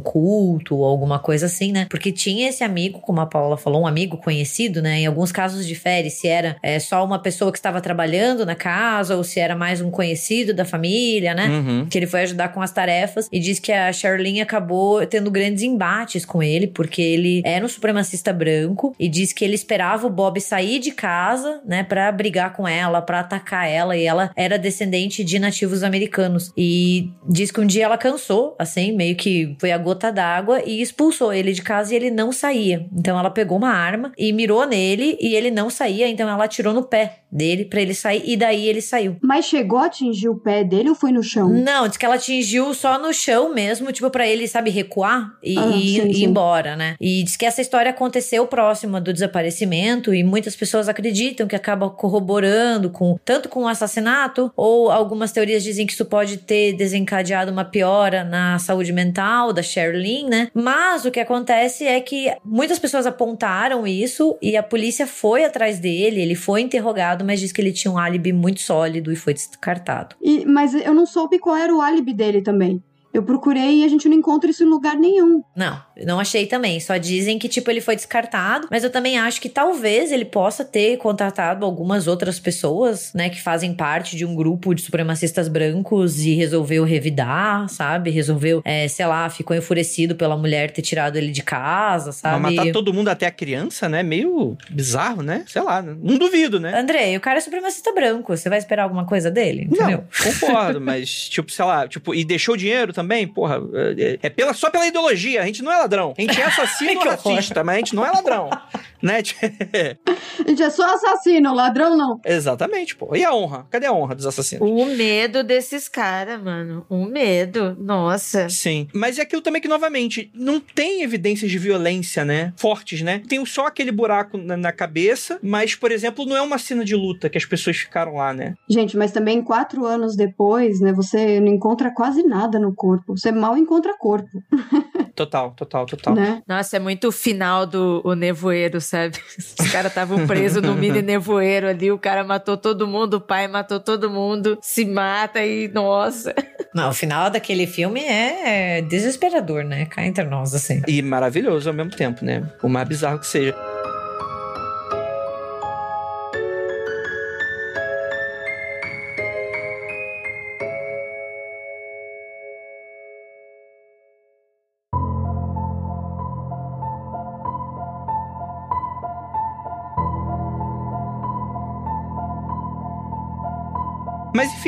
culto 0.00 0.76
ou 0.76 0.84
alguma 0.84 1.18
coisa 1.18 1.46
assim 1.46 1.71
né? 1.72 1.86
Porque 1.90 2.12
tinha 2.12 2.48
esse 2.48 2.62
amigo, 2.62 3.00
como 3.00 3.20
a 3.20 3.26
Paula 3.26 3.56
falou, 3.56 3.82
um 3.82 3.86
amigo 3.86 4.16
conhecido, 4.16 4.80
né? 4.80 5.00
Em 5.00 5.06
alguns 5.06 5.32
casos 5.32 5.66
difere 5.66 6.10
se 6.10 6.28
era 6.28 6.56
é, 6.62 6.78
só 6.78 7.04
uma 7.04 7.18
pessoa 7.18 7.50
que 7.50 7.58
estava 7.58 7.80
trabalhando 7.80 8.46
na 8.46 8.54
casa 8.54 9.16
ou 9.16 9.24
se 9.24 9.40
era 9.40 9.56
mais 9.56 9.80
um 9.80 9.90
conhecido 9.90 10.54
da 10.54 10.64
família, 10.64 11.34
né? 11.34 11.48
Uhum. 11.48 11.86
Que 11.86 11.98
ele 11.98 12.06
foi 12.06 12.22
ajudar 12.22 12.48
com 12.50 12.60
as 12.60 12.70
tarefas 12.70 13.28
e 13.32 13.40
diz 13.40 13.58
que 13.58 13.72
a 13.72 13.92
Charlene 13.92 14.40
acabou 14.40 15.04
tendo 15.06 15.30
grandes 15.30 15.62
embates 15.62 16.24
com 16.24 16.42
ele, 16.42 16.66
porque 16.66 17.00
ele 17.00 17.42
era 17.44 17.64
um 17.64 17.68
supremacista 17.68 18.32
branco 18.32 18.94
e 18.98 19.08
diz 19.08 19.32
que 19.32 19.44
ele 19.44 19.54
esperava 19.54 20.06
o 20.06 20.10
Bob 20.10 20.40
sair 20.40 20.78
de 20.78 20.90
casa, 20.90 21.60
né, 21.64 21.82
para 21.82 22.10
brigar 22.12 22.52
com 22.52 22.66
ela, 22.66 23.00
para 23.00 23.20
atacar 23.20 23.68
ela, 23.68 23.96
e 23.96 24.04
ela 24.04 24.30
era 24.36 24.58
descendente 24.58 25.24
de 25.24 25.38
nativos 25.38 25.82
americanos. 25.82 26.52
E 26.56 27.10
diz 27.28 27.50
que 27.50 27.60
um 27.60 27.66
dia 27.66 27.84
ela 27.84 27.98
cansou, 27.98 28.54
assim, 28.58 28.92
meio 28.92 29.16
que 29.16 29.56
foi 29.58 29.72
a 29.72 29.78
gota 29.78 30.12
d'água 30.12 30.62
e 30.64 30.80
expulsou 30.80 31.32
ele 31.32 31.52
de 31.52 31.61
casa 31.62 31.92
e 31.92 31.96
ele 31.96 32.10
não 32.10 32.32
saía. 32.32 32.86
Então 32.92 33.18
ela 33.18 33.30
pegou 33.30 33.58
uma 33.58 33.70
arma 33.70 34.12
e 34.18 34.32
mirou 34.32 34.66
nele 34.66 35.16
e 35.20 35.34
ele 35.34 35.50
não 35.50 35.70
saía, 35.70 36.08
então 36.08 36.28
ela 36.28 36.44
atirou 36.44 36.72
no 36.72 36.82
pé 36.82 37.18
dele 37.30 37.64
para 37.64 37.80
ele 37.80 37.94
sair 37.94 38.22
e 38.24 38.36
daí 38.36 38.68
ele 38.68 38.82
saiu. 38.82 39.16
Mas 39.22 39.46
chegou 39.46 39.78
a 39.78 39.86
atingir 39.86 40.28
o 40.28 40.36
pé 40.36 40.62
dele 40.62 40.90
ou 40.90 40.94
foi 40.94 41.12
no 41.12 41.22
chão? 41.22 41.48
Não, 41.48 41.88
diz 41.88 41.96
que 41.96 42.04
ela 42.04 42.16
atingiu 42.16 42.74
só 42.74 42.98
no 42.98 43.12
chão 43.12 43.54
mesmo, 43.54 43.90
tipo 43.90 44.10
para 44.10 44.26
ele, 44.26 44.46
sabe, 44.46 44.70
recuar 44.70 45.32
e, 45.42 45.58
Ah, 45.58 45.68
e 45.68 46.00
sim, 46.00 46.08
ir 46.08 46.24
embora, 46.24 46.76
né? 46.76 46.94
E 47.00 47.22
diz 47.22 47.36
que 47.36 47.46
essa 47.46 47.60
história 47.62 47.90
aconteceu 47.90 48.46
próxima 48.46 49.00
do 49.00 49.12
desaparecimento 49.12 50.14
e 50.14 50.22
muitas 50.22 50.54
pessoas 50.54 50.88
acreditam 50.88 51.46
que 51.46 51.56
acaba 51.56 51.88
corroborando 51.88 52.90
com 52.90 53.18
tanto 53.24 53.48
com 53.48 53.62
o 53.62 53.68
assassinato 53.68 54.52
ou 54.56 54.90
algumas 54.90 55.32
teorias 55.32 55.62
dizem 55.62 55.86
que 55.86 55.92
isso 55.92 56.04
pode 56.04 56.36
ter 56.38 56.74
desencadeado 56.74 57.50
uma 57.50 57.64
piora 57.64 58.24
na 58.24 58.58
saúde 58.58 58.92
mental 58.92 59.52
da 59.52 59.62
Sherlyn, 59.62 60.28
né? 60.28 60.48
Mas 60.54 61.04
o 61.04 61.10
que 61.10 61.20
acontece 61.20 61.51
é 61.84 62.00
que 62.00 62.32
muitas 62.44 62.78
pessoas 62.78 63.06
apontaram 63.06 63.86
isso 63.86 64.36
e 64.40 64.56
a 64.56 64.62
polícia 64.62 65.06
foi 65.06 65.44
atrás 65.44 65.78
dele, 65.78 66.20
ele 66.20 66.34
foi 66.34 66.60
interrogado, 66.60 67.24
mas 67.24 67.40
diz 67.40 67.52
que 67.52 67.60
ele 67.60 67.72
tinha 67.72 67.92
um 67.92 67.98
álibi 67.98 68.32
muito 68.32 68.60
sólido 68.60 69.12
e 69.12 69.16
foi 69.16 69.34
descartado. 69.34 70.16
E- 70.20 70.44
mas 70.44 70.74
eu 70.74 70.94
não 70.94 71.06
soube 71.06 71.38
qual 71.38 71.56
era 71.56 71.74
o 71.74 71.80
álibi 71.80 72.12
dele 72.12 72.42
também. 72.42 72.82
Eu 73.12 73.22
procurei 73.22 73.80
e 73.80 73.84
a 73.84 73.88
gente 73.88 74.08
não 74.08 74.16
encontra 74.16 74.50
isso 74.50 74.62
em 74.62 74.66
lugar 74.66 74.96
nenhum. 74.96 75.42
Não, 75.54 75.80
eu 75.96 76.06
não 76.06 76.18
achei 76.18 76.46
também. 76.46 76.80
Só 76.80 76.96
dizem 76.96 77.38
que, 77.38 77.48
tipo, 77.48 77.70
ele 77.70 77.80
foi 77.80 77.94
descartado. 77.94 78.68
Mas 78.70 78.84
eu 78.84 78.90
também 78.90 79.18
acho 79.18 79.40
que 79.40 79.48
talvez 79.48 80.10
ele 80.12 80.24
possa 80.24 80.64
ter 80.64 80.96
contratado 80.96 81.66
algumas 81.66 82.06
outras 82.06 82.40
pessoas, 82.40 83.12
né, 83.14 83.28
que 83.28 83.40
fazem 83.40 83.74
parte 83.74 84.16
de 84.16 84.24
um 84.24 84.34
grupo 84.34 84.74
de 84.74 84.82
supremacistas 84.82 85.48
brancos 85.48 86.24
e 86.24 86.34
resolveu 86.34 86.84
revidar, 86.84 87.68
sabe? 87.68 88.10
Resolveu, 88.10 88.62
é, 88.64 88.88
sei 88.88 89.06
lá, 89.06 89.28
ficou 89.28 89.56
enfurecido 89.56 90.14
pela 90.14 90.36
mulher 90.36 90.70
ter 90.70 90.82
tirado 90.82 91.16
ele 91.16 91.30
de 91.30 91.42
casa, 91.42 92.12
sabe? 92.12 92.40
Mas 92.40 92.54
matar 92.54 92.72
todo 92.72 92.92
mundo 92.92 93.08
até 93.08 93.26
a 93.26 93.30
criança, 93.30 93.88
né? 93.88 94.02
Meio 94.02 94.56
bizarro, 94.70 95.22
né? 95.22 95.44
Sei 95.46 95.62
lá, 95.62 95.82
não 95.82 96.16
duvido, 96.18 96.58
né? 96.58 96.78
André, 96.78 97.16
o 97.16 97.20
cara 97.20 97.38
é 97.38 97.40
supremacista 97.40 97.92
branco. 97.92 98.36
Você 98.36 98.48
vai 98.48 98.58
esperar 98.58 98.84
alguma 98.84 99.04
coisa 99.04 99.30
dele? 99.30 99.68
Entendeu? 99.70 100.04
Não, 100.04 100.32
concordo, 100.32 100.80
mas, 100.82 101.28
tipo, 101.28 101.50
sei 101.50 101.64
lá, 101.64 101.86
tipo, 101.86 102.14
e 102.14 102.24
deixou 102.24 102.56
dinheiro 102.56 102.92
também, 102.92 103.01
porra, 103.26 103.60
é, 103.96 104.18
é 104.22 104.30
pela, 104.30 104.52
só 104.54 104.70
pela 104.70 104.86
ideologia, 104.86 105.42
a 105.42 105.46
gente 105.46 105.62
não 105.62 105.72
é 105.72 105.76
ladrão. 105.76 106.14
A 106.16 106.20
gente 106.20 106.40
é 106.40 106.44
assassino 106.44 106.92
Que 107.02 107.08
ou 107.08 107.14
racista, 107.14 107.64
mas 107.64 107.74
a 107.74 107.78
gente 107.78 107.94
não 107.94 108.04
é 108.04 108.10
ladrão, 108.10 108.50
né? 109.02 109.16
A 109.16 110.48
gente 110.48 110.62
é 110.62 110.70
só 110.70 110.94
assassino, 110.94 111.54
ladrão 111.54 111.96
não. 111.96 112.20
Exatamente, 112.24 112.96
pô. 112.96 113.14
E 113.14 113.24
a 113.24 113.34
honra? 113.34 113.66
Cadê 113.70 113.86
a 113.86 113.92
honra 113.92 114.14
dos 114.14 114.26
assassinos? 114.26 114.68
O 114.68 114.84
medo 114.84 115.42
desses 115.42 115.88
caras, 115.88 116.42
mano. 116.42 116.84
O 116.88 117.04
medo. 117.04 117.76
Nossa. 117.78 118.48
Sim. 118.48 118.88
Mas 118.94 119.18
é 119.18 119.22
aquilo 119.22 119.42
também 119.42 119.60
que, 119.60 119.68
novamente, 119.68 120.30
não 120.34 120.60
tem 120.60 121.02
evidências 121.02 121.50
de 121.50 121.58
violência, 121.58 122.24
né? 122.24 122.52
Fortes, 122.56 123.02
né? 123.02 123.22
Tem 123.28 123.44
só 123.44 123.66
aquele 123.66 123.92
buraco 123.92 124.36
na, 124.38 124.56
na 124.56 124.72
cabeça, 124.72 125.38
mas, 125.42 125.74
por 125.74 125.90
exemplo, 125.90 126.24
não 126.24 126.36
é 126.36 126.42
uma 126.42 126.58
cena 126.58 126.84
de 126.84 126.94
luta 126.94 127.28
que 127.28 127.38
as 127.38 127.44
pessoas 127.44 127.76
ficaram 127.76 128.14
lá, 128.14 128.32
né? 128.32 128.54
Gente, 128.68 128.96
mas 128.96 129.12
também 129.12 129.42
quatro 129.42 129.84
anos 129.84 130.16
depois, 130.16 130.80
né? 130.80 130.92
Você 130.92 131.40
não 131.40 131.48
encontra 131.48 131.90
quase 131.90 132.22
nada 132.22 132.58
no 132.58 132.74
corpo. 132.74 132.91
Você 133.08 133.32
mal 133.32 133.56
encontra 133.56 133.96
corpo, 133.98 134.28
Total, 135.14 135.50
total, 135.50 135.84
total. 135.84 136.14
né? 136.14 136.42
Nossa, 136.48 136.76
é 136.76 136.80
muito 136.80 137.08
o 137.08 137.12
final 137.12 137.66
do 137.66 138.00
o 138.02 138.14
nevoeiro, 138.14 138.80
sabe? 138.80 139.18
Os 139.60 139.70
caras 139.70 139.90
estavam 139.92 140.26
presos 140.26 140.62
no 140.62 140.74
mini 140.74 141.02
nevoeiro 141.02 141.68
ali, 141.68 141.92
o 141.92 141.98
cara 141.98 142.24
matou 142.24 142.56
todo 142.56 142.86
mundo, 142.86 143.14
o 143.14 143.20
pai 143.20 143.46
matou 143.46 143.78
todo 143.78 144.10
mundo, 144.10 144.58
se 144.62 144.86
mata 144.86 145.44
e, 145.44 145.68
nossa. 145.68 146.34
Não, 146.74 146.88
o 146.88 146.94
final 146.94 147.28
daquele 147.28 147.66
filme 147.66 148.00
é 148.00 148.80
desesperador, 148.80 149.62
né? 149.64 149.84
Cá 149.84 150.06
entre 150.06 150.24
nós, 150.24 150.54
assim. 150.54 150.80
E 150.88 151.02
maravilhoso 151.02 151.68
ao 151.68 151.74
mesmo 151.74 151.92
tempo, 151.92 152.24
né? 152.24 152.40
Por 152.58 152.70
mais 152.70 152.88
bizarro 152.88 153.18
que 153.18 153.26
seja. 153.26 153.54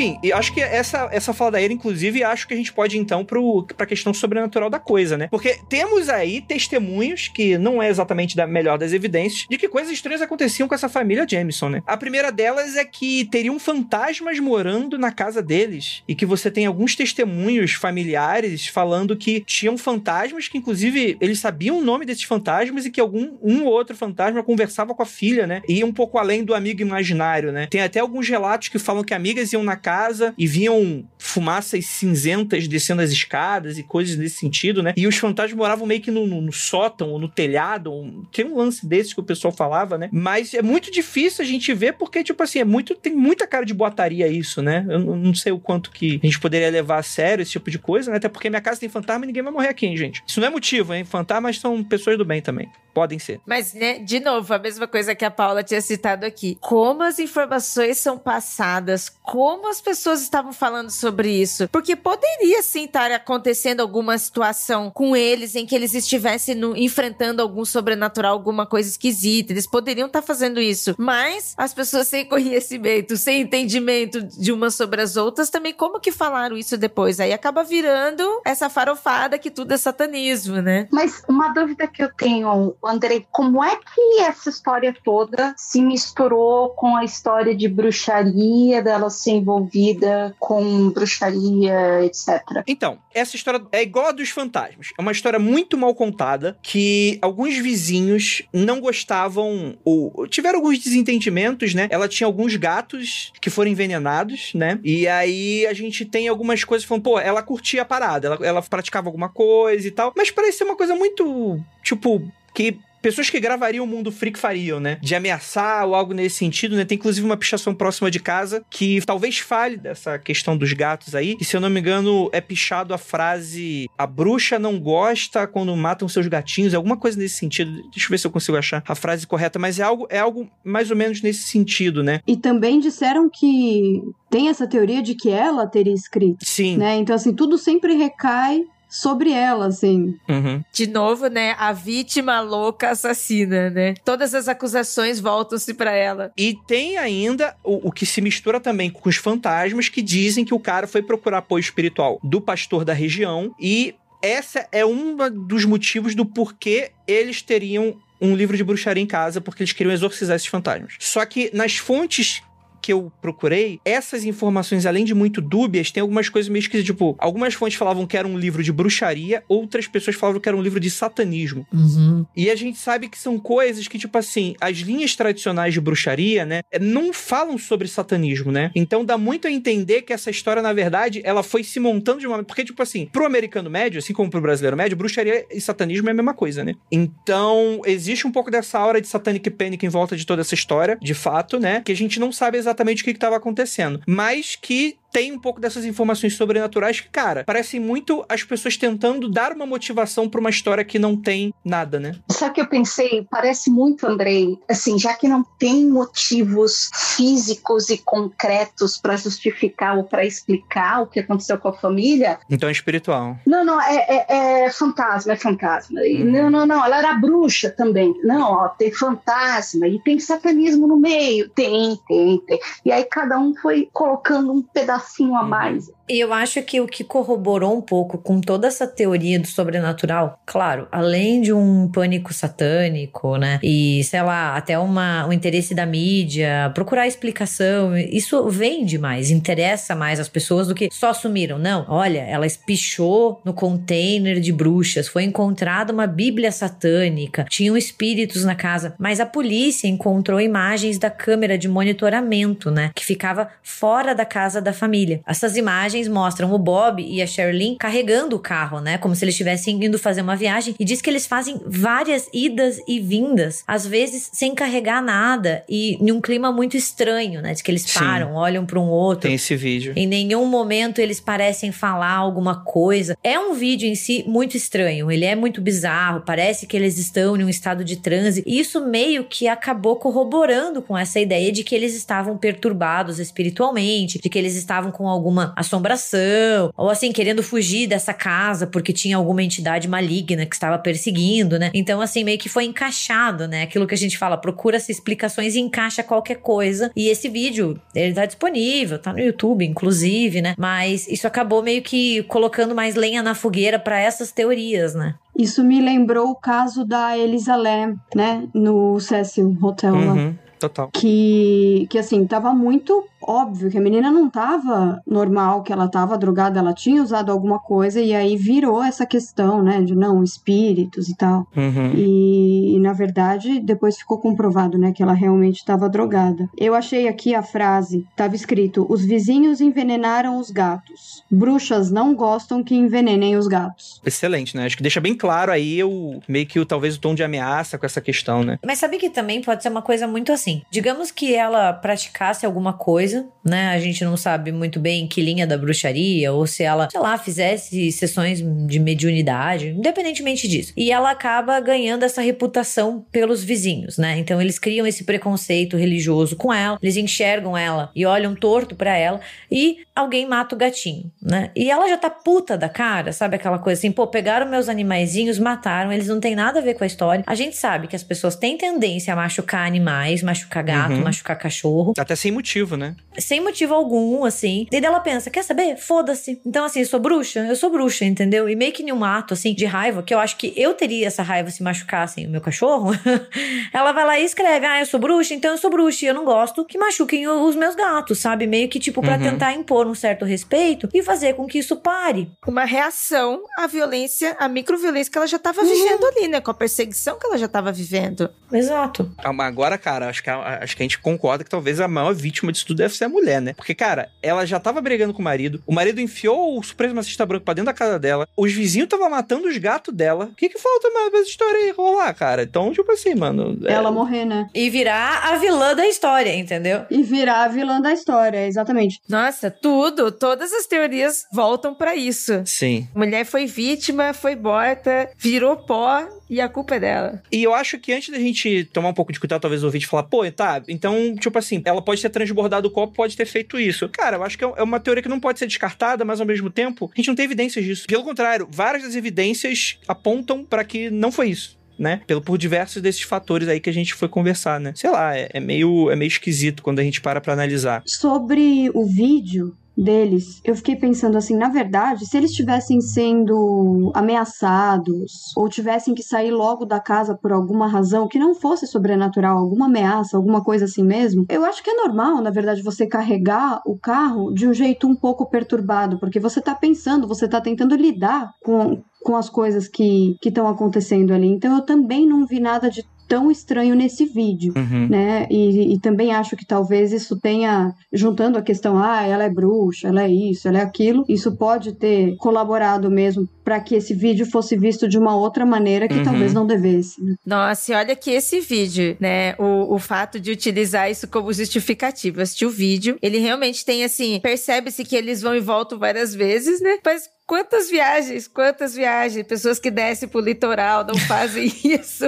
Enfim, 0.05 0.19
eu 0.23 0.37
acho 0.37 0.53
que 0.53 0.61
essa, 0.61 1.09
essa 1.11 1.33
fala 1.33 1.51
da 1.51 1.61
Ira, 1.61 1.73
inclusive, 1.73 2.23
acho 2.23 2.47
que 2.47 2.53
a 2.53 2.57
gente 2.57 2.71
pode 2.71 2.95
ir, 2.95 2.99
então 2.99 3.25
pro, 3.25 3.63
pra 3.75 3.85
questão 3.85 4.13
sobrenatural 4.13 4.69
da 4.69 4.79
coisa, 4.79 5.17
né? 5.17 5.27
Porque 5.29 5.59
temos 5.67 6.09
aí 6.09 6.41
testemunhos, 6.41 7.27
que 7.27 7.57
não 7.57 7.81
é 7.81 7.89
exatamente 7.89 8.35
da 8.35 8.45
melhor 8.45 8.77
das 8.77 8.93
evidências, 8.93 9.47
de 9.49 9.57
que 9.57 9.67
coisas 9.67 9.91
estranhas 9.91 10.21
aconteciam 10.21 10.67
com 10.67 10.75
essa 10.75 10.89
família 10.89 11.25
Jameson, 11.27 11.69
né? 11.69 11.83
A 11.87 11.97
primeira 11.97 12.31
delas 12.31 12.75
é 12.75 12.85
que 12.85 13.25
teriam 13.25 13.59
fantasmas 13.59 14.39
morando 14.39 14.97
na 14.97 15.11
casa 15.11 15.41
deles. 15.41 16.03
E 16.07 16.15
que 16.15 16.25
você 16.25 16.51
tem 16.51 16.65
alguns 16.65 16.95
testemunhos 16.95 17.73
familiares 17.73 18.67
falando 18.67 19.15
que 19.15 19.41
tinham 19.41 19.77
fantasmas, 19.77 20.47
que 20.47 20.57
inclusive 20.57 21.17
eles 21.19 21.39
sabiam 21.39 21.79
o 21.79 21.83
nome 21.83 22.05
desses 22.05 22.23
fantasmas 22.23 22.85
e 22.85 22.91
que 22.91 23.01
algum 23.01 23.37
um 23.41 23.65
ou 23.65 23.71
outro 23.71 23.95
fantasma 23.95 24.43
conversava 24.43 24.93
com 24.93 25.01
a 25.01 25.05
filha, 25.05 25.47
né? 25.47 25.61
E 25.67 25.83
um 25.83 25.91
pouco 25.91 26.17
além 26.17 26.43
do 26.43 26.53
amigo 26.53 26.81
imaginário, 26.81 27.51
né? 27.51 27.67
Tem 27.69 27.81
até 27.81 27.99
alguns 27.99 28.27
relatos 28.27 28.67
que 28.67 28.77
falam 28.77 29.03
que 29.03 29.13
amigas 29.13 29.53
iam 29.53 29.63
na 29.63 29.75
casa 29.75 29.94
e 30.37 30.45
viam 30.47 31.07
fumaças 31.17 31.85
cinzentas 31.85 32.67
descendo 32.67 33.01
as 33.01 33.11
escadas 33.11 33.77
e 33.77 33.83
coisas 33.83 34.15
nesse 34.15 34.35
sentido, 34.37 34.81
né? 34.83 34.93
E 34.95 35.07
os 35.07 35.17
fantasmas 35.17 35.57
moravam 35.57 35.85
meio 35.87 36.01
que 36.01 36.11
no, 36.11 36.25
no- 36.27 36.41
no 36.41 36.51
sótão 36.51 37.09
ou 37.11 37.19
no 37.19 37.27
telhado. 37.27 37.91
Tem 38.31 38.45
um 38.45 38.57
lance 38.57 38.85
desse 38.85 39.13
que 39.13 39.19
o 39.19 39.23
pessoal 39.23 39.51
falava, 39.53 39.97
né? 39.97 40.09
Mas 40.11 40.53
é 40.53 40.61
muito 40.61 40.91
difícil 40.91 41.43
a 41.43 41.47
gente 41.47 41.73
ver 41.73 41.93
porque, 41.93 42.23
tipo 42.23 42.41
assim, 42.43 42.59
é 42.59 42.65
muito, 42.65 42.95
tem 42.95 43.15
muita 43.15 43.47
cara 43.47 43.65
de 43.65 43.73
boataria 43.73 44.27
isso, 44.27 44.61
né? 44.61 44.85
Eu 44.89 44.99
não 44.99 45.33
sei 45.33 45.51
o 45.51 45.59
quanto 45.59 45.91
que 45.91 46.19
a 46.21 46.25
gente 46.25 46.39
poderia 46.39 46.69
levar 46.69 46.99
a 46.99 47.03
sério 47.03 47.41
esse 47.41 47.51
tipo 47.51 47.69
de 47.71 47.79
coisa, 47.79 48.11
né? 48.11 48.17
Até 48.17 48.29
porque 48.29 48.49
minha 48.49 48.61
casa 48.61 48.79
tem 48.79 48.89
fantasma 48.89 49.25
e 49.25 49.27
ninguém 49.27 49.43
vai 49.43 49.51
morrer 49.51 49.69
aqui, 49.69 49.85
hein, 49.85 49.97
gente? 49.97 50.21
Isso 50.27 50.39
não 50.39 50.47
é 50.47 50.51
motivo, 50.51 50.93
hein? 50.93 51.03
Fantasmas 51.05 51.59
são 51.59 51.83
pessoas 51.83 52.17
do 52.17 52.25
bem 52.25 52.41
também. 52.41 52.69
Podem 52.93 53.19
ser. 53.19 53.41
Mas, 53.45 53.73
né, 53.73 53.99
de 53.99 54.21
novo, 54.21 54.53
a 54.53 54.57
mesma 54.59 54.87
coisa 54.87 55.13
que 55.13 55.25
a 55.25 55.31
Paula 55.31 55.61
tinha 55.63 55.81
citado 55.81 56.25
aqui. 56.25 56.57
Como 56.61 57.03
as 57.03 57.19
informações 57.19 57.97
são 57.97 58.17
passadas, 58.17 59.09
como 59.21 59.69
as 59.69 59.81
pessoas 59.85 60.21
estavam 60.21 60.51
falando 60.51 60.89
sobre 60.89 61.29
isso. 61.29 61.69
Porque 61.69 61.95
poderia 61.95 62.61
sim 62.63 62.85
estar 62.85 63.11
acontecendo 63.11 63.79
alguma 63.81 64.17
situação 64.17 64.89
com 64.89 65.15
eles 65.15 65.55
em 65.55 65.65
que 65.65 65.75
eles 65.75 65.93
estivessem 65.93 66.55
no- 66.55 66.75
enfrentando 66.75 67.41
algum 67.41 67.63
sobrenatural, 67.63 68.33
alguma 68.33 68.65
coisa 68.65 68.89
esquisita. 68.89 69.53
Eles 69.53 69.67
poderiam 69.67 70.07
estar 70.07 70.23
fazendo 70.23 70.59
isso. 70.59 70.95
Mas 70.97 71.53
as 71.55 71.73
pessoas 71.73 72.07
sem 72.07 72.25
conhecimento, 72.25 73.15
sem 73.15 73.41
entendimento 73.41 74.21
de 74.23 74.51
umas 74.51 74.73
sobre 74.75 75.01
as 75.01 75.15
outras, 75.15 75.49
também 75.51 75.71
como 75.73 75.99
que 75.99 76.11
falaram 76.11 76.57
isso 76.57 76.75
depois? 76.77 77.19
Aí 77.19 77.31
acaba 77.31 77.63
virando 77.63 78.23
essa 78.43 78.69
farofada 78.69 79.37
que 79.37 79.51
tudo 79.51 79.73
é 79.73 79.77
satanismo, 79.77 80.61
né? 80.61 80.87
Mas 80.91 81.23
uma 81.29 81.49
dúvida 81.53 81.87
que 81.87 82.01
eu 82.03 82.11
tenho, 82.11 82.75
Andrei, 82.83 83.25
como 83.31 83.63
é 83.63 83.75
que 83.75 84.19
essa 84.21 84.49
história 84.49 84.95
toda 85.03 85.53
se 85.55 85.79
misturou 85.79 86.69
com 86.71 86.95
a 86.95 87.03
história 87.05 87.55
de 87.55 87.67
bruxaria, 87.67 88.81
dela 88.81 89.09
ser 89.11 89.31
envolvida 89.75 90.35
com 90.39 90.89
bruxaria, 90.89 92.05
etc. 92.05 92.63
Então, 92.65 92.97
essa 93.13 93.35
história 93.35 93.61
é 93.71 93.81
igual 93.81 94.07
a 94.07 94.11
dos 94.11 94.29
fantasmas. 94.29 94.89
É 94.97 95.01
uma 95.01 95.11
história 95.11 95.37
muito 95.37 95.77
mal 95.77 95.93
contada 95.93 96.57
que 96.61 97.19
alguns 97.21 97.55
vizinhos 97.57 98.43
não 98.53 98.79
gostavam 98.79 99.77
ou 99.83 100.27
tiveram 100.27 100.59
alguns 100.59 100.79
desentendimentos, 100.79 101.73
né? 101.73 101.87
Ela 101.91 102.07
tinha 102.07 102.25
alguns 102.25 102.55
gatos 102.55 103.31
que 103.41 103.49
foram 103.49 103.69
envenenados, 103.71 104.53
né? 104.53 104.79
E 104.83 105.07
aí 105.07 105.65
a 105.67 105.73
gente 105.73 106.05
tem 106.05 106.27
algumas 106.27 106.63
coisas 106.63 106.87
falando, 106.87 107.03
pô, 107.03 107.19
ela 107.19 107.43
curtia 107.43 107.81
a 107.81 107.85
parada, 107.85 108.27
ela, 108.27 108.45
ela 108.45 108.61
praticava 108.61 109.07
alguma 109.07 109.29
coisa 109.29 109.87
e 109.87 109.91
tal, 109.91 110.13
mas 110.15 110.31
parece 110.31 110.59
ser 110.59 110.63
uma 110.63 110.75
coisa 110.75 110.95
muito, 110.95 111.59
tipo, 111.83 112.21
que 112.53 112.79
pessoas 113.05 113.29
que 113.29 113.39
gravariam 113.39 113.85
o 113.85 113.87
Mundo 113.87 114.11
Freak 114.11 114.39
fariam, 114.39 114.79
né? 114.79 114.97
De 114.99 115.13
ameaçar 115.13 115.85
ou 115.85 115.93
algo 115.93 116.11
nesse 116.11 116.37
sentido, 116.37 116.75
né? 116.75 116.83
Tem 116.83 116.95
inclusive 116.95 117.23
uma 117.23 117.37
pichação 117.37 117.71
próxima 117.71 118.09
de 118.09 118.19
casa 118.19 118.65
que 118.67 118.99
talvez 119.05 119.37
fale 119.37 119.77
dessa 119.77 120.17
questão 120.17 120.57
dos 120.57 120.73
gatos 120.73 121.13
aí. 121.13 121.37
E 121.39 121.45
se 121.45 121.55
eu 121.55 121.61
não 121.61 121.69
me 121.69 121.79
engano, 121.79 122.31
é 122.33 122.41
pichado 122.41 122.95
a 122.95 122.97
frase: 122.97 123.87
a 123.95 124.07
bruxa 124.07 124.57
não 124.57 124.79
gosta 124.79 125.45
quando 125.45 125.75
matam 125.75 126.07
seus 126.07 126.25
gatinhos, 126.25 126.73
alguma 126.73 126.97
coisa 126.97 127.19
nesse 127.19 127.35
sentido. 127.35 127.71
Deixa 127.91 128.07
eu 128.07 128.09
ver 128.09 128.17
se 128.17 128.25
eu 128.25 128.31
consigo 128.31 128.57
achar 128.57 128.83
a 128.87 128.95
frase 128.95 129.27
correta, 129.27 129.59
mas 129.59 129.79
é 129.79 129.83
algo, 129.83 130.07
é 130.09 130.17
algo 130.17 130.49
mais 130.63 130.89
ou 130.89 130.97
menos 130.97 131.21
nesse 131.21 131.43
sentido, 131.43 132.01
né? 132.01 132.21
E 132.25 132.35
também 132.35 132.79
disseram 132.79 133.29
que 133.29 134.01
tem 134.31 134.49
essa 134.49 134.65
teoria 134.65 135.03
de 135.03 135.13
que 135.13 135.29
ela 135.29 135.67
teria 135.67 135.93
escrito. 135.93 136.43
Sim. 136.43 136.77
Né? 136.77 136.95
Então, 136.95 137.15
assim, 137.15 137.33
tudo 137.33 137.55
sempre 137.57 137.93
recai 137.93 138.63
sobre 138.95 139.31
ela, 139.31 139.67
assim. 139.67 140.17
Uhum. 140.27 140.63
De 140.71 140.87
novo, 140.87 141.27
né? 141.27 141.53
A 141.59 141.73
vítima 141.73 142.39
louca 142.39 142.91
assassina, 142.91 143.69
né? 143.69 143.93
Todas 144.05 144.33
as 144.33 144.47
acusações 144.47 145.19
voltam-se 145.19 145.73
para 145.73 145.91
ela. 145.91 146.31
E 146.37 146.57
tem 146.65 146.97
ainda 146.97 147.55
o, 147.63 147.89
o, 147.89 147.91
que 147.91 148.05
se 148.05 148.21
mistura 148.21 148.59
também 148.59 148.89
com 148.89 149.09
os 149.09 149.17
fantasmas 149.17 149.89
que 149.89 150.01
dizem 150.01 150.45
que 150.45 150.53
o 150.53 150.59
cara 150.59 150.87
foi 150.87 151.03
procurar 151.03 151.39
apoio 151.39 151.59
espiritual 151.59 152.19
do 152.23 152.39
pastor 152.39 152.85
da 152.85 152.93
região 152.93 153.53
e 153.59 153.95
essa 154.21 154.65
é 154.71 154.85
um 154.85 155.17
dos 155.45 155.65
motivos 155.65 156.15
do 156.15 156.25
porquê 156.25 156.91
eles 157.05 157.41
teriam 157.41 157.95
um 158.19 158.33
livro 158.33 158.55
de 158.55 158.63
bruxaria 158.63 159.03
em 159.03 159.05
casa, 159.05 159.41
porque 159.41 159.61
eles 159.61 159.73
queriam 159.73 159.93
exorcizar 159.93 160.37
esses 160.37 160.47
fantasmas. 160.47 160.93
Só 160.99 161.23
que 161.25 161.51
nas 161.53 161.75
fontes 161.77 162.41
que 162.85 162.93
eu 162.93 163.11
procurei, 163.19 163.79
essas 163.83 164.25
informações, 164.25 164.85
além 164.85 165.03
de 165.03 165.15
muito 165.15 165.41
dúbias, 165.41 165.89
tem 165.89 166.01
algumas 166.01 166.29
coisas 166.29 166.47
meio 166.47 166.59
esquisitas. 166.59 166.85
Tipo, 166.85 167.15
algumas 167.17 167.55
fontes 167.55 167.79
falavam 167.79 168.05
que 168.05 168.15
era 168.15 168.27
um 168.27 168.37
livro 168.37 168.61
de 168.61 168.71
bruxaria, 168.71 169.43
outras 169.49 169.87
pessoas 169.87 170.15
falavam 170.15 170.39
que 170.39 170.47
era 170.47 170.55
um 170.55 170.61
livro 170.61 170.79
de 170.79 170.91
satanismo. 170.91 171.65
Uhum. 171.73 172.27
E 172.37 172.47
a 172.47 172.55
gente 172.55 172.77
sabe 172.77 173.09
que 173.09 173.17
são 173.17 173.39
coisas 173.39 173.87
que, 173.87 173.97
tipo 173.97 174.15
assim, 174.19 174.53
as 174.61 174.77
linhas 174.77 175.15
tradicionais 175.15 175.73
de 175.73 175.81
bruxaria, 175.81 176.45
né, 176.45 176.61
não 176.79 177.11
falam 177.11 177.57
sobre 177.57 177.87
satanismo, 177.87 178.51
né? 178.51 178.69
Então 178.75 179.03
dá 179.03 179.17
muito 179.17 179.47
a 179.47 179.51
entender 179.51 180.03
que 180.03 180.13
essa 180.13 180.29
história, 180.29 180.61
na 180.61 180.71
verdade, 180.71 181.21
ela 181.23 181.41
foi 181.41 181.63
se 181.63 181.79
montando 181.79 182.19
de 182.19 182.27
uma. 182.27 182.43
Porque, 182.43 182.63
tipo 182.63 182.83
assim, 182.83 183.09
pro 183.11 183.25
americano 183.25 183.67
médio, 183.67 183.97
assim 183.97 184.13
como 184.13 184.29
pro 184.29 184.39
brasileiro 184.41 184.77
médio, 184.77 184.95
bruxaria 184.95 185.43
e 185.51 185.59
satanismo 185.59 186.07
é 186.07 186.11
a 186.11 186.15
mesma 186.15 186.35
coisa, 186.35 186.63
né? 186.63 186.75
Então, 186.91 187.81
existe 187.83 188.27
um 188.27 188.31
pouco 188.31 188.51
dessa 188.51 188.77
aura 188.77 189.01
de 189.01 189.07
satanic 189.07 189.49
panic 189.49 189.83
em 189.83 189.89
volta 189.89 190.15
de 190.15 190.23
toda 190.23 190.41
essa 190.41 190.53
história, 190.53 190.99
de 191.01 191.15
fato, 191.15 191.59
né? 191.59 191.81
Que 191.83 191.91
a 191.91 191.95
gente 191.95 192.19
não 192.19 192.31
sabe 192.31 192.59
exatamente 192.59 192.74
exatamente 192.75 193.01
o 193.01 193.05
que 193.05 193.11
estava 193.11 193.37
acontecendo, 193.37 194.01
mas 194.05 194.55
que 194.55 194.97
tem 195.15 195.31
um 195.31 195.39
pouco 195.39 195.61
dessas 195.61 195.85
informações 195.85 196.35
sobrenaturais 196.35 196.99
que, 196.99 197.07
cara, 197.07 197.45
parecem 197.45 197.79
muito 197.79 198.25
as 198.27 198.43
pessoas 198.43 198.75
tentando 198.75 199.29
dar 199.29 199.53
uma 199.53 199.65
motivação 199.65 200.27
para 200.27 200.41
uma 200.41 200.49
história 200.49 200.83
que 200.83 200.99
não 200.99 201.15
tem 201.15 201.53
nada, 201.63 202.01
né? 202.01 202.15
Sabe 202.29 202.51
o 202.51 202.53
que 202.55 202.59
eu 202.59 202.67
pensei? 202.67 203.25
Parece 203.31 203.71
muito, 203.71 204.05
Andrei, 204.05 204.59
assim, 204.69 204.99
já 204.99 205.13
que 205.13 205.25
não 205.25 205.41
tem 205.57 205.85
motivos 205.85 206.89
físicos 207.15 207.89
e 207.89 207.97
concretos 207.97 208.97
para 208.97 209.15
justificar 209.15 209.95
ou 209.95 210.03
para 210.03 210.25
explicar 210.25 211.03
o 211.03 211.07
que 211.07 211.21
aconteceu 211.21 211.57
com 211.59 211.69
a 211.69 211.73
família. 211.73 212.37
Então 212.49 212.67
é 212.67 212.73
espiritual. 212.73 213.37
Não, 213.47 213.63
não, 213.63 213.81
é, 213.81 214.25
é, 214.27 214.65
é 214.65 214.69
fantasma, 214.69 215.31
é 215.31 215.37
fantasma. 215.37 216.01
Uhum. 216.01 216.25
Não, 216.25 216.49
não, 216.49 216.65
não, 216.65 216.83
ela 216.83 216.97
era 216.97 217.13
bruxa 217.13 217.69
também. 217.69 218.13
Não, 218.21 218.51
ó, 218.51 218.67
tem 218.67 218.91
fantasma 218.91 219.87
e 219.87 219.97
tem 219.97 220.19
satanismo 220.19 220.85
no 220.87 220.97
meio. 220.97 221.47
Tem, 221.51 221.97
tem, 222.05 222.37
tem. 222.45 222.59
E 222.83 222.91
aí 222.91 223.05
cada 223.05 223.39
um 223.39 223.55
foi 223.55 223.87
colocando 223.93 224.51
um 224.51 224.61
pedaço 224.61 225.04
pedacinho 225.05 225.35
a 225.35 225.41
uhum. 225.41 225.47
mais. 225.47 225.91
E 226.07 226.19
eu 226.19 226.31
acho 226.31 226.61
que 226.61 226.79
o 226.79 226.87
que 226.87 227.03
corroborou 227.03 227.75
um 227.75 227.81
pouco 227.81 228.17
com 228.17 228.39
toda 228.39 228.67
essa 228.67 228.85
teoria 228.85 229.39
do 229.39 229.47
sobrenatural, 229.47 230.39
claro, 230.45 230.87
além 230.91 231.41
de 231.41 231.51
um 231.51 231.87
pânico 231.87 232.31
satânico, 232.31 233.37
né? 233.37 233.59
E, 233.63 234.03
sei 234.03 234.21
lá, 234.21 234.55
até 234.55 234.77
uma, 234.77 235.25
um 235.25 235.33
interesse 235.33 235.73
da 235.73 235.85
mídia, 235.85 236.71
procurar 236.75 237.07
explicação, 237.07 237.97
isso 237.97 238.47
vende 238.49 238.99
mais, 238.99 239.31
interessa 239.31 239.95
mais 239.95 240.19
as 240.19 240.29
pessoas 240.29 240.67
do 240.67 240.75
que 240.75 240.89
só 240.91 241.09
assumiram. 241.09 241.57
Não, 241.57 241.85
olha, 241.89 242.19
ela 242.19 242.45
espichou 242.45 243.41
no 243.43 243.53
container 243.53 244.39
de 244.39 244.53
bruxas, 244.53 245.07
foi 245.07 245.23
encontrada 245.23 245.91
uma 245.91 246.05
bíblia 246.05 246.51
satânica, 246.51 247.45
tinham 247.49 247.75
espíritos 247.75 248.45
na 248.45 248.53
casa, 248.53 248.93
mas 248.99 249.19
a 249.19 249.25
polícia 249.25 249.87
encontrou 249.87 250.39
imagens 250.39 250.99
da 250.99 251.09
câmera 251.09 251.57
de 251.57 251.67
monitoramento, 251.67 252.69
né? 252.69 252.91
Que 252.93 253.03
ficava 253.03 253.49
fora 253.63 254.13
da 254.13 254.25
casa 254.25 254.61
da 254.61 254.71
família. 254.71 255.21
Essas 255.25 255.57
imagens 255.57 255.94
imagens 255.95 256.07
mostram 256.07 256.53
o 256.53 256.57
Bob 256.57 257.01
e 257.01 257.21
a 257.21 257.27
Sherilyn 257.27 257.77
carregando 257.77 258.35
o 258.35 258.39
carro, 258.39 258.79
né? 258.79 258.97
Como 258.97 259.15
se 259.15 259.23
eles 259.23 259.33
estivessem 259.33 259.83
indo 259.83 259.97
fazer 259.97 260.21
uma 260.21 260.35
viagem. 260.35 260.75
E 260.77 260.83
diz 260.83 261.01
que 261.01 261.09
eles 261.09 261.25
fazem 261.25 261.59
várias 261.65 262.27
idas 262.33 262.79
e 262.87 262.99
vindas, 262.99 263.63
às 263.65 263.87
vezes 263.87 264.29
sem 264.33 264.53
carregar 264.53 265.01
nada 265.01 265.63
e 265.69 265.97
em 266.01 266.11
um 266.11 266.19
clima 266.19 266.51
muito 266.51 266.75
estranho, 266.75 267.41
né? 267.41 267.53
Diz 267.53 267.61
que 267.61 267.71
eles 267.71 267.91
param, 267.91 268.29
Sim. 268.29 268.33
olham 268.35 268.65
para 268.65 268.79
um 268.79 268.89
outro. 268.89 269.21
Tem 269.21 269.35
esse 269.35 269.55
vídeo. 269.55 269.93
Em 269.95 270.07
nenhum 270.07 270.45
momento 270.45 270.99
eles 270.99 271.19
parecem 271.19 271.71
falar 271.71 272.13
alguma 272.13 272.63
coisa. 272.63 273.17
É 273.23 273.39
um 273.39 273.53
vídeo 273.53 273.87
em 273.87 273.95
si 273.95 274.23
muito 274.27 274.57
estranho. 274.57 275.09
Ele 275.09 275.25
é 275.25 275.35
muito 275.35 275.61
bizarro. 275.61 276.23
Parece 276.25 276.67
que 276.67 276.75
eles 276.75 276.97
estão 276.97 277.37
em 277.37 277.43
um 277.43 277.49
estado 277.49 277.83
de 277.83 277.97
transe. 277.97 278.43
E 278.45 278.59
isso 278.59 278.85
meio 278.85 279.23
que 279.23 279.47
acabou 279.47 279.95
corroborando 279.95 280.81
com 280.81 280.97
essa 280.97 281.19
ideia 281.19 281.51
de 281.51 281.63
que 281.63 281.73
eles 281.73 281.95
estavam 281.95 282.37
perturbados 282.37 283.19
espiritualmente, 283.19 284.19
de 284.19 284.29
que 284.29 284.37
eles 284.37 284.55
estavam 284.55 284.91
com 284.91 285.07
alguma 285.07 285.53
assombração 285.55 285.84
assombração, 285.85 286.73
ou 286.75 286.89
assim, 286.89 287.11
querendo 287.11 287.43
fugir 287.43 287.87
dessa 287.87 288.13
casa 288.13 288.67
porque 288.67 288.91
tinha 288.91 289.17
alguma 289.17 289.43
entidade 289.43 289.87
maligna 289.87 290.45
que 290.45 290.55
estava 290.55 290.77
perseguindo, 290.77 291.59
né? 291.59 291.71
Então, 291.73 292.01
assim, 292.01 292.23
meio 292.23 292.37
que 292.37 292.49
foi 292.49 292.65
encaixado, 292.65 293.47
né? 293.47 293.63
Aquilo 293.63 293.87
que 293.87 293.93
a 293.93 293.97
gente 293.97 294.17
fala, 294.17 294.37
procura-se 294.37 294.91
explicações 294.91 295.55
e 295.55 295.59
encaixa 295.59 296.03
qualquer 296.03 296.35
coisa. 296.35 296.91
E 296.95 297.07
esse 297.07 297.29
vídeo, 297.29 297.79
ele 297.93 298.13
tá 298.13 298.25
disponível, 298.25 298.99
tá 298.99 299.13
no 299.13 299.19
YouTube, 299.19 299.65
inclusive, 299.65 300.41
né? 300.41 300.55
Mas 300.57 301.07
isso 301.07 301.27
acabou 301.27 301.61
meio 301.61 301.81
que 301.81 302.23
colocando 302.23 302.75
mais 302.75 302.95
lenha 302.95 303.21
na 303.21 303.35
fogueira 303.35 303.79
para 303.79 303.99
essas 303.99 304.31
teorias, 304.31 304.95
né? 304.95 305.15
Isso 305.37 305.63
me 305.63 305.81
lembrou 305.81 306.29
o 306.29 306.35
caso 306.35 306.85
da 306.85 307.17
Elisa 307.17 307.55
Lam, 307.55 307.95
né? 308.15 308.47
No 308.53 308.99
Cecil 308.99 309.57
Hotel 309.61 309.93
uhum, 309.93 310.25
lá. 310.27 310.33
Total. 310.59 310.89
Que, 310.93 311.87
que 311.89 311.97
assim, 311.97 312.25
tava 312.25 312.53
muito 312.53 313.03
óbvio 313.27 313.69
que 313.69 313.77
a 313.77 313.81
menina 313.81 314.11
não 314.11 314.29
tava 314.29 315.01
normal, 315.07 315.63
que 315.63 315.73
ela 315.73 315.87
tava 315.87 316.17
drogada, 316.17 316.59
ela 316.59 316.73
tinha 316.73 317.01
usado 317.01 317.31
alguma 317.31 317.59
coisa 317.59 317.99
e 317.99 318.13
aí 318.13 318.37
virou 318.37 318.83
essa 318.83 319.05
questão, 319.05 319.63
né, 319.63 319.81
de 319.81 319.95
não, 319.95 320.23
espíritos 320.23 321.09
e 321.09 321.15
tal. 321.15 321.47
Uhum. 321.55 321.93
E, 321.95 322.75
e, 322.75 322.79
na 322.79 322.93
verdade, 322.93 323.59
depois 323.59 323.97
ficou 323.97 324.19
comprovado, 324.19 324.77
né, 324.77 324.91
que 324.91 325.01
ela 325.01 325.13
realmente 325.13 325.57
estava 325.57 325.89
drogada. 325.89 326.47
Eu 326.57 326.75
achei 326.75 327.07
aqui 327.07 327.33
a 327.33 327.41
frase, 327.41 328.05
tava 328.15 328.35
escrito: 328.35 328.85
os 328.89 329.03
vizinhos 329.03 329.61
envenenaram 329.61 330.39
os 330.39 330.51
gatos. 330.51 331.23
Bruxas 331.31 331.91
não 331.91 332.13
gostam 332.13 332.63
que 332.63 332.75
envenenem 332.75 333.35
os 333.35 333.47
gatos. 333.47 334.01
Excelente, 334.05 334.55
né? 334.55 334.65
Acho 334.65 334.77
que 334.77 334.83
deixa 334.83 335.01
bem 335.01 335.15
claro 335.15 335.24
aí 335.29 335.83
o 335.83 336.19
meio 336.27 336.45
que 336.45 336.59
o, 336.59 336.65
talvez 336.65 336.95
o 336.95 336.99
tom 336.99 337.15
de 337.15 337.23
ameaça 337.23 337.77
com 337.77 337.85
essa 337.85 338.01
questão, 338.01 338.43
né? 338.43 338.59
Mas 338.65 338.79
sabe 338.79 338.97
que 338.97 339.09
também 339.09 339.41
pode 339.41 339.63
ser 339.63 339.69
uma 339.69 339.81
coisa 339.81 340.07
muito 340.07 340.31
assim. 340.31 340.61
Digamos 340.69 341.11
que 341.11 341.33
ela 341.33 341.73
praticasse 341.73 342.45
alguma 342.45 342.73
coisa 342.73 343.25
né? 343.45 343.69
A 343.69 343.79
gente 343.79 344.03
não 344.03 344.17
sabe 344.17 344.51
muito 344.51 344.79
bem 344.79 345.07
que 345.07 345.21
linha 345.21 345.45
da 345.45 345.55
bruxaria, 345.55 346.33
ou 346.33 346.47
se 346.47 346.63
ela, 346.63 346.89
sei 346.89 346.99
lá, 346.99 347.15
fizesse 347.15 347.91
sessões 347.91 348.41
de 348.41 348.79
mediunidade, 348.79 349.69
independentemente 349.69 350.47
disso. 350.47 350.73
E 350.75 350.91
ela 350.91 351.11
acaba 351.11 351.59
ganhando 351.59 352.03
essa 352.03 352.23
reputação 352.23 353.05
pelos 353.11 353.43
vizinhos, 353.43 353.99
né? 353.99 354.17
Então 354.17 354.41
eles 354.41 354.57
criam 354.57 354.87
esse 354.87 355.03
preconceito 355.03 355.77
religioso 355.77 356.35
com 356.35 356.51
ela, 356.51 356.79
eles 356.81 356.97
enxergam 356.97 357.55
ela 357.55 357.91
e 357.95 358.03
olham 358.03 358.33
torto 358.33 358.75
para 358.75 358.97
ela, 358.97 359.21
e 359.51 359.77
alguém 359.95 360.27
mata 360.27 360.55
o 360.55 360.57
gatinho, 360.57 361.11
né? 361.21 361.51
E 361.55 361.69
ela 361.69 361.87
já 361.87 361.97
tá 361.97 362.09
puta 362.09 362.57
da 362.57 362.67
cara, 362.67 363.13
sabe 363.13 363.35
aquela 363.35 363.59
coisa 363.59 363.79
assim, 363.79 363.91
pô, 363.91 364.07
pegaram 364.07 364.49
meus 364.49 364.67
animaizinhos, 365.15 365.39
mataram, 365.39 365.91
eles 365.91 366.07
não 366.07 366.19
têm 366.19 366.35
nada 366.35 366.59
a 366.59 366.61
ver 366.61 366.73
com 366.73 366.83
a 366.83 366.87
história. 366.87 367.23
A 367.25 367.35
gente 367.35 367.55
sabe 367.55 367.87
que 367.87 367.95
as 367.95 368.03
pessoas 368.03 368.35
têm 368.35 368.57
tendência 368.57 369.13
a 369.13 369.15
machucar 369.15 369.65
animais, 369.65 370.21
machucar 370.21 370.63
gato, 370.63 370.93
uhum. 370.93 371.03
machucar 371.03 371.37
cachorro. 371.37 371.93
Até 371.97 372.15
sem 372.15 372.31
motivo, 372.31 372.75
né? 372.75 372.95
sem 373.19 373.41
motivo 373.41 373.73
algum, 373.73 374.25
assim. 374.25 374.67
E 374.71 374.81
daí 374.81 374.85
ela 374.85 374.99
pensa, 374.99 375.29
quer 375.29 375.43
saber? 375.43 375.77
Foda-se. 375.77 376.41
Então, 376.45 376.65
assim, 376.65 376.79
eu 376.79 376.85
sou 376.85 376.99
bruxa, 376.99 377.39
eu 377.39 377.55
sou 377.55 377.69
bruxa, 377.69 378.05
entendeu? 378.05 378.49
E 378.49 378.55
meio 378.55 378.71
que 378.71 378.83
em 378.83 378.91
um 378.91 379.03
ato, 379.03 379.33
assim, 379.33 379.53
de 379.53 379.65
raiva, 379.65 380.03
que 380.03 380.13
eu 380.13 380.19
acho 380.19 380.37
que 380.37 380.53
eu 380.55 380.73
teria 380.73 381.07
essa 381.07 381.23
raiva 381.23 381.49
se 381.49 381.63
machucassem 381.63 382.27
o 382.27 382.29
meu 382.29 382.41
cachorro, 382.41 382.91
ela 383.73 383.91
vai 383.91 384.05
lá 384.05 384.19
e 384.19 384.25
escreve, 384.25 384.65
ah, 384.65 384.79
eu 384.79 384.85
sou 384.85 384.99
bruxa, 384.99 385.33
então 385.33 385.51
eu 385.51 385.57
sou 385.57 385.69
bruxa 385.69 386.05
e 386.05 386.07
eu 386.07 386.13
não 386.13 386.25
gosto 386.25 386.65
que 386.65 386.77
machuquem 386.77 387.27
os 387.27 387.55
meus 387.55 387.75
gatos, 387.75 388.19
sabe? 388.19 388.47
Meio 388.47 388.67
que, 388.69 388.79
tipo, 388.79 389.01
para 389.01 389.17
uhum. 389.17 389.23
tentar 389.31 389.53
impor 389.53 389.87
um 389.87 389.95
certo 389.95 390.25
respeito 390.25 390.89
e 390.93 391.01
fazer 391.01 391.33
com 391.33 391.47
que 391.47 391.59
isso 391.59 391.75
pare. 391.77 392.29
Uma 392.45 392.65
reação 392.65 393.41
à 393.57 393.67
violência, 393.67 394.35
à 394.39 394.47
microviolência 394.47 395.04
situações 395.05 395.09
que 395.09 395.17
ela 395.17 395.27
já 395.27 395.39
tava 395.39 395.63
vivendo 395.63 396.05
ali, 396.05 396.27
né? 396.27 396.41
Com 396.41 396.51
a 396.51 396.53
perseguição 396.53 397.17
que 397.17 397.25
ela 397.25 397.37
já 397.37 397.47
tava 397.47 397.71
vivendo. 397.71 398.29
Exato. 398.51 399.11
Ah, 399.17 399.31
mas 399.33 399.45
Agora, 399.55 399.77
cara, 399.77 400.09
acho 400.09 400.21
que, 400.23 400.29
a, 400.29 400.59
acho 400.63 400.75
que 400.75 400.83
a 400.83 400.85
gente 400.85 400.99
concorda 400.99 401.43
que 401.43 401.49
talvez 401.49 401.79
a 401.79 401.87
maior 401.87 402.13
vítima 402.13 402.51
disso 402.51 402.65
tudo 402.65 402.77
deve 402.77 402.93
ser 402.95 403.05
a 403.05 403.09
mulher, 403.09 403.41
né? 403.41 403.53
Porque, 403.53 403.73
cara, 403.73 404.09
ela 404.21 404.45
já 404.45 404.59
tava 404.59 404.81
brigando 404.81 405.13
com 405.13 405.21
o 405.21 405.23
marido, 405.23 405.61
o 405.65 405.73
marido 405.73 406.01
enfiou 406.01 406.57
o 406.59 406.63
supremacista 406.63 407.25
branco 407.25 407.45
pra 407.45 407.53
dentro 407.53 407.67
da 407.67 407.73
casa 407.73 407.97
dela, 407.97 408.27
os 408.35 408.51
vizinhos 408.51 408.85
estavam 408.87 409.09
matando 409.09 409.47
os 409.47 409.57
gatos 409.57 409.93
dela. 409.93 410.25
O 410.25 410.35
que 410.35 410.49
que 410.49 410.59
falta 410.59 410.89
mais 410.89 411.09
pra 411.09 411.19
essa 411.19 411.29
história 411.29 411.57
aí 411.59 411.71
rolar, 411.71 412.13
cara? 412.13 412.43
Então, 412.43 412.71
tipo 412.73 412.91
assim, 412.91 413.15
mano... 413.15 413.57
é- 413.65 413.71
Ela 413.73 413.91
morrer, 413.91 414.25
né? 414.25 414.49
E 414.53 414.69
virar 414.69 415.19
a 415.31 415.37
vilã 415.37 415.73
da 415.75 415.87
história, 415.87 416.35
entendeu? 416.35 416.85
E 416.89 417.01
virar 417.03 417.43
a 417.43 417.47
vilã 417.47 417.79
da 417.79 417.93
história, 417.93 418.45
exatamente. 418.47 418.99
Nossa, 419.07 419.49
tudo, 419.49 420.11
todas 420.11 420.51
as 420.51 420.65
teorias 420.65 421.25
voltam 421.31 421.73
pra 421.73 421.95
isso. 421.95 422.41
Sim. 422.45 422.89
Mulher 422.95 423.23
foi 423.25 423.45
vítima, 423.45 424.13
foi 424.13 424.35
morta, 424.35 424.94
virou 425.17 425.57
pó 425.57 426.07
e 426.29 426.41
a 426.41 426.49
culpa 426.49 426.75
é 426.75 426.79
dela. 426.79 427.23
E 427.31 427.43
eu 427.43 427.53
acho 427.53 427.77
que 427.79 427.93
antes 427.93 428.09
da 428.09 428.19
gente 428.19 428.65
tomar 428.65 428.89
um 428.89 428.93
pouco 428.93 429.11
de 429.11 429.19
cuidado, 429.19 429.41
talvez 429.41 429.63
ouvir 429.63 429.79
e 429.79 429.85
falar, 429.85 430.03
pô, 430.03 430.29
tá, 430.31 430.61
então, 430.67 431.15
tipo 431.15 431.37
assim, 431.37 431.61
ela 431.65 431.81
pode 431.81 432.01
ter 432.01 432.09
transbordado 432.09 432.67
o 432.67 432.71
copo, 432.71 432.93
pode 432.93 433.15
ter 433.15 433.25
feito 433.25 433.59
isso. 433.59 433.89
Cara, 433.89 434.17
eu 434.17 434.23
acho 434.23 434.37
que 434.37 434.43
é 434.43 434.63
uma 434.63 434.79
teoria 434.79 435.03
que 435.03 435.09
não 435.09 435.19
pode 435.19 435.39
ser 435.39 435.47
descartada, 435.47 436.03
mas 436.05 436.19
ao 436.19 436.25
mesmo 436.25 436.49
tempo, 436.49 436.91
a 436.93 436.95
gente 436.97 437.07
não 437.07 437.15
tem 437.15 437.25
evidências 437.25 437.63
disso. 437.63 437.87
Pelo 437.87 438.03
contrário, 438.03 438.47
várias 438.49 438.83
das 438.83 438.95
evidências 438.95 439.77
apontam 439.87 440.43
pra 440.43 440.63
que 440.63 440.89
não 440.89 441.11
foi 441.11 441.29
isso. 441.29 441.57
Né? 441.77 441.99
Pelo, 442.07 442.21
por 442.21 442.37
diversos 442.37 442.81
desses 442.81 443.01
fatores 443.01 443.49
aí 443.49 443.59
que 443.59 443.69
a 443.69 443.73
gente 443.73 443.93
foi 443.93 444.07
conversar, 444.07 444.61
né? 444.61 444.71
Sei 444.77 444.89
lá, 444.89 445.13
é, 445.17 445.29
é 445.33 445.39
meio, 445.41 445.91
é 445.91 445.95
meio 445.95 446.07
esquisito 446.07 446.63
quando 446.63 446.79
a 446.79 446.83
gente 446.83 447.01
para 447.01 447.19
pra 447.19 447.33
analisar. 447.33 447.83
Sobre 447.85 448.71
o 448.73 448.85
vídeo 448.85 449.53
deles, 449.77 450.41
eu 450.43 450.55
fiquei 450.55 450.75
pensando 450.75 451.17
assim, 451.17 451.35
na 451.35 451.49
verdade, 451.49 452.05
se 452.05 452.17
eles 452.17 452.31
estivessem 452.31 452.79
sendo 452.81 453.91
ameaçados 453.93 455.33
ou 455.35 455.49
tivessem 455.49 455.93
que 455.93 456.03
sair 456.03 456.31
logo 456.31 456.65
da 456.65 456.79
casa 456.79 457.15
por 457.15 457.31
alguma 457.31 457.67
razão 457.67 458.07
que 458.07 458.19
não 458.19 458.33
fosse 458.33 458.65
sobrenatural, 458.67 459.37
alguma 459.37 459.65
ameaça, 459.65 460.17
alguma 460.17 460.43
coisa 460.43 460.65
assim 460.65 460.83
mesmo, 460.83 461.25
eu 461.29 461.43
acho 461.43 461.63
que 461.63 461.69
é 461.69 461.75
normal, 461.75 462.21
na 462.21 462.31
verdade, 462.31 462.61
você 462.61 462.87
carregar 462.87 463.61
o 463.65 463.77
carro 463.77 464.31
de 464.31 464.47
um 464.47 464.53
jeito 464.53 464.87
um 464.87 464.95
pouco 464.95 465.29
perturbado, 465.29 465.99
porque 465.99 466.19
você 466.19 466.41
tá 466.41 466.55
pensando, 466.55 467.07
você 467.07 467.27
tá 467.27 467.41
tentando 467.41 467.75
lidar 467.75 468.31
com 468.43 468.81
com 469.05 469.15
as 469.15 469.29
coisas 469.29 469.67
que 469.67 470.17
estão 470.25 470.47
acontecendo 470.47 471.13
ali. 471.13 471.27
Então 471.27 471.55
eu 471.55 471.61
também 471.61 472.07
não 472.07 472.25
vi 472.25 472.39
nada 472.39 472.71
de 472.71 472.83
tão 473.07 473.29
estranho 473.31 473.75
nesse 473.75 474.05
vídeo, 474.05 474.53
Uhum. 474.55 474.87
né? 474.89 475.27
E, 475.29 475.73
e 475.73 475.79
também 475.79 476.13
acho 476.13 476.35
que 476.35 476.45
talvez 476.45 476.91
isso 476.91 477.19
tenha, 477.19 477.73
juntando 477.93 478.37
a 478.37 478.41
questão, 478.41 478.77
ah, 478.77 479.03
ela 479.03 479.23
é 479.23 479.29
bruxa, 479.29 479.87
ela 479.87 480.03
é 480.03 480.09
isso, 480.09 480.47
ela 480.47 480.59
é 480.59 480.61
aquilo, 480.61 481.03
isso 481.07 481.35
pode 481.35 481.73
ter 481.73 482.15
colaborado 482.17 482.89
mesmo 482.89 483.27
para 483.45 483.59
que 483.61 483.75
esse 483.75 483.93
vídeo 483.93 484.25
fosse 484.25 484.57
visto 484.57 484.87
de 484.89 484.97
uma 484.97 485.15
outra 485.15 485.45
maneira 485.45 485.87
que 485.87 485.93
Uhum. 485.93 486.03
talvez 486.03 486.33
não 486.33 486.45
devesse. 486.47 487.01
né? 487.01 487.15
Nossa, 487.25 487.71
e 487.71 487.75
olha 487.75 487.95
que 487.95 488.09
esse 488.11 488.39
vídeo, 488.41 488.97
né? 488.99 489.35
O, 489.37 489.75
o 489.75 489.79
fato 489.79 490.19
de 490.19 490.31
utilizar 490.31 490.89
isso 490.91 491.07
como 491.07 491.31
justificativa. 491.31 492.23
Assistir 492.23 492.45
o 492.47 492.49
vídeo, 492.49 492.97
ele 493.03 493.19
realmente 493.19 493.63
tem 493.63 493.83
assim, 493.83 494.19
percebe-se 494.19 494.83
que 494.83 494.95
eles 494.95 495.21
vão 495.21 495.35
e 495.35 495.39
voltam 495.39 495.77
várias 495.77 496.13
vezes, 496.15 496.59
né? 496.59 496.79
Mas 496.83 497.07
quantas 497.27 497.69
viagens, 497.69 498.27
quantas 498.27 498.73
viagens, 498.75 499.25
pessoas 499.27 499.59
que 499.59 499.69
descem 499.71 500.07
pro 500.09 500.19
litoral 500.19 500.83
não 500.85 500.95
fazem 500.97 501.45
isso 501.63 502.05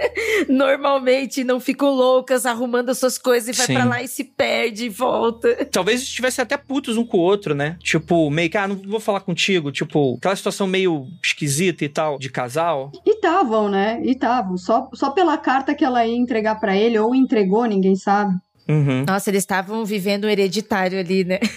normalmente, 0.48 1.44
não 1.44 1.60
ficam 1.60 1.90
loucas 1.90 2.46
arrumando 2.46 2.94
suas 2.94 3.18
coisas 3.18 3.48
e 3.48 3.52
vai 3.56 3.66
Sim. 3.66 3.74
pra 3.74 3.84
lá 3.84 4.02
e 4.02 4.08
se 4.08 4.24
perde 4.24 4.86
e 4.86 4.88
volta. 4.88 5.66
Talvez 5.70 6.02
estivesse 6.02 6.40
até 6.40 6.56
putos 6.56 6.96
um 6.96 7.04
com 7.04 7.18
o 7.18 7.20
outro, 7.20 7.54
né? 7.54 7.76
Tipo, 7.82 8.30
meio 8.30 8.50
que, 8.50 8.56
ah, 8.58 8.68
não 8.68 8.76
vou 8.76 9.00
falar 9.00 9.20
contigo. 9.20 9.70
Tipo, 9.72 10.16
aquela 10.16 10.36
situação 10.36 10.66
meio 10.70 11.06
esquisita 11.22 11.84
e 11.84 11.88
tal, 11.88 12.18
de 12.18 12.30
casal. 12.30 12.90
E 13.04 13.10
estavam, 13.10 13.68
né? 13.68 14.00
E 14.02 14.12
estavam. 14.12 14.56
Só, 14.56 14.88
só 14.94 15.10
pela 15.10 15.36
carta 15.36 15.74
que 15.74 15.84
ela 15.84 16.06
ia 16.06 16.16
entregar 16.16 16.58
para 16.58 16.76
ele, 16.76 16.98
ou 16.98 17.14
entregou, 17.14 17.64
ninguém 17.66 17.96
sabe. 17.96 18.34
Uhum. 18.70 19.04
Nossa, 19.06 19.30
eles 19.30 19.42
estavam 19.42 19.84
vivendo 19.84 20.24
um 20.24 20.28
hereditário 20.28 20.98
ali, 20.98 21.24
né? 21.24 21.40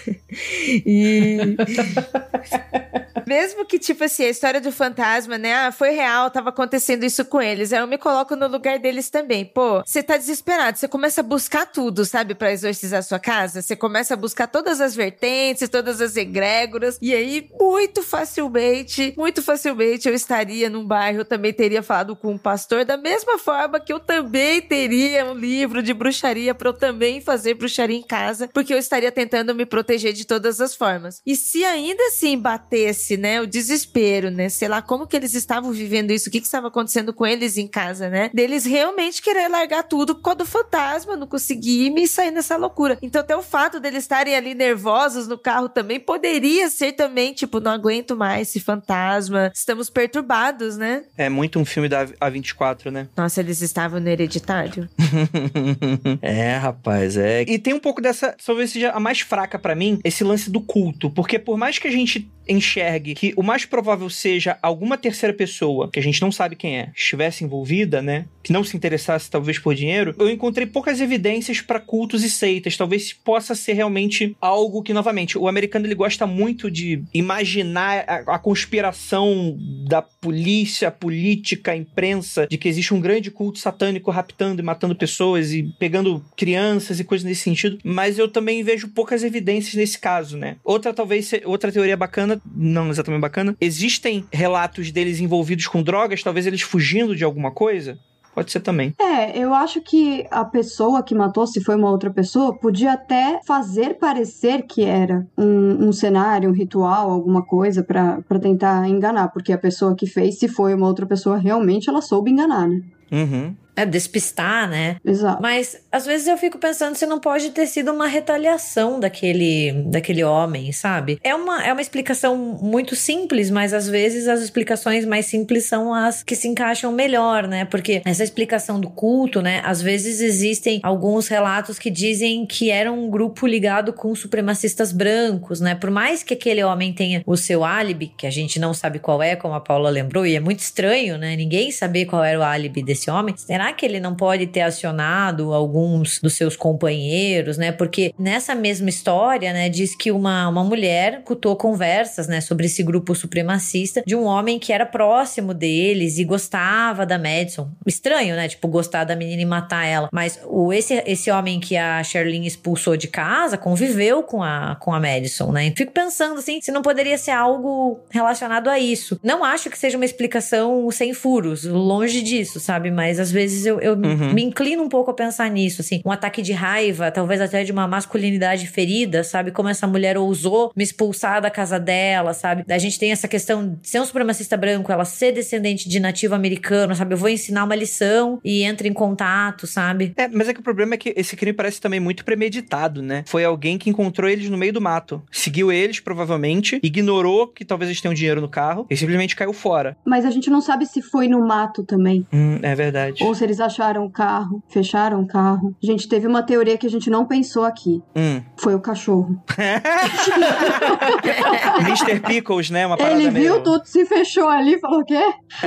E. 0.84 1.56
Mesmo 3.26 3.64
que, 3.64 3.78
tipo 3.78 4.04
assim, 4.04 4.24
a 4.24 4.28
história 4.28 4.60
do 4.60 4.70
fantasma, 4.70 5.38
né? 5.38 5.54
Ah, 5.54 5.72
foi 5.72 5.90
real, 5.90 6.30
tava 6.30 6.50
acontecendo 6.50 7.04
isso 7.04 7.24
com 7.24 7.40
eles. 7.40 7.72
Aí 7.72 7.78
eu 7.78 7.86
me 7.86 7.96
coloco 7.96 8.36
no 8.36 8.46
lugar 8.48 8.78
deles 8.78 9.08
também. 9.08 9.44
Pô, 9.44 9.82
você 9.84 10.02
tá 10.02 10.16
desesperado, 10.16 10.78
você 10.78 10.88
começa 10.88 11.20
a 11.20 11.24
buscar 11.24 11.66
tudo, 11.66 12.04
sabe, 12.04 12.34
pra 12.34 12.52
exorcizar 12.52 13.02
sua 13.02 13.18
casa. 13.18 13.62
Você 13.62 13.74
começa 13.76 14.14
a 14.14 14.16
buscar 14.16 14.46
todas 14.46 14.80
as 14.80 14.94
vertentes, 14.94 15.68
todas 15.68 16.00
as 16.00 16.16
egrégoras. 16.16 16.98
E 17.00 17.14
aí, 17.14 17.48
muito 17.58 18.02
facilmente, 18.02 19.14
muito 19.16 19.42
facilmente, 19.42 20.08
eu 20.08 20.14
estaria 20.14 20.68
num 20.68 20.84
bairro, 20.84 21.20
eu 21.20 21.24
também 21.24 21.52
teria 21.52 21.82
falado 21.82 22.16
com 22.16 22.32
um 22.32 22.38
pastor, 22.38 22.84
da 22.84 22.96
mesma 22.96 23.38
forma 23.38 23.80
que 23.80 23.92
eu 23.92 24.00
também 24.00 24.60
teria 24.60 25.24
um 25.24 25.34
livro 25.34 25.82
de 25.82 25.94
bruxaria 25.94 26.54
pra 26.54 26.68
eu 26.68 26.74
também 26.74 27.03
fazer 27.20 27.54
bruxaria 27.54 27.96
em 27.96 28.02
casa, 28.02 28.48
porque 28.52 28.72
eu 28.72 28.78
estaria 28.78 29.10
tentando 29.10 29.54
me 29.54 29.66
proteger 29.66 30.12
de 30.12 30.24
todas 30.24 30.60
as 30.60 30.74
formas. 30.74 31.20
E 31.26 31.36
se 31.36 31.64
ainda 31.64 32.02
assim 32.08 32.38
batesse, 32.38 33.16
né, 33.16 33.40
o 33.40 33.46
desespero, 33.46 34.30
né, 34.30 34.48
sei 34.48 34.68
lá 34.68 34.80
como 34.80 35.06
que 35.06 35.16
eles 35.16 35.34
estavam 35.34 35.72
vivendo 35.72 36.10
isso, 36.10 36.28
o 36.28 36.32
que 36.32 36.40
que 36.40 36.46
estava 36.46 36.68
acontecendo 36.68 37.12
com 37.12 37.26
eles 37.26 37.56
em 37.56 37.66
casa, 37.66 38.08
né, 38.08 38.30
deles 38.32 38.64
realmente 38.64 39.22
querer 39.22 39.48
largar 39.48 39.82
tudo 39.84 40.14
por 40.14 40.22
causa 40.22 40.38
do 40.38 40.46
fantasma, 40.46 41.16
não 41.16 41.26
conseguir 41.26 41.90
me 41.90 42.06
sair 42.06 42.30
nessa 42.30 42.56
loucura. 42.56 42.98
Então 43.02 43.20
até 43.20 43.36
o 43.36 43.42
fato 43.42 43.80
deles 43.80 44.04
estarem 44.04 44.34
ali 44.34 44.54
nervosos 44.54 45.28
no 45.28 45.38
carro 45.38 45.68
também 45.68 45.98
poderia 45.98 46.68
ser 46.70 46.92
também, 46.92 47.32
tipo, 47.32 47.60
não 47.60 47.70
aguento 47.70 48.16
mais 48.16 48.48
esse 48.48 48.60
fantasma, 48.60 49.50
estamos 49.54 49.90
perturbados, 49.90 50.76
né? 50.76 51.04
É 51.16 51.28
muito 51.28 51.58
um 51.58 51.64
filme 51.64 51.88
da 51.88 52.06
A24, 52.06 52.90
né? 52.90 53.08
Nossa, 53.16 53.40
eles 53.40 53.60
estavam 53.62 54.00
no 54.00 54.08
hereditário. 54.08 54.88
é, 56.22 56.56
rapaz, 56.56 56.83
é. 57.16 57.42
E 57.42 57.58
tem 57.58 57.72
um 57.72 57.78
pouco 57.78 58.00
dessa, 58.00 58.36
talvez 58.44 58.70
seja 58.70 58.90
a 58.90 59.00
mais 59.00 59.20
fraca 59.20 59.58
pra 59.58 59.74
mim, 59.74 59.98
esse 60.04 60.22
lance 60.22 60.50
do 60.50 60.60
culto. 60.60 61.10
Porque 61.10 61.38
por 61.38 61.56
mais 61.56 61.78
que 61.78 61.88
a 61.88 61.90
gente 61.90 62.30
enxergue 62.48 63.14
que 63.14 63.32
o 63.36 63.42
mais 63.42 63.64
provável 63.64 64.08
seja 64.10 64.58
alguma 64.62 64.96
terceira 64.96 65.34
pessoa, 65.34 65.90
que 65.90 65.98
a 65.98 66.02
gente 66.02 66.20
não 66.20 66.30
sabe 66.30 66.56
quem 66.56 66.78
é, 66.78 66.90
estivesse 66.94 67.44
envolvida, 67.44 68.02
né? 68.02 68.26
Que 68.42 68.52
não 68.52 68.64
se 68.64 68.76
interessasse 68.76 69.30
talvez 69.30 69.58
por 69.58 69.74
dinheiro, 69.74 70.14
eu 70.18 70.28
encontrei 70.30 70.66
poucas 70.66 71.00
evidências 71.00 71.60
pra 71.60 71.80
cultos 71.80 72.22
e 72.22 72.30
seitas. 72.30 72.76
Talvez 72.76 73.12
possa 73.12 73.54
ser 73.54 73.72
realmente 73.72 74.36
algo 74.40 74.82
que, 74.82 74.92
novamente, 74.92 75.38
o 75.38 75.48
americano 75.48 75.86
ele 75.86 75.94
gosta 75.94 76.26
muito 76.26 76.70
de 76.70 77.02
imaginar 77.12 78.04
a, 78.06 78.34
a 78.34 78.38
conspiração 78.38 79.56
da 79.88 80.02
polícia, 80.02 80.90
política, 80.90 81.74
imprensa, 81.74 82.46
de 82.46 82.58
que 82.58 82.68
existe 82.68 82.92
um 82.92 83.00
grande 83.00 83.30
culto 83.30 83.58
satânico 83.58 84.10
raptando 84.10 84.60
e 84.60 84.64
matando 84.64 84.94
pessoas 84.94 85.52
e 85.52 85.62
pegando 85.78 86.24
crianças 86.36 87.00
e 87.00 87.04
coisas 87.04 87.24
nesse 87.24 87.42
sentido. 87.42 87.78
Mas 87.82 88.18
eu 88.18 88.28
também 88.28 88.62
vejo 88.62 88.88
poucas 88.88 89.22
evidências 89.22 89.74
nesse 89.74 89.98
caso, 89.98 90.36
né? 90.36 90.56
Outra, 90.64 90.92
talvez, 90.92 91.30
outra 91.44 91.72
teoria 91.72 91.96
bacana, 91.96 92.33
não 92.54 92.90
exatamente 92.90 93.20
bacana, 93.20 93.56
existem 93.60 94.24
relatos 94.32 94.90
deles 94.90 95.20
envolvidos 95.20 95.66
com 95.66 95.82
drogas, 95.82 96.22
talvez 96.22 96.46
eles 96.46 96.62
fugindo 96.62 97.14
de 97.14 97.24
alguma 97.24 97.50
coisa. 97.50 97.98
Pode 98.34 98.50
ser 98.50 98.60
também. 98.60 98.92
É, 99.00 99.38
eu 99.38 99.54
acho 99.54 99.80
que 99.80 100.26
a 100.28 100.44
pessoa 100.44 101.04
que 101.04 101.14
matou, 101.14 101.46
se 101.46 101.62
foi 101.62 101.76
uma 101.76 101.88
outra 101.88 102.10
pessoa, 102.10 102.58
podia 102.58 102.94
até 102.94 103.40
fazer 103.46 103.96
parecer 103.96 104.62
que 104.66 104.82
era 104.82 105.24
um, 105.38 105.86
um 105.86 105.92
cenário, 105.92 106.50
um 106.50 106.52
ritual, 106.52 107.10
alguma 107.10 107.44
coisa 107.44 107.84
pra 107.84 108.20
tentar 108.42 108.88
enganar, 108.88 109.28
porque 109.28 109.52
a 109.52 109.58
pessoa 109.58 109.94
que 109.94 110.06
fez, 110.06 110.40
se 110.40 110.48
foi 110.48 110.74
uma 110.74 110.88
outra 110.88 111.06
pessoa, 111.06 111.38
realmente 111.38 111.88
ela 111.88 112.02
soube 112.02 112.32
enganar, 112.32 112.66
né? 112.66 112.80
Uhum. 113.12 113.54
É 113.76 113.84
despistar, 113.84 114.68
né? 114.68 114.96
Exato. 115.04 115.42
Mas 115.42 115.76
às 115.90 116.06
vezes 116.06 116.26
eu 116.26 116.36
fico 116.36 116.58
pensando 116.58 116.94
se 116.94 117.06
não 117.06 117.18
pode 117.18 117.50
ter 117.50 117.66
sido 117.66 117.92
uma 117.92 118.06
retaliação 118.06 119.00
daquele, 119.00 119.72
daquele 119.86 120.22
homem, 120.22 120.70
sabe? 120.72 121.18
É 121.22 121.34
uma, 121.34 121.64
é 121.64 121.72
uma 121.72 121.82
explicação 121.82 122.36
muito 122.36 122.94
simples, 122.94 123.50
mas 123.50 123.72
às 123.72 123.88
vezes 123.88 124.28
as 124.28 124.40
explicações 124.40 125.04
mais 125.04 125.26
simples 125.26 125.64
são 125.64 125.92
as 125.92 126.22
que 126.22 126.36
se 126.36 126.46
encaixam 126.46 126.92
melhor, 126.92 127.46
né? 127.48 127.64
Porque 127.64 128.02
essa 128.04 128.22
explicação 128.22 128.78
do 128.78 128.88
culto, 128.88 129.42
né? 129.42 129.60
Às 129.64 129.82
vezes 129.82 130.20
existem 130.20 130.80
alguns 130.82 131.28
relatos 131.28 131.78
que 131.78 131.90
dizem 131.90 132.46
que 132.46 132.70
era 132.70 132.92
um 132.92 133.10
grupo 133.10 133.46
ligado 133.46 133.92
com 133.92 134.14
supremacistas 134.14 134.92
brancos, 134.92 135.60
né? 135.60 135.74
Por 135.74 135.90
mais 135.90 136.22
que 136.22 136.34
aquele 136.34 136.62
homem 136.62 136.92
tenha 136.92 137.22
o 137.26 137.36
seu 137.36 137.64
álibi, 137.64 138.12
que 138.16 138.26
a 138.26 138.30
gente 138.30 138.58
não 138.58 138.72
sabe 138.72 138.98
qual 138.98 139.22
é, 139.22 139.34
como 139.36 139.54
a 139.54 139.60
Paula 139.60 139.90
lembrou, 139.90 140.24
e 140.24 140.36
é 140.36 140.40
muito 140.40 140.60
estranho, 140.60 141.18
né? 141.18 141.34
Ninguém 141.36 141.70
saber 141.70 142.06
qual 142.06 142.22
era 142.22 142.38
o 142.38 142.42
álibi 142.42 142.82
desse 142.82 143.10
homem, 143.10 143.34
tem 143.34 143.56
será 143.64 143.72
que 143.72 143.86
ele 143.86 144.00
não 144.00 144.14
pode 144.14 144.46
ter 144.46 144.60
acionado 144.60 145.54
alguns 145.54 146.20
dos 146.20 146.34
seus 146.34 146.56
companheiros, 146.56 147.56
né? 147.56 147.72
Porque 147.72 148.12
nessa 148.18 148.54
mesma 148.54 148.90
história, 148.90 149.52
né, 149.52 149.68
diz 149.68 149.96
que 149.96 150.10
uma, 150.10 150.48
uma 150.48 150.62
mulher 150.62 151.22
cutou 151.24 151.56
conversas, 151.56 152.28
né, 152.28 152.40
sobre 152.40 152.66
esse 152.66 152.82
grupo 152.82 153.14
supremacista 153.14 154.02
de 154.06 154.14
um 154.14 154.24
homem 154.24 154.58
que 154.58 154.72
era 154.72 154.84
próximo 154.84 155.54
deles 155.54 156.18
e 156.18 156.24
gostava 156.24 157.06
da 157.06 157.18
Madison. 157.18 157.70
Estranho, 157.86 158.36
né? 158.36 158.48
Tipo, 158.48 158.68
gostar 158.68 159.04
da 159.04 159.16
menina 159.16 159.40
e 159.42 159.46
matar 159.46 159.84
ela. 159.86 160.08
Mas 160.12 160.38
o, 160.46 160.72
esse, 160.72 161.02
esse 161.06 161.30
homem 161.30 161.60
que 161.60 161.76
a 161.76 162.02
Sherlyn 162.02 162.44
expulsou 162.44 162.96
de 162.96 163.08
casa 163.08 163.56
conviveu 163.56 164.22
com 164.22 164.42
a, 164.42 164.76
com 164.80 164.92
a 164.92 165.00
Madison, 165.00 165.52
né? 165.52 165.72
Fico 165.76 165.92
pensando, 165.92 166.38
assim, 166.38 166.60
se 166.60 166.72
não 166.72 166.82
poderia 166.82 167.16
ser 167.16 167.30
algo 167.30 168.00
relacionado 168.10 168.68
a 168.68 168.78
isso. 168.78 169.18
Não 169.22 169.44
acho 169.44 169.70
que 169.70 169.78
seja 169.78 169.96
uma 169.96 170.04
explicação 170.04 170.90
sem 170.90 171.14
furos, 171.14 171.64
longe 171.64 172.20
disso, 172.22 172.60
sabe? 172.60 172.90
Mas 172.90 173.18
às 173.18 173.30
vezes 173.30 173.53
eu, 173.66 173.80
eu 173.80 173.94
Uhum. 173.94 174.32
me 174.34 174.42
inclino 174.42 174.82
um 174.82 174.88
pouco 174.88 175.10
a 175.10 175.14
pensar 175.14 175.48
nisso, 175.50 175.80
assim. 175.80 176.00
Um 176.04 176.10
ataque 176.10 176.42
de 176.42 176.52
raiva, 176.52 177.10
talvez 177.10 177.40
até 177.40 177.62
de 177.64 177.72
uma 177.72 177.86
masculinidade 177.86 178.66
ferida, 178.66 179.22
sabe? 179.24 179.50
Como 179.50 179.68
essa 179.68 179.86
mulher 179.86 180.16
ousou 180.18 180.72
me 180.76 180.82
expulsar 180.84 181.40
da 181.40 181.50
casa 181.50 181.78
dela, 181.78 182.32
sabe? 182.34 182.64
A 182.68 182.78
gente 182.78 182.98
tem 182.98 183.12
essa 183.12 183.28
questão 183.28 183.76
de 183.80 183.88
ser 183.88 184.00
um 184.00 184.04
supremacista 184.04 184.56
branco, 184.56 184.90
ela 184.92 185.04
ser 185.04 185.32
descendente 185.32 185.88
de 185.88 186.00
nativo 186.00 186.34
americano, 186.34 186.94
sabe? 186.94 187.14
Eu 187.14 187.18
vou 187.18 187.28
ensinar 187.28 187.64
uma 187.64 187.74
lição 187.74 188.40
e 188.44 188.62
entra 188.62 188.86
em 188.88 188.92
contato, 188.92 189.66
sabe? 189.66 190.12
É, 190.16 190.28
mas 190.28 190.48
é 190.48 190.54
que 190.54 190.60
o 190.60 190.62
problema 190.62 190.94
é 190.94 190.96
que 190.96 191.12
esse 191.16 191.36
crime 191.36 191.52
parece 191.52 191.80
também 191.80 192.00
muito 192.00 192.24
premeditado, 192.24 193.00
né? 193.02 193.24
Foi 193.26 193.44
alguém 193.44 193.78
que 193.78 193.88
encontrou 193.90 194.28
eles 194.28 194.48
no 194.50 194.56
meio 194.56 194.72
do 194.72 194.80
mato. 194.80 195.22
Seguiu 195.30 195.70
eles, 195.72 196.00
provavelmente, 196.00 196.80
ignorou 196.82 197.46
que 197.48 197.64
talvez 197.64 197.88
eles 197.90 198.00
tenham 198.00 198.14
dinheiro 198.14 198.40
no 198.40 198.48
carro 198.48 198.86
e 198.90 198.96
simplesmente 198.96 199.36
caiu 199.36 199.52
fora. 199.52 199.96
Mas 200.04 200.24
a 200.24 200.30
gente 200.30 200.50
não 200.50 200.60
sabe 200.60 200.86
se 200.86 201.00
foi 201.02 201.28
no 201.28 201.46
mato 201.46 201.84
também. 201.84 202.26
Hum, 202.32 202.58
é 202.62 202.74
verdade. 202.74 203.22
Ou 203.22 203.34
se 203.34 203.43
eles 203.44 203.60
acharam 203.60 204.04
o 204.04 204.10
carro, 204.10 204.62
fecharam 204.68 205.20
o 205.20 205.26
carro. 205.26 205.74
Gente, 205.82 206.08
teve 206.08 206.26
uma 206.26 206.42
teoria 206.42 206.76
que 206.76 206.86
a 206.86 206.90
gente 206.90 207.10
não 207.10 207.26
pensou 207.26 207.64
aqui. 207.64 208.02
Hum. 208.16 208.42
Foi 208.56 208.74
o 208.74 208.80
cachorro. 208.80 209.42
Mr. 211.80 212.20
Pickles, 212.20 212.70
né? 212.70 212.86
Uma 212.86 212.96
parada 212.96 213.20
Ele 213.20 213.30
meio... 213.30 213.54
viu 213.54 213.62
tudo, 213.62 213.84
se 213.84 214.04
fechou 214.06 214.48
ali 214.48 214.74
e 214.74 214.80
falou: 214.80 215.00
o 215.00 215.04
quê? 215.04 215.22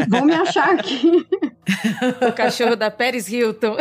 Vão 0.07 0.25
me 0.25 0.33
achar 0.33 0.71
aqui. 0.71 1.25
O 2.27 2.33
cachorro 2.33 2.75
da 2.75 2.89
Paris 2.89 3.27
Hilton. 3.27 3.77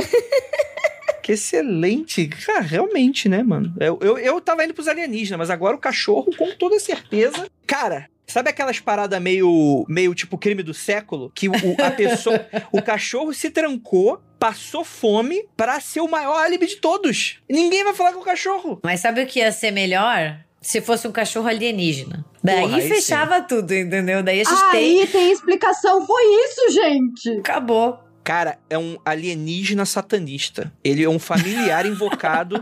Que 1.22 1.32
excelente. 1.32 2.28
Cara, 2.28 2.61
realmente, 2.61 3.28
né, 3.28 3.42
mano? 3.42 3.74
Eu, 3.80 3.99
eu, 4.01 4.16
eu 4.16 4.40
tava 4.40 4.64
indo 4.64 4.72
pros 4.72 4.86
alienígenas, 4.86 5.36
mas 5.36 5.51
agora 5.51 5.74
o 5.74 5.80
cachorro, 5.80 6.26
com 6.36 6.53
toda 6.53 6.78
certeza. 6.78 7.49
Cara. 7.66 8.09
Sabe 8.27 8.51
aquelas 8.51 8.81
paradas 8.81 9.20
meio, 9.20 9.85
meio 9.89 10.14
tipo 10.14 10.37
crime 10.37 10.62
do 10.62 10.74
século? 10.74 11.31
Que 11.35 11.49
o, 11.49 11.53
a 11.85 11.91
pessoa. 11.91 12.45
o 12.72 12.83
cachorro 12.83 13.33
se 13.33 13.51
trancou, 13.51 14.20
passou 14.39 14.85
fome 14.85 15.47
pra 15.57 15.81
ser 15.81 16.01
o 16.01 16.09
maior 16.09 16.37
álibi 16.37 16.66
de 16.66 16.77
todos. 16.77 17.39
Ninguém 17.49 17.85
vai 17.85 17.95
falar 17.95 18.12
com 18.12 18.20
o 18.20 18.24
cachorro. 18.24 18.81
Mas 18.83 19.01
sabe 19.01 19.22
o 19.22 19.27
que 19.27 19.39
ia 19.39 19.53
ser 19.53 19.70
melhor? 19.70 20.41
Se 20.61 20.81
fosse 20.81 21.07
um 21.07 21.12
cachorro 21.12 21.47
alienígena. 21.47 22.24
Daí 22.43 22.61
Porra, 22.61 22.81
fechava 22.81 23.43
tudo, 23.43 23.72
entendeu? 23.72 24.22
Daí 24.22 24.41
a 24.41 24.45
gente 24.45 24.70
tem. 24.70 25.01
Aí 25.01 25.07
tem 25.07 25.33
explicação. 25.33 26.05
Foi 26.07 26.22
isso, 26.45 26.72
gente. 26.72 27.31
Acabou. 27.39 28.05
Cara, 28.27 28.59
é 28.68 28.77
um 28.77 28.99
alienígena 29.05 29.87
satanista. 29.87 30.72
Ele 30.83 31.05
é 31.05 31.09
um 31.09 31.16
familiar 31.16 31.87
invocado, 31.87 32.61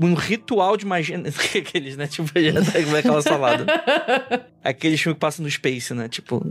um 0.00 0.14
ritual 0.14 0.74
de 0.74 0.86
magia. 0.86 1.20
Aqueles, 1.54 1.98
né? 1.98 2.06
Tipo, 2.06 2.28
já 2.34 2.52
como 2.82 2.96
é 2.96 3.00
aquela 3.00 3.20
salada. 3.20 3.66
Aqueles 4.64 4.98
filmes 5.02 5.16
que 5.16 5.20
passam 5.20 5.42
no 5.42 5.50
Space, 5.50 5.92
né? 5.92 6.08
Tipo. 6.08 6.42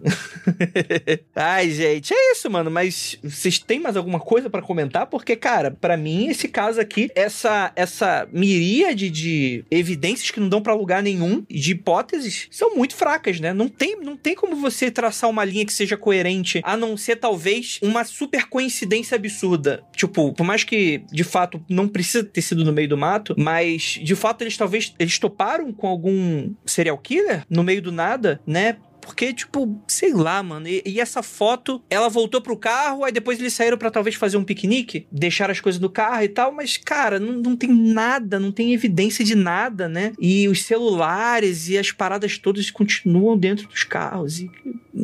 Ai, 1.36 1.72
gente, 1.72 2.14
é 2.14 2.34
isso, 2.34 2.52
mano. 2.52 2.70
Mas 2.70 3.18
vocês 3.24 3.58
têm 3.58 3.80
mais 3.80 3.98
alguma 3.98 4.20
coisa 4.20 4.48
pra 4.48 4.62
comentar? 4.62 5.08
Porque, 5.08 5.36
cara, 5.36 5.72
pra 5.72 5.98
mim, 5.98 6.28
esse 6.28 6.48
caso 6.48 6.80
aqui, 6.80 7.10
essa, 7.16 7.72
essa 7.76 8.28
miríade 8.32 9.10
de 9.10 9.66
evidências 9.72 10.30
que 10.30 10.40
não 10.40 10.50
dão 10.50 10.62
pra 10.62 10.76
lugar 10.76 11.02
nenhum, 11.02 11.44
de 11.50 11.72
hipóteses, 11.72 12.48
são 12.52 12.76
muito 12.76 12.96
fracas, 12.96 13.40
né? 13.40 13.54
Não 13.54 13.68
tem, 13.68 14.00
não 14.02 14.16
tem 14.16 14.36
como 14.36 14.56
você 14.56 14.92
traçar 14.92 15.30
uma 15.30 15.44
linha 15.44 15.66
que 15.66 15.74
seja 15.74 15.98
coerente, 15.98 16.62
a 16.64 16.78
não 16.78 16.96
ser 16.96 17.16
talvez 17.16 17.80
uma 17.82 18.04
super 18.04 18.51
coincidência 18.52 19.16
absurda. 19.16 19.82
Tipo, 19.96 20.34
por 20.34 20.44
mais 20.44 20.66
que 20.66 21.04
de 21.10 21.24
fato 21.24 21.64
não 21.70 21.88
precisa 21.88 22.22
ter 22.22 22.42
sido 22.42 22.66
no 22.66 22.74
meio 22.74 22.90
do 22.90 22.98
mato, 22.98 23.34
mas 23.38 23.98
de 24.04 24.14
fato 24.14 24.42
eles 24.42 24.58
talvez 24.58 24.94
eles 25.00 25.18
toparam 25.18 25.72
com 25.72 25.88
algum 25.88 26.54
serial 26.66 26.98
killer 26.98 27.46
no 27.50 27.64
meio 27.64 27.82
do 27.82 27.94
nada, 27.94 28.42
né? 28.46 28.76
Porque, 29.02 29.34
tipo, 29.34 29.82
sei 29.88 30.14
lá, 30.14 30.44
mano. 30.44 30.68
E, 30.68 30.84
e, 30.86 31.00
essa 31.00 31.24
foto, 31.24 31.82
ela 31.90 32.08
voltou 32.08 32.40
pro 32.40 32.56
carro, 32.56 33.04
aí 33.04 33.12
depois 33.12 33.40
eles 33.40 33.54
saíram 33.54 33.78
para 33.78 33.90
talvez 33.90 34.16
fazer 34.16 34.38
um 34.38 34.44
piquenique, 34.44 35.08
deixar 35.12 35.50
as 35.50 35.60
coisas 35.60 35.82
no 35.82 35.90
carro 35.90 36.24
e 36.24 36.30
tal, 36.30 36.52
mas, 36.52 36.78
cara, 36.78 37.20
não, 37.20 37.34
não 37.34 37.56
tem 37.56 37.70
nada, 37.70 38.40
não 38.40 38.52
tem 38.52 38.74
evidência 38.74 39.26
de 39.26 39.34
nada, 39.34 39.90
né? 39.90 40.14
E 40.20 40.48
os 40.48 40.62
celulares 40.64 41.68
e 41.68 41.78
as 41.78 41.92
paradas 41.92 42.38
todas 42.38 42.70
continuam 42.70 43.36
dentro 43.38 43.68
dos 43.68 43.84
carros. 43.84 44.40
E 44.40 44.52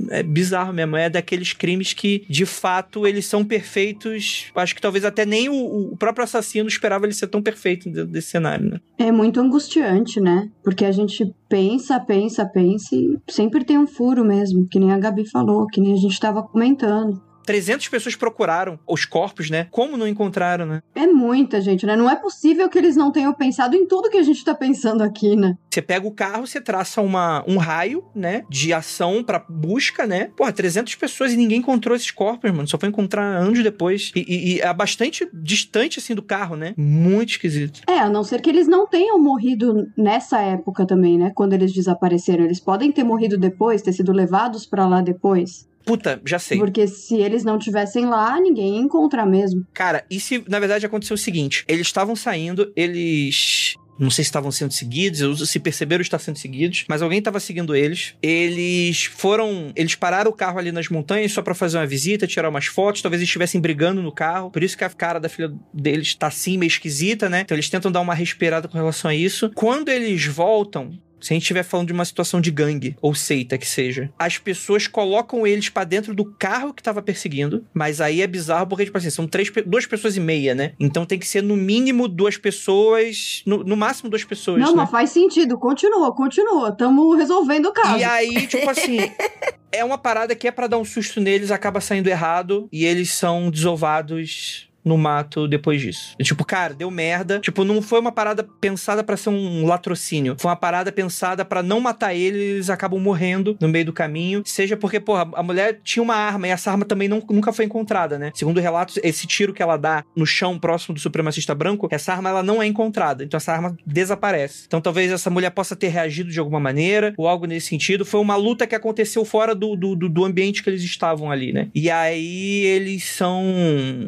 é 0.09 0.23
bizarro 0.23 0.73
mesmo. 0.73 0.95
É 0.95 1.09
daqueles 1.09 1.53
crimes 1.53 1.93
que, 1.93 2.25
de 2.29 2.45
fato, 2.45 3.05
eles 3.07 3.25
são 3.25 3.43
perfeitos. 3.43 4.51
Acho 4.55 4.75
que 4.75 4.81
talvez 4.81 5.05
até 5.05 5.25
nem 5.25 5.49
o, 5.49 5.91
o 5.93 5.97
próprio 5.97 6.23
assassino 6.23 6.67
esperava 6.67 7.05
ele 7.05 7.13
ser 7.13 7.27
tão 7.27 7.41
perfeito 7.41 7.89
desse 7.89 8.29
cenário, 8.29 8.69
né? 8.69 8.79
É 8.97 9.11
muito 9.11 9.39
angustiante, 9.39 10.19
né? 10.19 10.49
Porque 10.63 10.85
a 10.85 10.91
gente 10.91 11.33
pensa, 11.49 11.99
pensa, 11.99 12.45
pensa 12.45 12.95
e 12.95 13.17
sempre 13.29 13.63
tem 13.63 13.77
um 13.77 13.87
furo 13.87 14.23
mesmo, 14.23 14.67
que 14.67 14.79
nem 14.79 14.91
a 14.91 14.97
Gabi 14.97 15.29
falou, 15.29 15.67
que 15.67 15.79
nem 15.79 15.93
a 15.93 15.97
gente 15.97 16.19
tava 16.19 16.43
comentando. 16.43 17.21
300 17.47 17.87
pessoas 17.87 18.13
procuraram 18.13 18.77
os 18.85 19.05
corpos, 19.05 19.49
né? 19.49 19.67
Como 19.71 19.95
não 19.95 20.05
encontraram, 20.05 20.65
né? 20.65 20.83
É 20.93 21.07
muita 21.07 21.61
gente, 21.61 21.85
né? 21.85 21.95
Não 21.95 22.09
é 22.09 22.15
possível 22.17 22.67
que 22.67 22.77
eles 22.77 22.97
não 22.97 23.09
tenham 23.09 23.33
pensado 23.33 23.73
em 23.73 23.87
tudo 23.87 24.09
que 24.09 24.17
a 24.17 24.21
gente 24.23 24.43
tá 24.43 24.53
pensando 24.53 25.01
aqui, 25.01 25.33
né? 25.33 25.57
Você 25.71 25.81
pega 25.81 26.05
o 26.05 26.11
carro, 26.11 26.45
você 26.45 26.59
traça 26.59 27.01
uma, 27.01 27.45
um 27.47 27.57
raio, 27.57 28.03
né? 28.13 28.43
De 28.49 28.73
ação 28.73 29.23
pra 29.23 29.39
busca, 29.47 30.05
né? 30.05 30.29
Porra, 30.35 30.51
300 30.51 30.93
pessoas 30.95 31.31
e 31.31 31.37
ninguém 31.37 31.59
encontrou 31.59 31.95
esses 31.95 32.11
corpos, 32.11 32.51
mano. 32.51 32.67
Só 32.67 32.77
foi 32.77 32.89
encontrar 32.89 33.23
anos 33.23 33.63
depois. 33.63 34.11
E, 34.13 34.25
e, 34.27 34.55
e 34.55 34.61
é 34.61 34.73
bastante 34.73 35.25
distante, 35.33 35.99
assim, 35.99 36.13
do 36.13 36.21
carro, 36.21 36.57
né? 36.57 36.73
Muito 36.75 37.29
esquisito. 37.29 37.79
É, 37.87 37.99
a 37.99 38.09
não 38.09 38.25
ser 38.25 38.41
que 38.41 38.49
eles 38.49 38.67
não 38.67 38.85
tenham 38.85 39.17
morrido 39.17 39.87
nessa 39.97 40.41
época 40.41 40.85
também, 40.85 41.17
né? 41.17 41.31
Quando 41.33 41.53
eles 41.53 41.71
desapareceram. 41.71 42.43
Eles 42.43 42.59
podem 42.59 42.91
ter 42.91 43.05
morrido 43.05 43.37
depois, 43.37 43.81
ter 43.81 43.93
sido 43.93 44.11
levados 44.11 44.65
para 44.65 44.85
lá 44.85 44.99
depois. 44.99 45.65
Puta, 45.87 46.21
já 46.25 46.37
sei. 46.37 46.57
Porque 46.57 46.85
se 46.85 47.15
eles 47.15 47.45
não 47.45 47.57
tivessem 47.57 48.05
lá, 48.05 48.39
ninguém 48.41 48.75
ia 48.75 48.81
encontrar 48.81 49.25
mesmo. 49.25 49.65
Cara, 49.73 50.05
e 50.11 50.19
se 50.19 50.43
na 50.47 50.59
verdade 50.59 50.85
aconteceu 50.85 51.15
o 51.15 51.17
seguinte: 51.17 51.63
eles 51.67 51.87
estavam 51.87 52.15
saindo, 52.15 52.71
eles. 52.75 53.75
Não 53.99 54.11
sei 54.11 54.23
se 54.23 54.27
estavam 54.27 54.51
sendo 54.51 54.71
seguidos, 54.71 55.49
se 55.49 55.59
perceberam 55.59 56.03
estar 56.03 56.19
sendo 56.19 56.37
seguidos, 56.37 56.85
mas 56.87 57.01
alguém 57.01 57.17
estava 57.17 57.39
seguindo 57.39 57.75
eles. 57.75 58.13
Eles 58.21 59.05
foram. 59.05 59.71
Eles 59.75 59.95
pararam 59.95 60.29
o 60.29 60.33
carro 60.33 60.59
ali 60.59 60.71
nas 60.71 60.87
montanhas 60.89 61.31
só 61.31 61.41
para 61.41 61.55
fazer 61.55 61.77
uma 61.77 61.87
visita, 61.87 62.27
tirar 62.27 62.49
umas 62.49 62.67
fotos. 62.67 63.01
Talvez 63.01 63.21
eles 63.21 63.29
estivessem 63.29 63.59
brigando 63.59 64.01
no 64.03 64.11
carro. 64.11 64.51
Por 64.51 64.61
isso 64.61 64.77
que 64.77 64.83
a 64.83 64.89
cara 64.89 65.19
da 65.19 65.29
filha 65.29 65.51
deles 65.73 66.13
tá 66.13 66.27
assim, 66.27 66.59
meio 66.59 66.67
esquisita, 66.67 67.27
né? 67.27 67.41
Então 67.41 67.55
eles 67.55 67.69
tentam 67.69 67.91
dar 67.91 68.01
uma 68.01 68.13
respirada 68.13 68.67
com 68.67 68.77
relação 68.77 69.09
a 69.09 69.15
isso. 69.15 69.49
Quando 69.55 69.89
eles 69.89 70.25
voltam, 70.27 70.91
se 71.19 71.33
a 71.33 71.35
gente 71.35 71.43
estiver 71.43 71.63
falando 71.63 71.87
de 71.87 71.93
uma 71.93 72.05
situação 72.05 72.39
de 72.39 72.51
gangue 72.51 72.95
ou 73.01 73.13
seita 73.13 73.57
que 73.57 73.67
seja, 73.67 74.11
as 74.17 74.37
pessoas 74.37 74.87
colocam 74.87 75.45
eles 75.45 75.69
para 75.69 75.83
dentro 75.83 76.13
do 76.13 76.25
carro 76.25 76.73
que 76.73 76.83
tava 76.83 77.01
perseguindo, 77.01 77.65
mas 77.73 78.01
aí 78.01 78.21
é 78.21 78.27
bizarro 78.27 78.67
porque, 78.67 78.85
tipo 78.85 78.97
assim, 78.97 79.09
são 79.09 79.27
três, 79.27 79.51
duas 79.65 79.85
pessoas 79.85 80.15
e 80.15 80.19
meia, 80.19 80.53
né? 80.53 80.73
Então 80.79 81.05
tem 81.05 81.19
que 81.19 81.27
ser 81.27 81.41
no 81.41 81.55
mínimo 81.55 82.07
duas 82.07 82.37
pessoas, 82.37 83.41
no, 83.45 83.63
no 83.63 83.75
máximo 83.75 84.09
duas 84.09 84.23
pessoas. 84.23 84.61
Não, 84.61 84.71
né? 84.71 84.77
mas 84.77 84.91
faz 84.91 85.09
sentido. 85.09 85.57
Continua, 85.57 86.13
continua. 86.13 86.71
Tamo 86.71 87.15
resolvendo 87.15 87.67
o 87.67 87.73
caso. 87.73 87.97
E 87.97 88.03
aí, 88.03 88.47
tipo 88.47 88.69
assim, 88.69 88.97
é 89.71 89.83
uma 89.83 89.97
parada 89.97 90.35
que 90.35 90.47
é 90.47 90.51
para 90.51 90.67
dar 90.67 90.77
um 90.77 90.85
susto 90.85 91.19
neles, 91.19 91.51
acaba 91.51 91.81
saindo 91.81 92.07
errado 92.07 92.67
e 92.71 92.85
eles 92.85 93.11
são 93.11 93.49
desovados 93.49 94.66
no 94.87 94.97
mato 94.97 95.47
depois 95.47 95.81
disso. 95.81 96.15
E, 96.19 96.23
tipo, 96.23 96.45
cara, 96.45 96.73
deu 96.73 96.89
merda. 96.89 97.39
Tipo, 97.39 97.63
não 97.63 97.81
foi 97.81 97.99
uma 97.99 98.11
parada 98.11 98.43
pensada 98.59 99.03
para 99.03 99.17
ser 99.17 99.29
um 99.29 99.65
latrocínio. 99.65 100.35
Foi 100.39 100.49
uma 100.49 100.55
parada 100.55 100.91
pensada 100.91 101.43
para 101.45 101.61
não 101.61 101.79
matar 101.79 102.13
ele, 102.13 102.37
eles 102.37 102.69
acabam 102.69 102.99
morrendo 102.99 103.57
no 103.59 103.67
meio 103.67 103.85
do 103.85 103.93
caminho. 103.93 104.41
Seja 104.45 104.77
porque, 104.77 104.99
porra, 104.99 105.29
a 105.33 105.43
mulher 105.43 105.79
tinha 105.83 106.01
uma 106.01 106.15
arma 106.15 106.47
e 106.47 106.51
essa 106.51 106.71
arma 106.71 106.85
também 106.85 107.07
não, 107.07 107.21
nunca 107.29 107.51
foi 107.51 107.65
encontrada, 107.65 108.17
né? 108.17 108.31
Segundo 108.33 108.59
relatos, 108.59 108.99
esse 109.03 109.27
tiro 109.27 109.53
que 109.53 109.61
ela 109.61 109.77
dá 109.77 110.03
no 110.15 110.25
chão 110.25 110.57
próximo 110.57 110.93
do 110.95 110.99
supremacista 110.99 111.53
branco, 111.53 111.87
essa 111.91 112.13
arma 112.13 112.29
ela 112.29 112.43
não 112.43 112.61
é 112.61 112.65
encontrada. 112.65 113.23
Então 113.23 113.37
essa 113.37 113.51
arma 113.51 113.75
desaparece. 113.85 114.63
Então 114.67 114.81
talvez 114.81 115.11
essa 115.11 115.29
mulher 115.29 115.51
possa 115.51 115.75
ter 115.75 115.89
reagido 115.89 116.29
de 116.29 116.39
alguma 116.39 116.59
maneira 116.59 117.13
ou 117.17 117.27
algo 117.27 117.45
nesse 117.45 117.67
sentido. 117.67 118.05
Foi 118.05 118.19
uma 118.19 118.35
luta 118.35 118.67
que 118.67 118.75
aconteceu 118.75 119.25
fora 119.25 119.53
do, 119.53 119.75
do, 119.75 119.95
do 119.95 120.25
ambiente 120.25 120.63
que 120.63 120.69
eles 120.69 120.83
estavam 120.83 121.31
ali, 121.31 121.51
né? 121.51 121.69
E 121.73 121.89
aí 121.89 122.65
eles 122.65 123.03
são. 123.03 123.43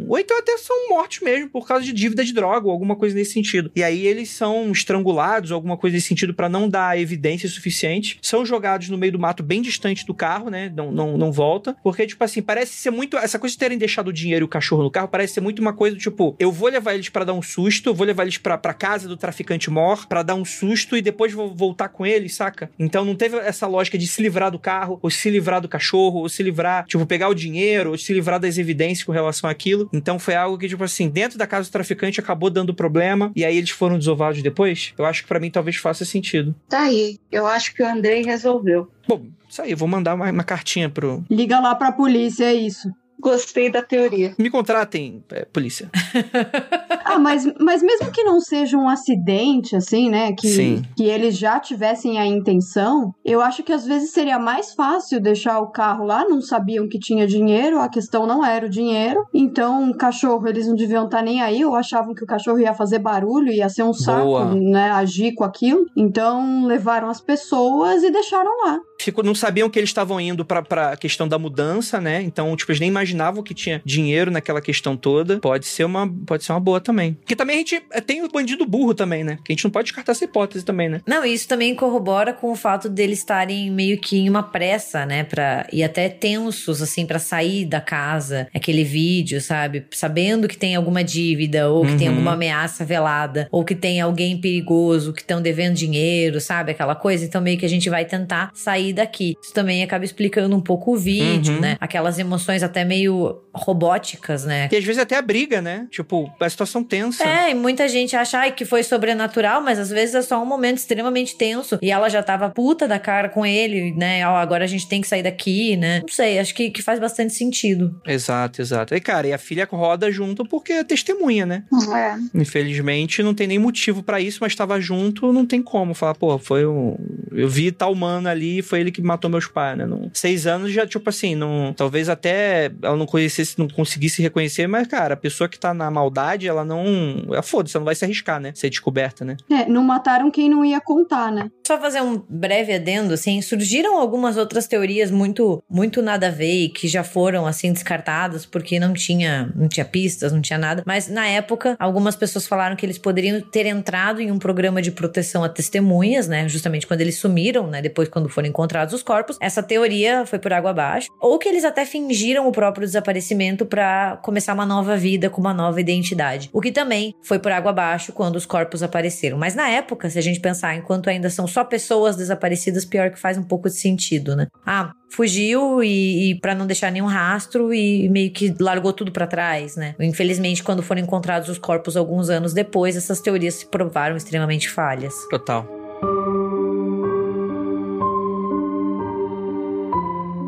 Ou 0.08 0.18
então 0.20 0.38
até 0.38 0.58
são 0.70 0.90
mortos 0.90 1.20
mesmo 1.22 1.50
por 1.50 1.68
causa 1.68 1.84
de 1.84 1.92
dívida 1.92 2.24
de 2.24 2.32
droga 2.32 2.68
ou 2.68 2.72
alguma 2.72 2.96
coisa 2.96 3.16
nesse 3.16 3.34
sentido. 3.34 3.72
E 3.76 3.84
aí 3.84 4.06
eles 4.06 4.30
são 4.30 4.72
estrangulados, 4.72 5.52
alguma 5.52 5.76
coisa 5.76 5.96
nesse 5.96 6.08
sentido, 6.08 6.34
para 6.34 6.48
não 6.48 6.70
dar 6.70 7.00
evidência 7.00 7.50
suficiente. 7.50 8.20
São 8.22 8.46
jogados 8.46 8.90
no 8.90 8.98
meio 8.98 9.12
do 9.12 9.20
mato 9.20 9.42
bem 9.42 9.62
distante 9.62 10.06
do 10.06 10.14
carro, 10.14 10.50
né? 10.50 10.72
Não, 10.76 10.92
não, 10.92 11.18
não 11.18 11.32
volta. 11.32 11.76
Porque, 11.84 12.06
tipo 12.06 12.24
assim, 12.24 12.42
parece 12.42 12.74
ser 12.74 12.92
muito. 12.92 13.18
Essa 13.18 13.40
coisa 13.40 13.54
de 13.54 13.60
terem 13.60 13.78
deixado 13.78 14.10
o 14.10 14.14
dinheiro 14.14 14.44
e 14.44 14.46
o 14.46 14.50
cachorro 14.50 14.84
no 14.84 14.92
carro 14.92 15.08
parece 15.08 15.34
ser 15.34 15.42
muito 15.42 15.60
uma 15.60 15.74
coisa 15.74 15.98
tipo: 15.98 16.36
eu 16.38 16.52
vou 16.52 16.70
levar 16.70 16.94
eles 16.94 17.10
para 17.10 17.26
dar 17.26 17.34
um 17.34 17.42
susto, 17.42 17.90
eu 17.90 17.96
vou 17.96 18.06
levar 18.06 18.24
eles 18.24 18.38
pra, 18.38 18.58
pra 18.58 18.74
casa 18.74 19.08
do 19.08 19.18
traficante 19.18 19.72
mor 19.72 20.06
para 20.08 20.22
dar 20.22 20.36
um 20.36 20.46
susto 20.46 20.96
e 20.96 21.02
depois 21.02 21.34
vou 21.34 21.54
voltar 21.54 21.90
com 21.90 22.06
eles, 22.06 22.36
saca? 22.36 22.70
Então 22.78 23.04
não 23.04 23.16
teve 23.16 23.38
essa 23.38 23.66
lógica 23.66 23.98
de 23.98 24.06
se 24.06 24.22
livrar 24.22 24.52
do 24.52 24.60
carro, 24.60 25.00
ou 25.02 25.10
se 25.10 25.30
livrar 25.30 25.62
do 25.62 25.68
cachorro, 25.68 26.20
ou 26.20 26.30
se 26.30 26.44
livrar, 26.44 26.86
tipo, 26.86 27.06
pegar 27.06 27.30
o 27.30 27.34
dinheiro, 27.34 27.92
ou 27.92 27.98
se 27.98 28.14
livrar 28.14 28.40
das 28.40 28.58
evidências 28.58 29.04
com 29.04 29.12
relação 29.12 29.50
àquilo. 29.50 29.90
Então 29.92 30.20
foi 30.20 30.36
algo 30.36 30.59
que, 30.60 30.68
tipo 30.68 30.84
assim, 30.84 31.10
dentro 31.10 31.38
da 31.38 31.48
casa 31.48 31.70
do 31.70 31.72
traficante 31.72 32.20
acabou 32.20 32.50
dando 32.50 32.74
problema 32.74 33.32
e 33.36 33.44
aí 33.44 33.58
eles 33.58 33.72
foram 33.72 33.98
desovados 33.98 34.42
depois. 34.44 34.94
Eu 34.98 35.06
acho 35.06 35.24
que 35.24 35.28
para 35.28 35.40
mim 35.40 35.50
talvez 35.50 35.78
faça 35.78 36.06
sentido. 36.06 36.54
Tá 36.68 36.82
aí. 36.82 37.18
Eu 37.32 37.48
acho 37.48 37.74
que 37.74 37.82
o 37.82 37.88
Andrei 37.88 38.22
resolveu. 38.24 38.92
Bom, 39.08 39.26
isso 39.50 39.62
aí, 39.62 39.72
eu 39.72 39.78
vou 39.78 39.88
mandar 39.88 40.14
uma, 40.14 40.30
uma 40.30 40.44
cartinha 40.44 40.90
pro. 40.90 41.24
Liga 41.30 41.60
lá 41.60 41.74
pra 41.74 41.92
polícia, 41.92 42.46
é 42.46 42.54
isso. 42.54 42.92
Gostei 43.20 43.70
da 43.70 43.82
teoria. 43.82 44.34
Me 44.38 44.50
contratem, 44.50 45.24
é, 45.32 45.46
polícia. 45.46 45.90
Ah, 47.10 47.18
mas, 47.18 47.44
mas 47.60 47.82
mesmo 47.82 48.12
que 48.12 48.24
não 48.24 48.40
seja 48.40 48.78
um 48.78 48.88
acidente, 48.88 49.76
assim, 49.76 50.12
né? 50.12 50.32
Que, 50.32 50.48
Sim. 50.48 50.84
que 50.96 51.06
eles 51.06 51.36
já 51.36 51.60
tivessem 51.60 52.20
a 52.20 52.26
intenção, 52.26 53.16
eu 53.26 53.42
acho 53.42 53.64
que 53.64 53.74
às 53.74 53.84
vezes 53.84 54.12
seria 54.12 54.38
mais 54.38 54.76
fácil 54.76 55.20
deixar 55.20 55.60
o 55.60 55.72
carro 55.72 56.06
lá, 56.06 56.24
não 56.24 56.40
sabiam 56.40 56.88
que 56.88 57.00
tinha 57.00 57.26
dinheiro, 57.26 57.80
a 57.80 57.90
questão 57.90 58.28
não 58.28 58.46
era 58.46 58.68
o 58.68 58.70
dinheiro. 58.70 59.26
Então, 59.34 59.90
o 59.90 59.98
cachorro, 59.98 60.48
eles 60.48 60.68
não 60.68 60.76
deviam 60.76 61.06
estar 61.06 61.24
nem 61.24 61.42
aí, 61.42 61.66
ou 61.66 61.76
achavam 61.76 62.14
que 62.14 62.24
o 62.24 62.28
cachorro 62.28 62.60
ia 62.60 62.76
fazer 62.76 63.00
barulho, 63.00 63.52
ia 63.52 63.70
ser 63.70 63.82
um 63.82 63.94
saco, 63.94 64.26
Boa. 64.26 64.54
né? 64.54 64.92
Agir 64.92 65.34
com 65.34 65.44
aquilo. 65.44 65.88
Então, 65.98 66.68
levaram 66.68 67.10
as 67.10 67.20
pessoas 67.20 68.04
e 68.04 68.12
deixaram 68.12 68.52
lá. 68.66 68.80
Ficou, 69.02 69.24
não 69.24 69.34
sabiam 69.34 69.70
que 69.70 69.80
eles 69.80 69.90
estavam 69.90 70.20
indo 70.22 70.46
pra, 70.46 70.62
pra 70.62 70.96
questão 70.96 71.28
da 71.28 71.40
mudança, 71.40 72.00
né? 72.00 72.22
Então, 72.22 72.56
tipo, 72.56 72.72
eles 72.72 72.82
nem 72.82 72.90
imaginavam 72.90 73.09
que 73.44 73.54
tinha 73.54 73.82
dinheiro 73.86 74.32
naquela 74.32 74.62
questão 74.62 74.96
toda. 74.98 75.40
Pode 75.40 75.66
ser 75.66 75.84
uma, 75.84 76.12
pode 76.26 76.44
ser 76.44 76.52
uma 76.52 76.60
boa 76.60 76.80
também. 76.80 77.14
Porque 77.14 77.36
também 77.36 77.56
a 77.56 77.60
gente 77.60 77.82
é, 77.92 78.02
tem 78.02 78.24
o 78.24 78.30
bandido 78.30 78.66
burro 78.66 78.94
também, 78.94 79.24
né? 79.24 79.38
Que 79.44 79.52
a 79.52 79.56
gente 79.56 79.64
não 79.64 79.72
pode 79.72 79.86
descartar 79.86 80.12
essa 80.12 80.24
hipótese 80.26 80.64
também, 80.66 80.90
né? 80.90 81.02
Não, 81.08 81.24
isso 81.26 81.48
também 81.48 81.74
corrobora 81.76 82.34
com 82.34 82.52
o 82.52 82.56
fato 82.56 82.90
deles 82.90 83.20
estarem 83.20 83.70
meio 83.72 83.98
que 84.00 84.18
em 84.18 84.30
uma 84.30 84.44
pressa, 84.44 85.06
né, 85.06 85.24
para 85.24 85.68
e 85.72 85.84
até 85.84 86.10
tensos 86.10 86.82
assim 86.82 87.06
pra 87.06 87.20
sair 87.20 87.66
da 87.66 87.80
casa, 87.82 88.48
aquele 88.54 88.84
vídeo, 88.84 89.40
sabe, 89.42 89.86
sabendo 89.92 90.48
que 90.48 90.58
tem 90.58 90.76
alguma 90.76 91.04
dívida 91.04 91.70
ou 91.70 91.86
que 91.86 91.96
tem 91.98 92.08
Uhum. 92.08 92.14
alguma 92.16 92.34
ameaça 92.34 92.84
velada 92.86 93.48
ou 93.52 93.64
que 93.64 93.76
tem 93.76 94.02
alguém 94.02 94.38
perigoso 94.40 95.14
que 95.14 95.22
estão 95.22 95.42
devendo 95.42 95.76
dinheiro, 95.76 96.40
sabe, 96.42 96.72
aquela 96.72 96.96
coisa. 96.96 97.26
Então 97.26 97.42
meio 97.42 97.58
que 97.58 97.66
a 97.66 97.70
gente 97.70 97.90
vai 97.90 98.06
tentar 98.06 98.52
sair 98.54 98.94
daqui. 98.94 99.36
Isso 99.42 99.54
também 99.54 99.84
acaba 99.84 100.04
explicando 100.06 100.56
um 100.56 100.62
pouco 100.62 100.94
o 100.94 100.98
vídeo, 100.98 101.54
Uhum. 101.56 101.62
né? 101.62 101.78
Aquelas 101.80 102.20
emoções 102.20 102.64
até 102.64 102.84
meio 102.84 102.99
robóticas, 103.08 104.46
né? 104.46 104.70
E 104.72 104.76
às 104.76 104.84
vezes 104.84 105.02
até 105.02 105.16
a 105.16 105.22
briga, 105.22 105.62
né? 105.62 105.88
Tipo, 105.90 106.32
a 106.40 106.50
situação 106.50 106.84
tensa. 106.84 107.24
É, 107.24 107.52
e 107.52 107.54
muita 107.54 107.88
gente 107.88 108.16
acha 108.16 108.40
ai, 108.40 108.52
que 108.52 108.66
foi 108.66 108.84
sobrenatural, 108.84 109.62
mas 109.62 109.80
às 109.80 109.90
vezes 109.90 110.16
é 110.16 110.22
só 110.22 110.42
um 110.42 110.46
momento 110.46 110.78
extremamente 110.78 111.36
tenso. 111.36 111.80
E 111.82 111.92
ela 111.92 112.10
já 112.10 112.24
tava 112.24 112.50
puta 112.50 112.88
da 112.88 113.00
cara 113.00 113.30
com 113.30 113.46
ele, 113.46 113.92
né? 113.94 114.28
Ó, 114.28 114.36
agora 114.36 114.64
a 114.64 114.68
gente 114.68 114.88
tem 114.88 115.02
que 115.02 115.08
sair 115.08 115.24
daqui, 115.24 115.76
né? 115.78 116.00
Não 116.02 116.10
sei, 116.10 116.40
acho 116.40 116.54
que, 116.54 116.70
que 116.70 116.82
faz 116.82 117.00
bastante 117.00 117.34
sentido. 117.34 118.00
Exato, 118.06 118.62
exato. 118.62 118.96
E, 118.96 119.00
cara, 119.00 119.28
e 119.28 119.34
a 119.34 119.38
filha 119.38 119.68
roda 119.70 120.12
junto 120.12 120.46
porque 120.46 120.74
é 120.74 120.84
testemunha, 120.84 121.46
né? 121.46 121.64
É. 121.96 122.40
Infelizmente, 122.40 123.24
não 123.24 123.34
tem 123.34 123.48
nem 123.48 123.60
motivo 123.60 124.04
pra 124.04 124.20
isso, 124.20 124.40
mas 124.42 124.56
tava 124.56 124.80
junto, 124.80 125.32
não 125.34 125.46
tem 125.46 125.62
como 125.62 125.94
falar, 125.94 126.16
pô, 126.16 126.38
foi 126.38 126.66
um. 126.66 126.96
Eu 127.32 127.48
vi 127.48 127.72
tal 127.72 127.94
mano 127.94 128.28
ali, 128.28 128.62
foi 128.62 128.80
ele 128.80 128.92
que 128.92 129.02
matou 129.02 129.30
meus 129.30 129.48
pais, 129.48 129.78
né? 129.78 129.86
Não... 129.86 130.10
Seis 130.14 130.48
anos 130.48 130.72
já, 130.72 130.86
tipo 130.86 131.10
assim, 131.10 131.36
não. 131.36 131.74
Talvez 131.74 132.10
até 132.10 132.72
ela 132.90 132.98
não 132.98 133.06
conhecesse, 133.06 133.58
não 133.58 133.68
conseguisse 133.68 134.22
reconhecer, 134.22 134.68
mas, 134.68 134.88
cara, 134.88 135.14
a 135.14 135.18
pessoa 135.18 135.48
que 135.48 135.60
tá 135.60 135.74
na 135.74 135.90
maldade, 135.90 136.48
ela 136.48 136.66
não. 136.66 136.84
Ela 137.28 137.42
foda-se, 137.42 137.76
ela 137.76 137.82
não 137.82 137.86
vai 137.86 137.96
se 137.96 138.06
arriscar, 138.06 138.40
né? 138.40 138.52
Ser 138.56 138.70
descoberta, 138.70 139.24
né? 139.24 139.38
É, 139.50 139.68
não 139.68 139.84
mataram 139.84 140.32
quem 140.32 140.50
não 140.50 140.64
ia 140.64 140.80
contar, 140.82 141.32
né? 141.32 141.50
Só 141.66 141.80
fazer 141.80 142.02
um 142.02 142.22
breve 142.28 142.74
adendo, 142.74 143.14
assim, 143.14 143.42
surgiram 143.42 143.98
algumas 144.00 144.38
outras 144.38 144.68
teorias 144.68 145.12
muito, 145.12 145.64
muito 145.70 146.02
nada 146.02 146.28
a 146.28 146.32
ver 146.32 146.66
e 146.66 146.70
que 146.70 146.88
já 146.88 147.04
foram, 147.04 147.46
assim, 147.46 147.72
descartadas 147.72 148.46
porque 148.46 148.80
não 148.80 148.94
tinha, 148.94 149.52
não 149.56 149.68
tinha 149.68 149.86
pistas, 149.86 150.32
não 150.32 150.42
tinha 150.42 150.58
nada. 150.58 150.84
Mas 150.86 151.08
na 151.08 151.28
época, 151.28 151.76
algumas 151.80 152.16
pessoas 152.16 152.48
falaram 152.48 152.76
que 152.76 152.86
eles 152.86 152.98
poderiam 152.98 153.40
ter 153.42 153.66
entrado 153.66 154.22
em 154.22 154.32
um 154.32 154.40
programa 154.40 154.82
de 154.82 154.92
proteção 154.92 155.44
a 155.44 155.50
testemunhas, 155.50 156.28
né? 156.28 156.48
Justamente 156.50 156.88
quando 156.88 157.02
eles 157.02 157.18
sumiram, 157.18 157.68
né? 157.68 157.82
Depois, 157.82 158.10
quando 158.10 158.30
foram 158.30 158.48
encontrados 158.48 158.94
os 158.94 159.04
corpos. 159.04 159.38
Essa 159.40 159.62
teoria 159.62 160.26
foi 160.26 160.40
por 160.40 160.52
água 160.52 160.72
abaixo. 160.72 161.10
Ou 161.20 161.38
que 161.38 161.48
eles 161.48 161.64
até 161.64 161.86
fingiram 161.86 162.48
o 162.48 162.52
próprio 162.52 162.79
desaparecimento 162.86 163.66
para 163.66 164.18
começar 164.24 164.54
uma 164.54 164.66
nova 164.66 164.96
vida 164.98 165.30
com 165.30 165.40
uma 165.42 165.54
nova 165.54 165.80
identidade. 165.80 166.50
O 166.54 166.62
que 166.62 166.72
também 166.72 167.14
foi 167.24 167.40
por 167.40 167.52
água 167.52 167.72
abaixo 167.72 168.14
quando 168.14 168.36
os 168.36 168.46
corpos 168.46 168.84
apareceram. 168.84 169.38
Mas 169.38 169.56
na 169.56 169.70
época, 169.70 170.10
se 170.10 170.18
a 170.18 170.22
gente 170.22 170.40
pensar, 170.40 170.76
enquanto 170.76 171.10
ainda 171.10 171.30
são 171.30 171.48
só 171.48 171.64
pessoas 171.64 172.16
desaparecidas, 172.16 172.86
pior 172.86 173.10
que 173.12 173.20
faz 173.20 173.38
um 173.38 173.44
pouco 173.44 173.70
de 173.70 173.76
sentido, 173.76 174.36
né? 174.36 174.48
Ah, 174.66 174.92
fugiu 175.10 175.84
e, 175.84 176.32
e 176.32 176.40
para 176.40 176.56
não 176.56 176.68
deixar 176.68 176.92
nenhum 176.92 177.08
rastro 177.08 177.74
e 177.74 178.08
meio 178.10 178.32
que 178.32 178.56
largou 178.60 178.94
tudo 178.94 179.12
pra 179.12 179.28
trás, 179.28 179.76
né? 179.76 179.96
Infelizmente, 180.00 180.64
quando 180.64 180.84
foram 180.84 181.02
encontrados 181.02 181.50
os 181.50 181.58
corpos 181.58 181.98
alguns 181.98 182.30
anos 182.30 182.54
depois, 182.54 182.96
essas 182.96 183.20
teorias 183.20 183.56
se 183.56 183.66
provaram 183.66 184.16
extremamente 184.16 184.70
falhas. 184.70 185.14
Total. 185.30 185.79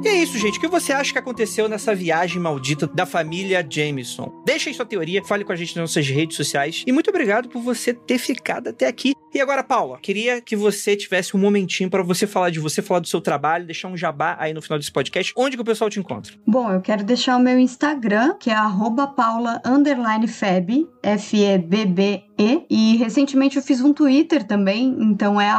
E 0.03 0.07
é 0.07 0.15
isso, 0.15 0.37
gente. 0.37 0.57
O 0.57 0.61
que 0.61 0.67
você 0.67 0.93
acha 0.93 1.11
que 1.11 1.19
aconteceu 1.19 1.69
nessa 1.69 1.93
viagem 1.93 2.41
maldita 2.41 2.87
da 2.87 3.05
família 3.05 3.65
Jameson? 3.67 4.41
Deixa 4.43 4.69
aí 4.69 4.73
sua 4.73 4.85
teoria, 4.85 5.23
fale 5.23 5.43
com 5.43 5.51
a 5.51 5.55
gente 5.55 5.75
nas 5.75 5.83
nossas 5.91 6.07
redes 6.07 6.35
sociais. 6.35 6.83
E 6.87 6.91
muito 6.91 7.09
obrigado 7.09 7.49
por 7.49 7.61
você 7.61 7.93
ter 7.93 8.17
ficado 8.17 8.69
até 8.69 8.87
aqui. 8.87 9.13
E 9.33 9.39
agora, 9.39 9.63
Paula, 9.63 9.97
queria 9.97 10.41
que 10.41 10.57
você 10.57 10.93
tivesse 10.95 11.37
um 11.37 11.39
momentinho 11.39 11.89
para 11.89 12.03
você 12.03 12.27
falar 12.27 12.49
de 12.49 12.59
você, 12.59 12.81
falar 12.81 12.99
do 12.99 13.07
seu 13.07 13.21
trabalho, 13.21 13.65
deixar 13.65 13.87
um 13.87 13.95
jabá 13.95 14.35
aí 14.37 14.53
no 14.53 14.61
final 14.61 14.77
desse 14.77 14.91
podcast. 14.91 15.31
Onde 15.37 15.55
que 15.55 15.61
o 15.61 15.65
pessoal 15.65 15.89
te 15.89 15.99
encontra? 15.99 16.33
Bom, 16.45 16.69
eu 16.69 16.81
quero 16.81 17.01
deixar 17.01 17.37
o 17.37 17.39
meu 17.39 17.57
Instagram, 17.57 18.35
que 18.37 18.49
é 18.49 18.53
arroba 18.53 19.07
paula 19.07 19.61
underline 19.65 20.27
feb, 20.27 20.85
F-E-B-B-E. 21.01 22.65
E 22.69 22.97
recentemente 22.97 23.55
eu 23.55 23.63
fiz 23.63 23.81
um 23.81 23.93
Twitter 23.93 24.43
também, 24.43 24.97
então 24.99 25.39
é 25.39 25.51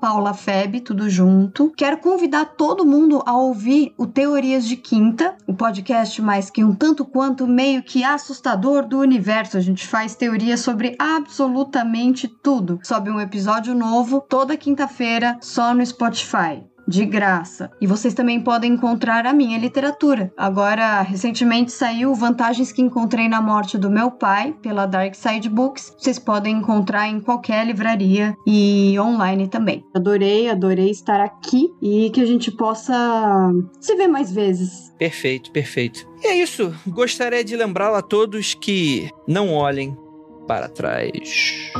paulafeb, 0.00 0.80
tudo 0.82 1.08
junto. 1.08 1.72
Quero 1.76 1.98
convidar 1.98 2.44
todo 2.44 2.84
mundo 2.84 3.22
a 3.24 3.36
ouvir 3.36 3.94
o 3.96 4.06
Teorias 4.06 4.66
de 4.68 4.76
Quinta, 4.76 5.34
o 5.46 5.54
podcast 5.54 6.20
mais 6.20 6.50
que 6.50 6.62
um 6.62 6.74
tanto 6.74 7.04
quanto 7.04 7.46
meio 7.46 7.82
que 7.82 8.04
assustador 8.04 8.86
do 8.86 8.98
universo. 8.98 9.56
A 9.56 9.60
gente 9.60 9.86
faz 9.86 10.14
teorias 10.14 10.60
sobre 10.60 10.94
absolutamente 10.98 12.28
tudo. 12.28 12.78
Sobe 13.08 13.10
um 13.10 13.20
episódio 13.20 13.74
novo 13.74 14.20
toda 14.20 14.54
quinta-feira 14.54 15.38
só 15.40 15.72
no 15.72 15.84
Spotify 15.84 16.62
de 16.86 17.06
graça. 17.06 17.70
E 17.80 17.86
vocês 17.86 18.12
também 18.12 18.40
podem 18.40 18.72
encontrar 18.72 19.26
a 19.26 19.32
minha 19.32 19.58
literatura. 19.58 20.30
Agora, 20.36 21.00
recentemente 21.00 21.72
saiu 21.72 22.14
Vantagens 22.14 22.70
que 22.70 22.82
Encontrei 22.82 23.26
na 23.28 23.40
Morte 23.40 23.78
do 23.78 23.90
Meu 23.90 24.10
Pai, 24.10 24.54
pela 24.60 24.84
Dark 24.84 25.14
Side 25.14 25.48
Books. 25.48 25.94
Vocês 25.98 26.18
podem 26.18 26.56
encontrar 26.56 27.08
em 27.08 27.20
qualquer 27.20 27.66
livraria 27.66 28.34
e 28.46 28.98
online 29.00 29.48
também. 29.48 29.84
Adorei, 29.94 30.50
adorei 30.50 30.90
estar 30.90 31.20
aqui 31.20 31.70
e 31.80 32.10
que 32.10 32.20
a 32.20 32.26
gente 32.26 32.50
possa 32.50 32.94
se 33.80 33.94
ver 33.96 34.08
mais 34.08 34.30
vezes. 34.30 34.92
Perfeito, 34.98 35.50
perfeito. 35.50 36.06
E 36.22 36.26
é 36.26 36.36
isso. 36.36 36.74
Gostaria 36.86 37.44
de 37.44 37.56
lembrá-lo 37.56 37.96
a 37.96 38.02
todos 38.02 38.54
que 38.54 39.08
não 39.26 39.54
olhem 39.54 39.96
para 40.46 40.68
trás. 40.68 41.70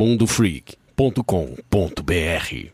mundofreak.com.br 0.00 2.72